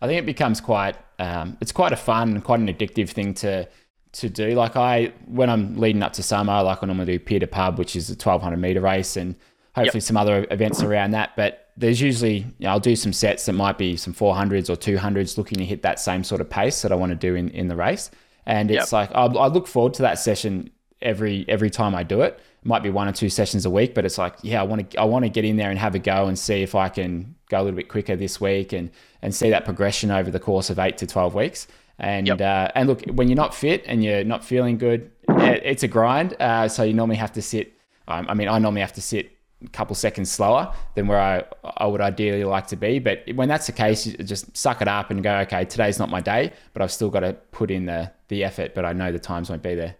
I 0.00 0.06
think 0.06 0.20
it 0.20 0.26
becomes 0.26 0.60
quite 0.60 0.94
um, 1.18 1.58
it's 1.60 1.72
quite 1.72 1.92
a 1.92 1.96
fun 1.96 2.30
and 2.30 2.44
quite 2.44 2.60
an 2.60 2.68
addictive 2.68 3.10
thing 3.10 3.34
to 3.34 3.68
to 4.12 4.28
do. 4.28 4.50
Like 4.50 4.76
I 4.76 5.12
when 5.26 5.50
I'm 5.50 5.76
leading 5.76 6.04
up 6.04 6.12
to 6.14 6.22
summer, 6.22 6.62
like 6.62 6.82
I 6.82 6.86
normally 6.86 7.18
do 7.18 7.18
Pier 7.18 7.40
to 7.40 7.48
Pub, 7.48 7.76
which 7.76 7.96
is 7.96 8.08
a 8.08 8.12
1200 8.12 8.56
meter 8.56 8.80
race, 8.80 9.16
and 9.16 9.34
hopefully 9.74 9.98
yep. 9.98 10.02
some 10.04 10.16
other 10.16 10.46
events 10.52 10.80
around 10.80 11.10
that. 11.10 11.34
But 11.36 11.67
there's 11.78 12.00
usually, 12.00 12.38
you 12.38 12.54
know, 12.60 12.70
I'll 12.70 12.80
do 12.80 12.96
some 12.96 13.12
sets 13.12 13.46
that 13.46 13.52
might 13.52 13.78
be 13.78 13.96
some 13.96 14.12
400s 14.12 14.68
or 14.68 14.76
200s 14.76 15.38
looking 15.38 15.58
to 15.58 15.64
hit 15.64 15.82
that 15.82 16.00
same 16.00 16.24
sort 16.24 16.40
of 16.40 16.50
pace 16.50 16.82
that 16.82 16.90
I 16.90 16.96
want 16.96 17.10
to 17.10 17.16
do 17.16 17.36
in, 17.36 17.50
in 17.50 17.68
the 17.68 17.76
race. 17.76 18.10
And 18.46 18.70
it's 18.70 18.92
yep. 18.92 19.10
like, 19.10 19.10
I, 19.14 19.26
I 19.26 19.46
look 19.46 19.68
forward 19.68 19.94
to 19.94 20.02
that 20.02 20.18
session 20.18 20.70
every, 21.00 21.44
every 21.48 21.70
time 21.70 21.94
I 21.94 22.02
do 22.02 22.22
it. 22.22 22.40
It 22.62 22.66
might 22.66 22.82
be 22.82 22.90
one 22.90 23.06
or 23.06 23.12
two 23.12 23.28
sessions 23.28 23.64
a 23.64 23.70
week, 23.70 23.94
but 23.94 24.04
it's 24.04 24.18
like, 24.18 24.34
yeah, 24.42 24.60
I 24.60 24.64
want 24.64 24.90
to, 24.90 25.00
I 25.00 25.04
want 25.04 25.24
to 25.24 25.28
get 25.28 25.44
in 25.44 25.56
there 25.56 25.70
and 25.70 25.78
have 25.78 25.94
a 25.94 26.00
go 26.00 26.26
and 26.26 26.36
see 26.36 26.62
if 26.62 26.74
I 26.74 26.88
can 26.88 27.36
go 27.48 27.60
a 27.60 27.62
little 27.62 27.76
bit 27.76 27.88
quicker 27.88 28.16
this 28.16 28.40
week 28.40 28.72
and, 28.72 28.90
and 29.22 29.32
see 29.32 29.50
that 29.50 29.64
progression 29.64 30.10
over 30.10 30.32
the 30.32 30.40
course 30.40 30.70
of 30.70 30.80
eight 30.80 30.98
to 30.98 31.06
12 31.06 31.34
weeks. 31.34 31.68
And, 32.00 32.26
yep. 32.26 32.40
uh, 32.40 32.72
and 32.74 32.88
look, 32.88 33.02
when 33.12 33.28
you're 33.28 33.36
not 33.36 33.54
fit 33.54 33.84
and 33.86 34.02
you're 34.02 34.24
not 34.24 34.44
feeling 34.44 34.78
good, 34.78 35.12
it's 35.28 35.84
a 35.84 35.88
grind. 35.88 36.34
Uh, 36.40 36.68
so 36.68 36.82
you 36.82 36.94
normally 36.94 37.16
have 37.16 37.32
to 37.34 37.42
sit, 37.42 37.74
um, 38.08 38.26
I 38.28 38.34
mean, 38.34 38.48
I 38.48 38.58
normally 38.58 38.80
have 38.80 38.94
to 38.94 39.02
sit 39.02 39.30
couple 39.72 39.94
seconds 39.94 40.30
slower 40.30 40.72
than 40.94 41.08
where 41.08 41.20
I, 41.20 41.44
I 41.76 41.86
would 41.86 42.00
ideally 42.00 42.44
like 42.44 42.68
to 42.68 42.76
be. 42.76 42.98
But 42.98 43.24
when 43.34 43.48
that's 43.48 43.66
the 43.66 43.72
case, 43.72 44.06
you 44.06 44.16
just 44.18 44.56
suck 44.56 44.80
it 44.80 44.88
up 44.88 45.10
and 45.10 45.22
go, 45.22 45.38
okay, 45.40 45.64
today's 45.64 45.98
not 45.98 46.08
my 46.10 46.20
day, 46.20 46.52
but 46.72 46.82
I've 46.82 46.92
still 46.92 47.10
got 47.10 47.20
to 47.20 47.32
put 47.50 47.70
in 47.70 47.86
the, 47.86 48.12
the 48.28 48.44
effort, 48.44 48.74
but 48.74 48.84
I 48.84 48.92
know 48.92 49.10
the 49.10 49.18
times 49.18 49.50
won't 49.50 49.62
be 49.62 49.74
there. 49.74 49.96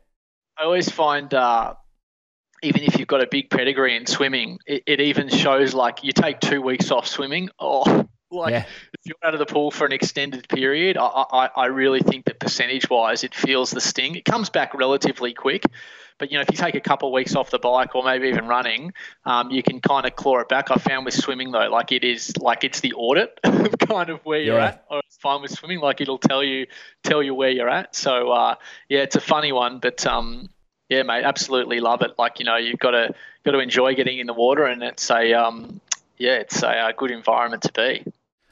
I 0.57 0.65
always 0.65 0.89
find, 0.91 1.33
uh, 1.35 1.75
even 2.63 2.83
if 2.83 2.99
you've 2.99 3.09
got 3.09 3.23
a 3.23 3.29
big 3.29 3.51
pedigree 3.51 3.97
in 3.97 4.07
swimming, 4.07 4.59
it, 4.67 4.83
it 4.87 5.01
even 5.01 5.29
shows 5.29 5.75
like 5.75 6.03
you 6.03 6.13
take 6.13 6.41
two 6.41 6.63
weeks 6.63 6.91
off 6.91 7.07
swimming. 7.07 7.49
Oh, 7.61 8.07
like 8.31 8.53
yeah. 8.53 8.67
If 9.01 9.07
you're 9.07 9.17
out 9.23 9.35
of 9.35 9.39
the 9.39 9.47
pool 9.47 9.71
for 9.71 9.87
an 9.87 9.93
extended 9.93 10.49
period, 10.49 10.97
I, 10.97 11.07
I, 11.07 11.51
I 11.57 11.67
really 11.67 12.01
think 12.01 12.25
that 12.27 12.41
percentage 12.41 12.91
wise, 12.91 13.25
it 13.25 13.35
feels 13.35 13.71
the 13.71 13.81
sting. 13.81 14.17
It 14.17 14.25
comes 14.25 14.51
back 14.51 14.75
relatively 14.75 15.35
quick. 15.35 15.65
But 16.19 16.33
you 16.33 16.39
know, 16.39 16.43
if 16.43 16.51
you 16.51 16.57
take 16.57 16.75
a 16.75 16.81
couple 16.81 17.09
of 17.09 17.13
weeks 17.13 17.37
off 17.37 17.51
the 17.51 17.61
bike 17.61 17.95
or 17.95 18.03
maybe 18.03 18.29
even 18.29 18.49
running, 18.49 18.93
um, 19.25 19.51
you 19.51 19.63
can 19.63 19.81
kind 19.81 20.05
of 20.05 20.17
claw 20.17 20.41
it 20.41 20.49
back. 20.49 20.71
I 20.71 20.75
found 20.75 21.05
with 21.05 21.15
swimming 21.15 21.53
though, 21.53 21.69
like 21.71 21.93
it 21.93 22.03
is 22.03 22.37
like 22.39 22.65
it's 22.65 22.81
the 22.81 22.93
audit 22.95 23.39
of 23.45 23.79
kind 23.79 24.11
of 24.11 24.21
where 24.25 24.41
you're 24.41 24.59
at. 24.59 24.85
Or 24.91 25.01
it's 25.07 25.17
fine 25.19 25.43
with 25.43 25.53
swimming, 25.53 25.79
like 25.79 26.01
it'll 26.01 26.19
tell 26.19 26.43
you 26.43 26.67
tell 27.05 27.23
you 27.23 27.35
where 27.35 27.51
you're 27.51 27.69
at. 27.69 27.95
So 27.95 28.33
uh, 28.33 28.57
yeah, 28.89 29.01
it's 29.01 29.15
a 29.15 29.21
funny 29.21 29.53
one, 29.53 29.79
but 29.79 30.05
um, 30.07 30.51
yeah, 30.89 31.05
mate, 31.05 31.23
absolutely 31.25 31.79
love 31.79 32.03
it. 32.03 32.19
Like 32.19 32.41
you 32.41 32.45
know, 32.45 32.57
you've 32.57 32.81
got 32.81 32.93
to 32.93 33.15
got 33.45 33.53
to 33.53 33.61
enjoy 33.61 33.95
getting 33.95 34.19
in 34.19 34.27
the 34.27 34.35
water, 34.35 34.65
and 34.65 34.83
it's 34.83 35.09
a 35.11 35.35
um, 35.35 35.81
yeah, 36.17 36.35
it's 36.35 36.65
a, 36.65 36.89
a 36.89 36.93
good 36.97 37.13
environment 37.13 37.63
to 37.63 37.73
be. 37.73 38.05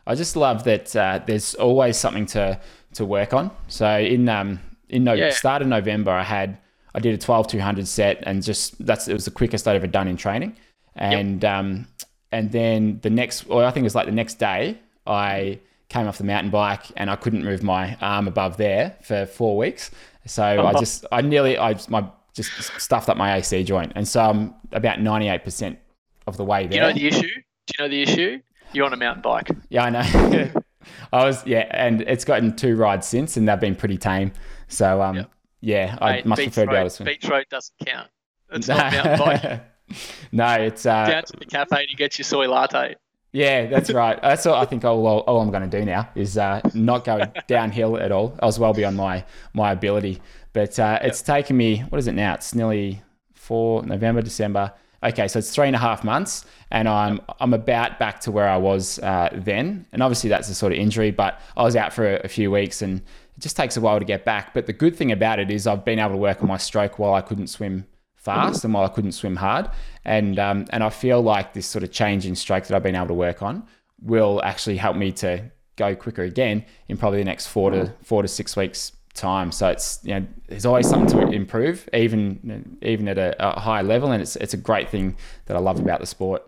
I 0.06 0.14
just 0.14 0.36
love 0.36 0.64
that 0.64 0.94
uh, 0.94 1.20
there's 1.26 1.54
always 1.54 1.96
something 1.96 2.26
to 2.26 2.60
to 2.94 3.04
work 3.04 3.32
on. 3.34 3.50
So 3.68 3.98
in 3.98 4.28
um 4.28 4.60
in 4.88 5.04
no, 5.04 5.12
yeah. 5.12 5.30
start 5.30 5.62
of 5.62 5.68
November, 5.68 6.12
I 6.12 6.22
had 6.22 6.58
I 6.94 7.00
did 7.00 7.14
a 7.14 7.18
12 7.18 7.48
200 7.48 7.86
set 7.86 8.22
and 8.22 8.42
just 8.42 8.84
that's 8.84 9.08
it 9.08 9.12
was 9.12 9.24
the 9.24 9.30
quickest 9.30 9.68
I'd 9.68 9.76
ever 9.76 9.86
done 9.86 10.08
in 10.08 10.16
training. 10.16 10.56
And 10.94 11.42
yep. 11.42 11.52
um, 11.52 11.86
and 12.32 12.50
then 12.50 13.00
the 13.02 13.10
next, 13.10 13.44
or 13.48 13.64
I 13.64 13.70
think 13.70 13.82
it 13.82 13.84
was 13.84 13.94
like 13.94 14.06
the 14.06 14.12
next 14.12 14.34
day, 14.34 14.78
I 15.06 15.60
came 15.88 16.06
off 16.08 16.18
the 16.18 16.24
mountain 16.24 16.50
bike 16.50 16.82
and 16.96 17.10
I 17.10 17.16
couldn't 17.16 17.44
move 17.44 17.62
my 17.62 17.96
arm 18.00 18.26
above 18.26 18.56
there 18.56 18.96
for 19.02 19.26
four 19.26 19.56
weeks. 19.56 19.90
So 20.26 20.42
uh-huh. 20.42 20.76
I 20.76 20.80
just 20.80 21.06
I 21.12 21.20
nearly 21.20 21.58
I 21.58 21.78
my 21.88 22.08
just 22.34 22.50
stuffed 22.80 23.08
up 23.08 23.16
my 23.16 23.36
AC 23.36 23.62
joint, 23.64 23.92
and 23.94 24.06
so 24.06 24.20
I'm 24.20 24.54
about 24.72 25.00
98 25.00 25.44
percent 25.44 25.78
of 26.26 26.36
the 26.36 26.44
way 26.44 26.66
there. 26.66 26.70
Do 26.70 26.76
you 26.76 26.80
know 26.82 26.92
the 26.92 27.06
issue? 27.06 27.34
Do 27.66 27.72
you 27.78 27.84
know 27.84 27.88
the 27.88 28.02
issue? 28.02 28.40
You're 28.72 28.86
on 28.86 28.92
a 28.92 28.96
mountain 28.96 29.22
bike. 29.22 29.50
Yeah, 29.68 29.84
I 29.84 29.90
know. 29.90 30.50
I 31.12 31.24
was 31.24 31.44
yeah, 31.46 31.66
and 31.70 32.02
it's 32.02 32.24
gotten 32.24 32.54
two 32.54 32.76
rides 32.76 33.06
since, 33.06 33.36
and 33.36 33.48
they've 33.48 33.58
been 33.58 33.74
pretty 33.74 33.98
tame. 33.98 34.32
So 34.68 35.02
um, 35.02 35.16
yep. 35.16 35.30
Yeah, 35.60 35.98
I 36.00 36.12
Mate, 36.12 36.26
must 36.26 36.42
prefer 36.42 36.64
to 36.66 36.70
be 36.70 36.76
able 36.76 36.88
to 36.88 36.90
swim. 36.90 37.06
Beach 37.06 37.28
road 37.28 37.46
doesn't 37.50 37.74
count. 37.84 38.08
It's 38.52 38.68
not 38.68 38.92
mountain 38.92 39.18
bike. 39.18 39.62
no, 40.32 40.52
it's 40.54 40.86
uh, 40.86 41.06
down 41.06 41.24
to 41.24 41.32
the 41.36 41.46
cafe 41.46 41.86
to 41.86 41.96
get 41.96 42.18
your 42.18 42.24
soy 42.24 42.48
latte. 42.48 42.96
Yeah, 43.32 43.66
that's 43.66 43.90
right. 43.92 44.20
That's 44.22 44.46
all 44.46 44.54
I 44.54 44.64
think 44.64 44.84
all, 44.84 45.04
all, 45.06 45.20
all 45.20 45.40
I'm 45.40 45.50
going 45.50 45.68
to 45.68 45.78
do 45.78 45.84
now 45.84 46.08
is 46.14 46.38
uh, 46.38 46.60
not 46.74 47.04
go 47.04 47.20
downhill 47.48 47.96
at 47.96 48.12
all. 48.12 48.38
I 48.40 48.46
was 48.46 48.58
well 48.58 48.72
beyond 48.72 48.96
my 48.96 49.24
my 49.54 49.72
ability. 49.72 50.20
But 50.52 50.78
uh, 50.78 50.98
it's 51.02 51.20
taken 51.20 51.56
me, 51.56 51.80
what 51.80 51.98
is 51.98 52.06
it 52.06 52.14
now? 52.14 52.34
It's 52.34 52.54
nearly 52.54 53.02
four, 53.34 53.82
November, 53.82 54.22
December. 54.22 54.72
Okay, 55.02 55.28
so 55.28 55.38
it's 55.38 55.54
three 55.54 55.66
and 55.66 55.76
a 55.76 55.78
half 55.78 56.04
months, 56.04 56.44
and 56.70 56.88
I'm. 56.88 57.20
I'm 57.38 57.52
about 57.52 57.98
back 57.98 58.20
to 58.20 58.30
where 58.30 58.48
I 58.48 58.56
was 58.56 58.98
uh, 59.00 59.28
then. 59.32 59.86
And 59.92 60.02
obviously 60.02 60.30
that's 60.30 60.48
a 60.48 60.54
sort 60.54 60.72
of 60.72 60.78
injury, 60.78 61.10
but 61.10 61.40
I 61.56 61.62
was 61.62 61.76
out 61.76 61.92
for 61.92 62.06
a, 62.06 62.20
a 62.24 62.28
few 62.28 62.50
weeks 62.50 62.82
and 62.82 62.98
it 63.00 63.40
just 63.40 63.56
takes 63.56 63.76
a 63.76 63.80
while 63.80 63.98
to 63.98 64.04
get 64.04 64.24
back. 64.24 64.54
But 64.54 64.66
the 64.66 64.72
good 64.72 64.96
thing 64.96 65.12
about 65.12 65.38
it 65.38 65.50
is 65.50 65.66
I've 65.66 65.84
been 65.84 65.98
able 65.98 66.12
to 66.12 66.16
work 66.16 66.42
on 66.42 66.48
my 66.48 66.56
stroke 66.56 66.98
while 66.98 67.12
I 67.12 67.20
couldn't 67.20 67.48
swim 67.48 67.86
fast 68.14 68.64
and 68.64 68.74
while 68.74 68.84
I 68.84 68.88
couldn't 68.88 69.12
swim 69.12 69.36
hard. 69.36 69.70
And 70.04 70.38
um, 70.38 70.66
and 70.70 70.82
I 70.82 70.90
feel 70.90 71.20
like 71.20 71.52
this 71.52 71.66
sort 71.66 71.84
of 71.84 71.92
change 71.92 72.26
in 72.26 72.34
stroke 72.34 72.64
that 72.66 72.74
I've 72.74 72.82
been 72.82 72.96
able 72.96 73.08
to 73.08 73.14
work 73.14 73.42
on 73.42 73.66
will 74.00 74.40
actually 74.42 74.76
help 74.76 74.96
me 74.96 75.12
to 75.12 75.50
go 75.76 75.94
quicker 75.94 76.22
again 76.22 76.64
in 76.88 76.96
probably 76.96 77.18
the 77.18 77.24
next 77.24 77.46
four 77.48 77.70
to 77.70 77.92
four 78.02 78.22
to 78.22 78.28
six 78.28 78.56
weeks 78.56 78.92
time. 79.16 79.52
So 79.52 79.68
it's 79.68 80.00
you 80.02 80.14
know 80.14 80.26
there's 80.48 80.66
always 80.66 80.88
something 80.88 81.18
to 81.18 81.28
improve, 81.32 81.88
even 81.92 82.78
even 82.82 83.08
at 83.08 83.18
a, 83.18 83.34
a 83.38 83.60
high 83.60 83.82
level, 83.82 84.12
and 84.12 84.22
it's 84.22 84.36
it's 84.36 84.54
a 84.54 84.58
great 84.58 84.88
thing 84.88 85.16
that 85.46 85.56
I 85.56 85.60
love 85.60 85.80
about 85.80 86.00
the 86.00 86.06
sport. 86.06 86.42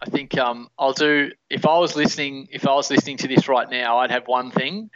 I 0.00 0.06
think 0.06 0.36
um, 0.38 0.68
I'll 0.78 0.92
do 0.92 1.32
if 1.50 1.66
I 1.66 1.78
was 1.78 1.96
listening 1.96 2.48
if 2.52 2.66
I 2.66 2.74
was 2.74 2.90
listening 2.90 3.16
to 3.18 3.28
this 3.28 3.48
right 3.48 3.68
now, 3.68 3.98
I'd 3.98 4.10
have 4.10 4.26
one 4.26 4.50
thing, 4.50 4.90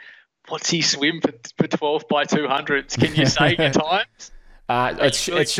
what's 0.47 0.69
he 0.69 0.81
swim 0.81 1.19
for, 1.21 1.33
for 1.57 1.67
12 1.67 2.07
by 2.07 2.25
200s? 2.25 2.97
Can 2.97 3.15
you 3.15 3.25
say 3.25 3.55
your 3.57 3.69
times? 3.71 4.31
Uh, 4.69 4.95
it's, 5.01 5.27
it's 5.27 5.59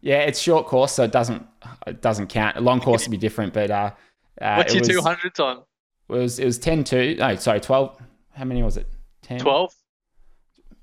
yeah, 0.00 0.18
it's 0.18 0.40
short 0.40 0.66
course, 0.66 0.92
so 0.92 1.04
it 1.04 1.12
doesn't 1.12 1.46
it 1.86 2.02
doesn't 2.02 2.28
count. 2.28 2.56
A 2.56 2.60
long 2.60 2.80
course 2.80 3.06
would 3.06 3.12
be 3.12 3.16
different, 3.16 3.52
but 3.52 3.70
uh, 3.70 3.90
uh 4.40 4.54
what's 4.56 4.74
your 4.74 4.82
two 4.82 5.00
hundreds 5.00 5.38
on? 5.38 5.58
It 6.08 6.12
was 6.12 6.38
it 6.38 6.44
was 6.44 6.58
10 6.58 6.84
2. 6.84 7.16
No, 7.18 7.36
sorry, 7.36 7.60
12. 7.60 7.96
How 8.32 8.44
many 8.44 8.62
was 8.62 8.76
it? 8.76 8.88
10? 9.22 9.38
12. 9.38 9.74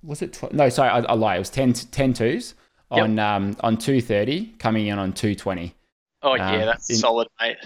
Was 0.03 0.21
it 0.21 0.33
12? 0.33 0.53
No, 0.53 0.69
sorry, 0.69 0.89
I, 0.89 0.99
I 0.99 1.13
lie. 1.13 1.35
It 1.35 1.39
was 1.39 1.49
10 1.49 1.73
10 1.73 2.13
twos 2.13 2.55
on 2.89 3.17
yep. 3.17 3.25
um 3.25 3.57
on 3.61 3.77
230 3.77 4.55
coming 4.59 4.87
in 4.87 4.97
on 4.97 5.13
220. 5.13 5.73
Oh 6.23 6.35
yeah, 6.35 6.51
um, 6.51 6.65
that's 6.65 6.89
in, 6.89 6.95
solid, 6.97 7.27
mate. 7.39 7.57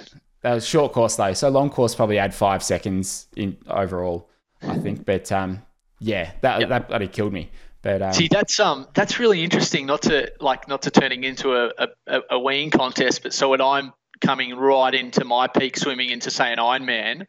That 0.41 0.53
was 0.53 0.67
short 0.67 0.93
course 0.93 1.15
though, 1.15 1.33
so 1.33 1.49
long 1.49 1.69
course 1.69 1.95
probably 1.95 2.17
add 2.17 2.33
five 2.33 2.63
seconds 2.63 3.27
in 3.35 3.57
overall, 3.67 4.29
I 4.61 4.77
think. 4.77 5.05
But 5.11 5.31
um, 5.31 5.61
yeah, 5.99 6.31
that 6.41 6.61
yep. 6.61 6.69
that 6.69 6.87
bloody 6.89 7.07
killed 7.07 7.33
me. 7.33 7.51
But 7.81 8.01
um, 8.01 8.13
see, 8.13 8.27
that's 8.27 8.59
um, 8.59 8.87
that's 8.93 9.19
really 9.19 9.43
interesting. 9.43 9.85
Not 9.85 10.03
to 10.03 10.31
like, 10.39 10.67
not 10.67 10.83
to 10.83 10.91
turning 10.91 11.23
into 11.23 11.55
a, 11.55 11.71
a, 11.77 12.19
a 12.31 12.39
weeing 12.39 12.71
contest, 12.71 13.23
but 13.23 13.33
so 13.33 13.49
when 13.49 13.61
I'm 13.61 13.93
coming 14.19 14.55
right 14.55 14.93
into 14.93 15.25
my 15.25 15.47
peak 15.47 15.77
swimming 15.77 16.09
into 16.09 16.29
say 16.29 16.51
an 16.53 16.59
Ironman, 16.59 17.25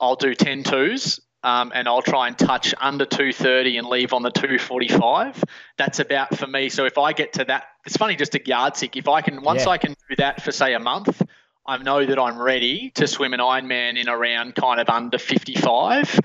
I'll 0.00 0.16
do 0.16 0.34
10 0.34 0.64
twos 0.64 1.20
um, 1.42 1.72
and 1.74 1.88
I'll 1.88 2.02
try 2.02 2.28
and 2.28 2.38
touch 2.38 2.74
under 2.80 3.04
230 3.04 3.78
and 3.78 3.86
leave 3.88 4.12
on 4.12 4.22
the 4.22 4.30
245. 4.30 5.42
That's 5.76 5.98
about 5.98 6.36
for 6.36 6.46
me. 6.46 6.68
So 6.68 6.84
if 6.84 6.98
I 6.98 7.12
get 7.12 7.34
to 7.34 7.44
that, 7.44 7.64
it's 7.86 7.96
funny 7.96 8.16
just 8.16 8.34
a 8.34 8.40
yardstick. 8.44 8.96
If 8.96 9.08
I 9.08 9.22
can, 9.22 9.42
once 9.42 9.64
yeah. 9.64 9.70
I 9.70 9.78
can 9.78 9.94
do 10.08 10.16
that 10.16 10.42
for 10.42 10.52
say 10.52 10.74
a 10.74 10.80
month, 10.80 11.22
I 11.66 11.78
know 11.78 12.04
that 12.04 12.18
I'm 12.18 12.40
ready 12.40 12.90
to 12.96 13.06
swim 13.06 13.34
an 13.34 13.40
Ironman 13.40 13.96
in 13.96 14.08
around 14.08 14.56
kind 14.56 14.80
of 14.80 14.88
under 14.88 15.18
55 15.18 16.20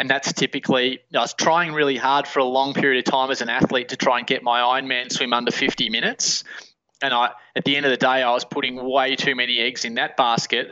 and 0.00 0.08
that's 0.08 0.32
typically 0.32 1.00
I 1.14 1.18
was 1.18 1.34
trying 1.34 1.72
really 1.72 1.98
hard 1.98 2.26
for 2.26 2.38
a 2.38 2.44
long 2.44 2.72
period 2.72 3.06
of 3.06 3.12
time 3.12 3.30
as 3.30 3.42
an 3.42 3.50
athlete 3.50 3.90
to 3.90 3.96
try 3.96 4.18
and 4.18 4.26
get 4.26 4.42
my 4.42 4.60
Ironman 4.60 5.12
swim 5.12 5.34
under 5.34 5.50
50 5.50 5.90
minutes. 5.90 6.42
And 7.02 7.12
I, 7.12 7.32
at 7.54 7.64
the 7.66 7.76
end 7.76 7.84
of 7.84 7.90
the 7.90 7.98
day, 7.98 8.22
I 8.22 8.30
was 8.32 8.44
putting 8.44 8.82
way 8.82 9.14
too 9.16 9.34
many 9.34 9.58
eggs 9.58 9.84
in 9.84 9.94
that 9.94 10.16
basket, 10.16 10.70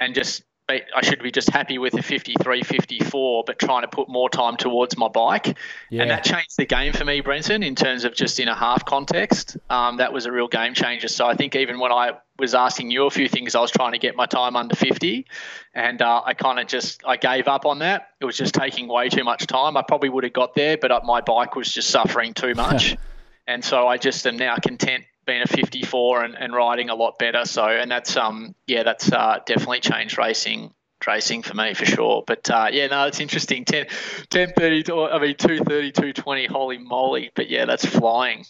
and 0.00 0.12
just 0.12 0.42
I 0.68 1.02
should 1.02 1.22
be 1.22 1.30
just 1.30 1.48
happy 1.48 1.78
with 1.78 1.94
a 1.94 2.02
53, 2.02 2.62
54, 2.62 3.44
but 3.46 3.58
trying 3.58 3.82
to 3.82 3.88
put 3.88 4.08
more 4.08 4.28
time 4.28 4.58
towards 4.58 4.98
my 4.98 5.08
bike. 5.08 5.56
Yeah. 5.88 6.02
And 6.02 6.10
that 6.10 6.24
changed 6.24 6.58
the 6.58 6.66
game 6.66 6.92
for 6.92 7.06
me, 7.06 7.22
Brenton, 7.22 7.62
in 7.62 7.74
terms 7.74 8.04
of 8.04 8.14
just 8.14 8.38
in 8.38 8.48
a 8.48 8.54
half 8.54 8.84
context. 8.84 9.56
Um, 9.70 9.96
that 9.96 10.12
was 10.12 10.26
a 10.26 10.32
real 10.32 10.46
game 10.46 10.74
changer. 10.74 11.08
So 11.08 11.26
I 11.26 11.34
think 11.34 11.56
even 11.56 11.78
when 11.78 11.90
I 11.90 12.18
was 12.38 12.54
asking 12.54 12.90
you 12.90 13.06
a 13.06 13.10
few 13.10 13.28
things, 13.28 13.54
I 13.54 13.60
was 13.60 13.70
trying 13.70 13.92
to 13.92 13.98
get 13.98 14.14
my 14.14 14.26
time 14.26 14.56
under 14.56 14.76
50, 14.76 15.26
and 15.74 16.02
uh, 16.02 16.22
I 16.24 16.34
kind 16.34 16.58
of 16.58 16.66
just 16.66 17.02
I 17.06 17.16
gave 17.16 17.48
up 17.48 17.64
on 17.64 17.78
that. 17.78 18.08
It 18.20 18.26
was 18.26 18.36
just 18.36 18.54
taking 18.54 18.88
way 18.88 19.08
too 19.08 19.24
much 19.24 19.46
time. 19.46 19.76
I 19.76 19.82
probably 19.82 20.10
would 20.10 20.24
have 20.24 20.34
got 20.34 20.54
there, 20.54 20.76
but 20.76 20.92
uh, 20.92 21.00
my 21.02 21.22
bike 21.22 21.56
was 21.56 21.72
just 21.72 21.88
suffering 21.88 22.34
too 22.34 22.54
much. 22.54 22.94
and 23.46 23.64
so 23.64 23.88
I 23.88 23.96
just 23.96 24.26
am 24.26 24.36
now 24.36 24.56
content 24.56 25.04
being 25.28 25.42
a 25.42 25.46
54 25.46 26.24
and, 26.24 26.34
and 26.34 26.52
riding 26.52 26.90
a 26.90 26.96
lot 26.96 27.18
better. 27.18 27.44
So, 27.44 27.64
and 27.64 27.88
that's 27.88 28.16
um 28.16 28.54
yeah, 28.66 28.82
that's 28.82 29.12
uh, 29.12 29.38
definitely 29.46 29.80
changed 29.80 30.18
racing 30.18 30.72
racing 31.06 31.42
for 31.42 31.54
me 31.54 31.74
for 31.74 31.86
sure. 31.86 32.24
But 32.26 32.50
uh, 32.50 32.68
yeah, 32.72 32.88
no, 32.88 33.06
it's 33.06 33.20
interesting. 33.20 33.64
10, 33.64 33.86
10 34.30 34.52
30, 34.56 34.92
I 34.92 35.18
mean 35.20 35.36
230, 35.36 35.92
220, 35.92 36.46
holy 36.46 36.78
moly. 36.78 37.30
But 37.34 37.48
yeah, 37.48 37.66
that's 37.66 37.86
flying. 37.86 38.44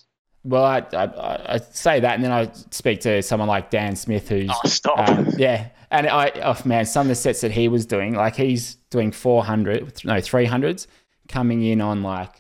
Well, 0.45 0.65
I, 0.65 0.79
I, 0.93 1.55
I 1.55 1.59
say 1.59 2.01
that, 2.01 2.15
and 2.15 2.25
then 2.25 2.33
I 2.33 2.51
speak 2.71 3.01
to 3.01 3.23
someone 3.23 3.49
like 3.49 3.71
Dan 3.71 3.97
Smith, 3.97 4.29
who's 4.29 4.51
oh, 4.51 4.69
stop. 4.69 5.09
Um, 5.09 5.29
yeah, 5.37 5.69
and 5.91 6.07
I 6.07 6.31
oh 6.43 6.57
man, 6.65 6.87
some 6.87 7.03
of 7.03 7.09
the 7.09 7.17
sets 7.17 7.43
that 7.43 7.51
he 7.51 7.69
was 7.69 7.85
doing, 7.85 8.15
like 8.15 8.37
he's 8.37 8.77
doing 8.91 9.13
400, 9.13 10.05
no 10.05 10.15
300s, 10.15 10.87
coming 11.29 11.63
in 11.65 11.81
on 11.81 12.03
like 12.03 12.31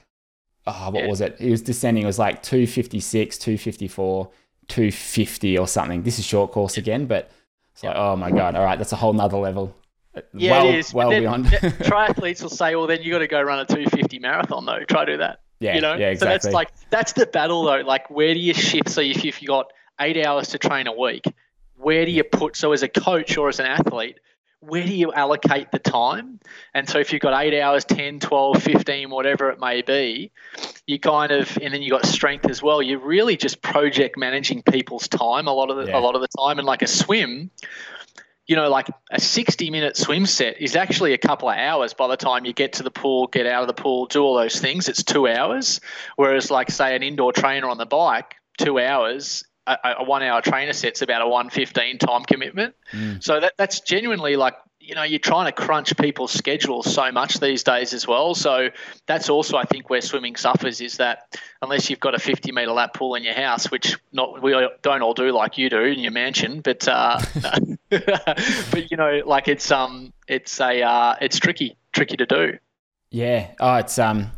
oh, 0.68 0.90
what 0.90 1.04
yeah. 1.04 1.08
was 1.08 1.20
it? 1.20 1.36
It 1.38 1.50
was 1.50 1.62
descending. 1.62 2.04
It 2.04 2.06
was 2.06 2.18
like 2.18 2.42
256, 2.42 3.38
254, 3.38 4.30
250 4.68 5.58
or 5.58 5.66
something. 5.66 6.02
This 6.02 6.18
is 6.18 6.24
short 6.24 6.52
course 6.52 6.76
again, 6.76 7.06
but 7.06 7.30
it's 7.74 7.82
like, 7.82 7.96
oh 7.96 8.16
my 8.16 8.30
God. 8.30 8.54
All 8.54 8.64
right. 8.64 8.76
That's 8.76 8.92
a 8.92 8.96
whole 8.96 9.12
nother 9.12 9.38
level. 9.38 9.74
Uh, 10.14 10.20
yeah, 10.34 10.50
well, 10.50 10.68
it 10.68 10.74
is. 10.74 10.94
Well 10.94 11.10
then, 11.10 11.22
beyond. 11.22 11.46
triathletes 11.46 12.42
will 12.42 12.50
say, 12.50 12.74
well, 12.74 12.86
then 12.86 13.02
you 13.02 13.12
got 13.12 13.20
to 13.20 13.28
go 13.28 13.40
run 13.40 13.60
a 13.60 13.64
250 13.64 14.18
marathon 14.18 14.64
though. 14.64 14.84
Try 14.84 15.04
to 15.04 15.12
do 15.12 15.18
that. 15.18 15.40
Yeah. 15.60 15.74
You 15.74 15.80
know? 15.80 15.94
Yeah, 15.94 16.10
exactly. 16.10 16.18
So 16.18 16.48
that's 16.48 16.54
like, 16.54 16.70
that's 16.90 17.12
the 17.12 17.26
battle 17.26 17.64
though. 17.64 17.80
Like, 17.80 18.10
where 18.10 18.34
do 18.34 18.40
you 18.40 18.54
shift? 18.54 18.88
So 18.88 19.00
if 19.00 19.24
you've 19.24 19.40
got 19.46 19.72
eight 20.00 20.24
hours 20.24 20.48
to 20.48 20.58
train 20.58 20.86
a 20.86 20.92
week, 20.92 21.24
where 21.76 22.04
do 22.04 22.10
you 22.10 22.24
put, 22.24 22.56
so 22.56 22.72
as 22.72 22.82
a 22.82 22.88
coach 22.88 23.36
or 23.36 23.48
as 23.48 23.60
an 23.60 23.66
athlete, 23.66 24.18
where 24.60 24.84
do 24.84 24.92
you 24.92 25.12
allocate 25.12 25.70
the 25.70 25.78
time? 25.78 26.40
And 26.74 26.88
so 26.88 26.98
if 26.98 27.12
you've 27.12 27.22
got 27.22 27.40
eight 27.42 27.58
hours, 27.60 27.84
10, 27.84 28.20
12, 28.20 28.62
15, 28.62 29.10
whatever 29.10 29.50
it 29.50 29.60
may 29.60 29.82
be, 29.82 30.32
you 30.86 30.98
kind 30.98 31.30
of, 31.30 31.56
and 31.62 31.72
then 31.72 31.82
you've 31.82 31.92
got 31.92 32.06
strength 32.06 32.48
as 32.50 32.62
well. 32.62 32.82
You're 32.82 32.98
really 32.98 33.36
just 33.36 33.62
project 33.62 34.16
managing 34.16 34.62
people's 34.62 35.06
time 35.08 35.46
a 35.46 35.52
lot 35.52 35.70
of 35.70 35.76
the, 35.76 35.90
yeah. 35.92 35.98
a 35.98 36.00
lot 36.00 36.16
of 36.16 36.22
the 36.22 36.28
time. 36.28 36.58
And 36.58 36.66
like 36.66 36.82
a 36.82 36.88
swim, 36.88 37.50
you 38.46 38.56
know, 38.56 38.68
like 38.68 38.88
a 39.12 39.20
60 39.20 39.70
minute 39.70 39.96
swim 39.96 40.26
set 40.26 40.60
is 40.60 40.74
actually 40.74 41.12
a 41.12 41.18
couple 41.18 41.48
of 41.48 41.56
hours 41.56 41.94
by 41.94 42.08
the 42.08 42.16
time 42.16 42.44
you 42.44 42.52
get 42.52 42.74
to 42.74 42.82
the 42.82 42.90
pool, 42.90 43.28
get 43.28 43.46
out 43.46 43.62
of 43.62 43.68
the 43.68 43.80
pool, 43.80 44.06
do 44.06 44.22
all 44.22 44.34
those 44.34 44.58
things. 44.58 44.88
It's 44.88 45.04
two 45.04 45.28
hours. 45.28 45.80
Whereas, 46.16 46.50
like, 46.50 46.70
say, 46.70 46.96
an 46.96 47.02
indoor 47.02 47.32
trainer 47.32 47.68
on 47.68 47.78
the 47.78 47.86
bike, 47.86 48.34
two 48.56 48.80
hours 48.80 49.44
a, 49.68 49.94
a 49.98 50.04
one 50.04 50.22
hour 50.22 50.40
trainer 50.40 50.72
set's 50.72 51.02
about 51.02 51.22
a 51.22 51.28
115 51.28 51.98
time 51.98 52.24
commitment. 52.24 52.74
Mm. 52.92 53.22
So 53.22 53.40
that, 53.40 53.54
that's 53.56 53.80
genuinely 53.80 54.36
like, 54.36 54.54
you 54.80 54.94
know, 54.94 55.02
you're 55.02 55.18
trying 55.18 55.46
to 55.46 55.52
crunch 55.52 55.96
people's 55.98 56.32
schedules 56.32 56.92
so 56.92 57.12
much 57.12 57.40
these 57.40 57.62
days 57.62 57.92
as 57.92 58.06
well. 58.06 58.34
So 58.34 58.70
that's 59.06 59.28
also, 59.28 59.58
I 59.58 59.64
think, 59.64 59.90
where 59.90 60.00
swimming 60.00 60.36
suffers 60.36 60.80
is 60.80 60.96
that 60.96 61.38
unless 61.60 61.90
you've 61.90 62.00
got 62.00 62.14
a 62.14 62.18
50 62.18 62.52
meter 62.52 62.72
lap 62.72 62.94
pool 62.94 63.14
in 63.14 63.22
your 63.22 63.34
house, 63.34 63.70
which 63.70 63.98
not 64.12 64.42
we 64.42 64.52
don't 64.82 65.02
all 65.02 65.14
do 65.14 65.30
like 65.30 65.58
you 65.58 65.68
do 65.68 65.82
in 65.82 65.98
your 65.98 66.12
mansion, 66.12 66.60
but 66.62 66.88
uh, 66.88 67.20
but 67.90 68.90
you 68.90 68.96
know, 68.96 69.22
like 69.26 69.48
it's 69.48 69.70
um, 69.70 70.12
it's 70.26 70.60
a 70.60 70.82
uh, 70.82 71.16
it's 71.20 71.38
tricky, 71.38 71.76
tricky 71.92 72.16
to 72.16 72.26
do. 72.26 72.58
Yeah. 73.10 73.48
Oh, 73.60 73.76
it's 73.76 73.98
um, 73.98 74.30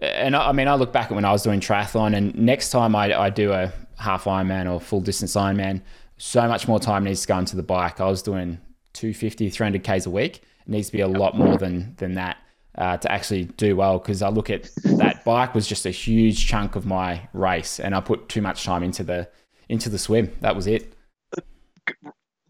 and 0.00 0.36
I, 0.36 0.48
I 0.48 0.52
mean, 0.52 0.68
I 0.68 0.74
look 0.74 0.92
back 0.92 1.06
at 1.10 1.14
when 1.14 1.24
I 1.24 1.32
was 1.32 1.42
doing 1.42 1.60
triathlon, 1.60 2.16
and 2.16 2.34
next 2.34 2.70
time 2.70 2.94
I, 2.96 3.18
I 3.18 3.30
do 3.30 3.52
a 3.52 3.72
half 4.02 4.24
Ironman 4.24 4.72
or 4.72 4.80
full 4.80 5.00
distance 5.00 5.34
Ironman, 5.34 5.82
so 6.18 6.46
much 6.46 6.68
more 6.68 6.78
time 6.78 7.04
needs 7.04 7.22
to 7.22 7.28
go 7.28 7.38
into 7.38 7.56
the 7.56 7.62
bike. 7.62 8.00
I 8.00 8.08
was 8.08 8.22
doing 8.22 8.58
250, 8.92 9.50
300 9.50 9.82
Ks 9.82 10.06
a 10.06 10.10
week. 10.10 10.36
It 10.36 10.68
needs 10.68 10.88
to 10.88 10.92
be 10.92 11.00
a 11.00 11.08
lot 11.08 11.36
more 11.36 11.56
than, 11.56 11.94
than 11.96 12.14
that 12.14 12.36
uh, 12.76 12.96
to 12.96 13.10
actually 13.10 13.44
do 13.44 13.76
well 13.76 13.98
because 13.98 14.22
I 14.22 14.28
look 14.28 14.50
at 14.50 14.70
that 14.84 15.24
bike 15.24 15.54
was 15.54 15.66
just 15.66 15.86
a 15.86 15.90
huge 15.90 16.46
chunk 16.46 16.76
of 16.76 16.86
my 16.86 17.28
race 17.32 17.80
and 17.80 17.94
I 17.94 18.00
put 18.00 18.28
too 18.28 18.40
much 18.40 18.64
time 18.64 18.82
into 18.82 19.04
the 19.04 19.28
into 19.68 19.88
the 19.88 19.98
swim. 19.98 20.32
That 20.40 20.56
was 20.56 20.66
it. 20.66 20.94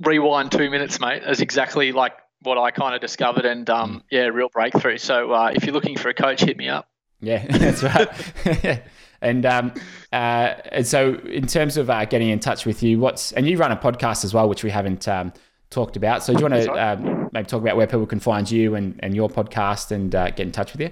Rewind 0.00 0.53
two 0.53 0.70
minutes, 0.70 1.00
mate. 1.00 1.22
That's 1.24 1.40
exactly 1.40 1.92
like 1.92 2.14
what 2.40 2.59
I 2.59 2.70
kind 2.70 2.94
of 2.94 3.00
discovered 3.00 3.44
and 3.44 3.68
um, 3.70 3.96
mm. 3.96 4.03
yeah, 4.11 4.24
real 4.26 4.48
breakthrough. 4.48 4.98
So 4.98 5.32
uh, 5.32 5.53
if 5.55 5.64
you're 5.64 5.74
looking 5.74 5.96
for 5.96 6.09
a 6.09 6.14
coach, 6.14 6.40
hit 6.40 6.57
me 6.57 6.68
up. 6.68 6.88
Yeah, 7.20 7.46
that's 7.50 7.82
right. 7.82 8.82
And 9.22 9.46
um, 9.46 9.72
uh, 10.12 10.54
and 10.72 10.86
so 10.86 11.14
in 11.24 11.46
terms 11.46 11.76
of 11.76 11.88
uh, 11.90 12.04
getting 12.04 12.28
in 12.28 12.40
touch 12.40 12.66
with 12.66 12.82
you, 12.82 12.98
what's 12.98 13.32
and 13.32 13.46
you 13.46 13.56
run 13.56 13.72
a 13.72 13.76
podcast 13.76 14.24
as 14.24 14.34
well, 14.34 14.48
which 14.48 14.64
we 14.64 14.70
haven't 14.70 15.08
um, 15.08 15.32
talked 15.70 15.96
about. 15.96 16.22
So 16.22 16.32
do 16.32 16.40
you 16.40 16.48
want 16.48 16.64
to 16.64 16.70
um, 16.72 17.30
maybe 17.32 17.46
talk 17.46 17.62
about 17.62 17.76
where 17.76 17.86
people 17.86 18.06
can 18.06 18.20
find 18.20 18.50
you 18.50 18.74
and, 18.74 18.98
and 19.00 19.14
your 19.14 19.28
podcast 19.28 19.90
and 19.90 20.14
uh, 20.14 20.30
get 20.30 20.40
in 20.40 20.52
touch 20.52 20.72
with 20.72 20.80
you? 20.80 20.90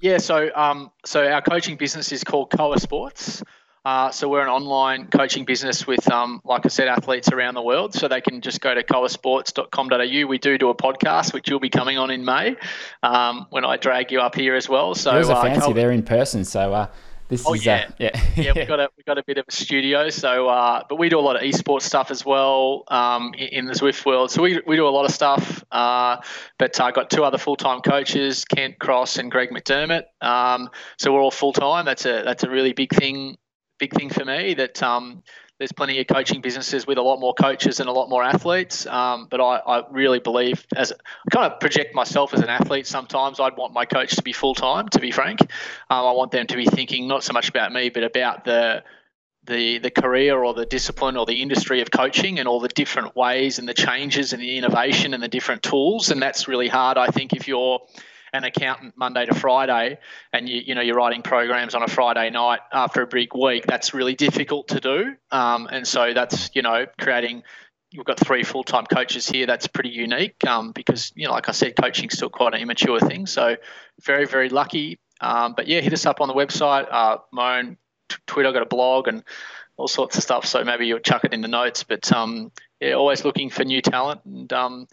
Yeah, 0.00 0.18
so 0.18 0.50
um, 0.54 0.90
so 1.04 1.26
our 1.26 1.42
coaching 1.42 1.76
business 1.76 2.12
is 2.12 2.24
called 2.24 2.50
Koa 2.50 2.78
Sports. 2.78 3.42
Uh, 3.84 4.10
so 4.10 4.28
we're 4.28 4.42
an 4.42 4.48
online 4.48 5.06
coaching 5.06 5.46
business 5.46 5.86
with, 5.86 6.10
um, 6.10 6.42
like 6.44 6.66
I 6.66 6.68
said, 6.68 6.88
athletes 6.88 7.30
around 7.30 7.54
the 7.54 7.62
world. 7.62 7.94
So 7.94 8.06
they 8.06 8.20
can 8.20 8.42
just 8.42 8.60
go 8.60 8.74
to 8.74 8.82
koasports.com.au. 8.82 10.26
We 10.26 10.36
do 10.36 10.58
do 10.58 10.68
a 10.68 10.74
podcast, 10.74 11.32
which 11.32 11.48
you'll 11.48 11.58
be 11.58 11.70
coming 11.70 11.96
on 11.96 12.10
in 12.10 12.22
May 12.22 12.56
um, 13.02 13.46
when 13.48 13.64
I 13.64 13.78
drag 13.78 14.12
you 14.12 14.20
up 14.20 14.34
here 14.34 14.56
as 14.56 14.68
well. 14.68 14.94
So 14.94 15.14
it 15.14 15.20
was 15.20 15.30
a 15.30 15.36
fancy 15.36 15.70
uh, 15.70 15.72
there 15.72 15.90
in 15.90 16.02
person. 16.02 16.44
So 16.44 16.74
uh, 16.74 16.88
this 17.28 17.44
oh, 17.46 17.54
is 17.54 17.64
yeah, 17.64 17.90
yeah, 17.98 18.10
yeah. 18.36 18.52
We 18.54 18.64
got 18.64 18.80
a 18.80 18.88
we 18.96 19.02
got 19.02 19.18
a 19.18 19.22
bit 19.22 19.36
of 19.36 19.44
a 19.46 19.52
studio, 19.52 20.08
so 20.08 20.48
uh, 20.48 20.82
but 20.88 20.96
we 20.96 21.10
do 21.10 21.18
a 21.18 21.20
lot 21.20 21.36
of 21.36 21.42
esports 21.42 21.82
stuff 21.82 22.10
as 22.10 22.24
well 22.24 22.84
um, 22.88 23.34
in, 23.34 23.48
in, 23.48 23.66
the 23.66 23.74
Zwift 23.74 24.04
world. 24.06 24.30
So 24.30 24.42
we, 24.42 24.60
we 24.66 24.76
do 24.76 24.86
a 24.86 24.90
lot 24.90 25.04
of 25.04 25.10
stuff. 25.10 25.62
Uh, 25.70 26.16
but 26.58 26.80
I 26.80 26.88
uh, 26.88 26.90
got 26.90 27.10
two 27.10 27.24
other 27.24 27.38
full 27.38 27.56
time 27.56 27.80
coaches, 27.80 28.46
Kent 28.46 28.78
Cross 28.78 29.18
and 29.18 29.30
Greg 29.30 29.50
McDermott. 29.50 30.04
Um, 30.22 30.70
so 30.96 31.12
we're 31.12 31.20
all 31.20 31.30
full 31.30 31.52
time. 31.52 31.84
That's 31.84 32.06
a 32.06 32.22
that's 32.24 32.44
a 32.44 32.50
really 32.50 32.72
big 32.72 32.94
thing, 32.94 33.36
big 33.78 33.92
thing 33.92 34.08
for 34.08 34.24
me. 34.24 34.54
That 34.54 34.82
um, 34.82 35.22
there's 35.58 35.72
plenty 35.72 36.00
of 36.00 36.06
coaching 36.06 36.40
businesses 36.40 36.86
with 36.86 36.98
a 36.98 37.02
lot 37.02 37.18
more 37.18 37.34
coaches 37.34 37.80
and 37.80 37.88
a 37.88 37.92
lot 37.92 38.08
more 38.08 38.22
athletes. 38.22 38.86
Um, 38.86 39.26
but 39.28 39.40
I, 39.40 39.56
I, 39.56 39.82
really 39.90 40.20
believe, 40.20 40.64
as 40.76 40.92
I 40.92 41.30
kind 41.30 41.52
of 41.52 41.58
project 41.58 41.94
myself 41.94 42.32
as 42.32 42.40
an 42.40 42.48
athlete, 42.48 42.86
sometimes 42.86 43.40
I'd 43.40 43.56
want 43.56 43.72
my 43.72 43.84
coach 43.84 44.14
to 44.16 44.22
be 44.22 44.32
full 44.32 44.54
time. 44.54 44.88
To 44.90 45.00
be 45.00 45.10
frank, 45.10 45.40
um, 45.40 45.48
I 45.90 46.12
want 46.12 46.30
them 46.30 46.46
to 46.46 46.56
be 46.56 46.64
thinking 46.64 47.08
not 47.08 47.24
so 47.24 47.32
much 47.32 47.48
about 47.48 47.72
me, 47.72 47.88
but 47.90 48.04
about 48.04 48.44
the 48.44 48.84
the 49.46 49.78
the 49.78 49.90
career 49.90 50.44
or 50.44 50.54
the 50.54 50.66
discipline 50.66 51.16
or 51.16 51.26
the 51.26 51.42
industry 51.42 51.80
of 51.80 51.90
coaching 51.90 52.38
and 52.38 52.46
all 52.46 52.60
the 52.60 52.68
different 52.68 53.16
ways 53.16 53.58
and 53.58 53.68
the 53.68 53.74
changes 53.74 54.32
and 54.32 54.40
the 54.40 54.58
innovation 54.58 55.12
and 55.12 55.22
the 55.22 55.28
different 55.28 55.62
tools. 55.64 56.10
And 56.10 56.22
that's 56.22 56.46
really 56.46 56.68
hard, 56.68 56.98
I 56.98 57.08
think, 57.08 57.32
if 57.32 57.48
you're 57.48 57.80
an 58.32 58.44
accountant 58.44 58.94
Monday 58.96 59.26
to 59.26 59.34
Friday, 59.34 59.98
and 60.32 60.48
you 60.48 60.62
you 60.64 60.74
know 60.74 60.80
you're 60.80 60.96
writing 60.96 61.22
programs 61.22 61.74
on 61.74 61.82
a 61.82 61.88
Friday 61.88 62.30
night 62.30 62.60
after 62.72 63.02
a 63.02 63.06
big 63.06 63.34
week, 63.34 63.66
that's 63.66 63.94
really 63.94 64.14
difficult 64.14 64.68
to 64.68 64.80
do. 64.80 65.14
Um, 65.30 65.68
and 65.70 65.86
so 65.86 66.12
that's 66.14 66.50
you 66.54 66.62
know 66.62 66.86
creating. 66.98 67.42
We've 67.96 68.04
got 68.04 68.20
three 68.20 68.42
full-time 68.42 68.84
coaches 68.84 69.26
here. 69.26 69.46
That's 69.46 69.66
pretty 69.66 69.88
unique 69.88 70.46
um, 70.46 70.72
because 70.72 71.10
you 71.16 71.26
know, 71.26 71.32
like 71.32 71.48
I 71.48 71.52
said, 71.52 71.74
coaching's 71.74 72.18
still 72.18 72.28
quite 72.28 72.52
an 72.52 72.60
immature 72.60 73.00
thing. 73.00 73.26
So 73.26 73.56
very 74.02 74.26
very 74.26 74.50
lucky. 74.50 74.98
Um, 75.20 75.54
but 75.56 75.66
yeah, 75.68 75.80
hit 75.80 75.92
us 75.92 76.06
up 76.06 76.20
on 76.20 76.28
the 76.28 76.34
website. 76.34 76.86
Uh, 76.90 77.18
my 77.32 77.58
own 77.58 77.76
t- 78.08 78.16
Twitter, 78.26 78.48
I've 78.48 78.54
got 78.54 78.62
a 78.62 78.66
blog 78.66 79.08
and 79.08 79.24
all 79.76 79.88
sorts 79.88 80.16
of 80.16 80.22
stuff. 80.22 80.44
So 80.44 80.62
maybe 80.64 80.86
you'll 80.86 80.98
chuck 80.98 81.24
it 81.24 81.32
in 81.32 81.40
the 81.40 81.48
notes. 81.48 81.82
But 81.84 82.12
um, 82.12 82.52
yeah, 82.80 82.92
always 82.92 83.24
looking 83.24 83.50
for 83.50 83.64
new 83.64 83.80
talent 83.80 84.20
and 84.24 84.52
um, 84.52 84.88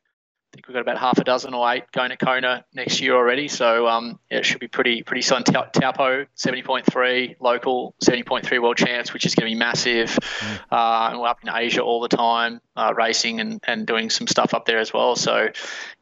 think 0.55 0.67
we've 0.67 0.73
got 0.73 0.81
about 0.81 0.97
half 0.97 1.17
a 1.17 1.23
dozen 1.23 1.53
or 1.53 1.69
eight 1.71 1.91
going 1.91 2.09
to 2.09 2.17
Kona 2.17 2.65
next 2.73 3.01
year 3.01 3.13
already. 3.13 3.47
So 3.47 3.87
um, 3.87 4.19
yeah, 4.31 4.39
it 4.39 4.45
should 4.45 4.59
be 4.59 4.67
pretty 4.67 5.03
pretty 5.03 5.21
soon. 5.21 5.43
Taupo, 5.43 6.25
70.3, 6.37 7.35
local 7.39 7.93
70.3 8.03 8.61
world 8.61 8.77
champs, 8.77 9.13
which 9.13 9.25
is 9.25 9.35
going 9.35 9.49
to 9.49 9.53
be 9.53 9.59
massive. 9.59 10.09
Mm. 10.09 10.59
Uh, 10.71 11.09
and 11.11 11.19
we're 11.19 11.27
up 11.27 11.43
in 11.43 11.49
Asia 11.53 11.81
all 11.81 12.01
the 12.01 12.07
time, 12.07 12.61
uh, 12.75 12.93
racing 12.95 13.39
and, 13.41 13.61
and 13.67 13.85
doing 13.85 14.09
some 14.09 14.27
stuff 14.27 14.53
up 14.53 14.65
there 14.65 14.79
as 14.79 14.93
well. 14.93 15.15
So 15.15 15.49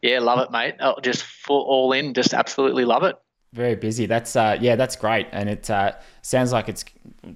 yeah, 0.01 0.19
love 0.19 0.39
it, 0.39 0.51
mate. 0.51 0.75
I'll 0.79 1.01
just 1.01 1.23
full 1.23 1.61
all 1.61 1.91
in, 1.91 2.13
just 2.13 2.33
absolutely 2.33 2.85
love 2.85 3.03
it. 3.03 3.15
Very 3.53 3.75
busy. 3.75 4.05
That's 4.05 4.35
uh, 4.35 4.57
yeah, 4.61 4.75
that's 4.75 4.95
great, 4.95 5.27
and 5.31 5.49
it 5.49 5.69
uh, 5.69 5.93
sounds 6.21 6.51
like 6.51 6.69
it's 6.69 6.85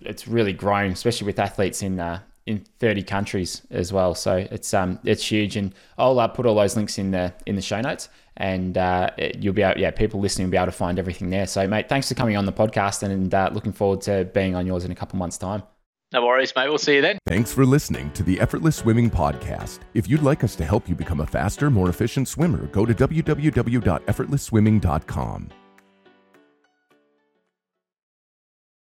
it's 0.01 0.27
really 0.27 0.53
grown, 0.53 0.91
especially 0.91 1.25
with 1.25 1.37
athletes 1.37 1.83
in 1.83 1.99
uh, 1.99 2.21
in 2.47 2.65
30 2.79 3.03
countries 3.03 3.61
as 3.69 3.93
well. 3.93 4.15
So 4.15 4.37
it's 4.37 4.73
um 4.73 4.99
it's 5.03 5.29
huge, 5.29 5.55
and 5.55 5.73
I'll 5.97 6.19
uh, 6.19 6.27
put 6.27 6.45
all 6.45 6.55
those 6.55 6.75
links 6.75 6.97
in 6.97 7.11
the 7.11 7.33
in 7.45 7.55
the 7.55 7.61
show 7.61 7.81
notes, 7.81 8.09
and 8.37 8.77
uh, 8.77 9.09
you'll 9.37 9.53
be 9.53 9.61
able, 9.61 9.79
yeah 9.79 9.91
people 9.91 10.19
listening 10.19 10.47
will 10.47 10.51
be 10.51 10.57
able 10.57 10.67
to 10.67 10.71
find 10.71 10.97
everything 10.97 11.29
there. 11.29 11.45
So 11.45 11.67
mate, 11.67 11.89
thanks 11.89 12.07
for 12.07 12.15
coming 12.15 12.37
on 12.37 12.45
the 12.45 12.53
podcast, 12.53 13.03
and 13.03 13.33
uh, 13.33 13.49
looking 13.53 13.73
forward 13.73 14.01
to 14.01 14.25
being 14.33 14.55
on 14.55 14.65
yours 14.65 14.85
in 14.85 14.91
a 14.91 14.95
couple 14.95 15.19
months' 15.19 15.37
time. 15.37 15.63
No 16.13 16.25
worries, 16.25 16.53
mate. 16.55 16.69
We'll 16.69 16.77
see 16.77 16.95
you 16.95 17.01
then. 17.01 17.17
Thanks 17.27 17.51
for 17.51 17.65
listening 17.65 18.11
to 18.11 18.23
the 18.23 18.39
Effortless 18.39 18.77
Swimming 18.77 19.11
Podcast. 19.11 19.79
If 19.93 20.09
you'd 20.09 20.23
like 20.23 20.45
us 20.45 20.55
to 20.55 20.63
help 20.63 20.87
you 20.87 20.95
become 20.95 21.19
a 21.19 21.25
faster, 21.25 21.69
more 21.69 21.89
efficient 21.89 22.29
swimmer, 22.29 22.67
go 22.67 22.85
to 22.85 22.95
www.effortlessswimming.com. 22.95 25.49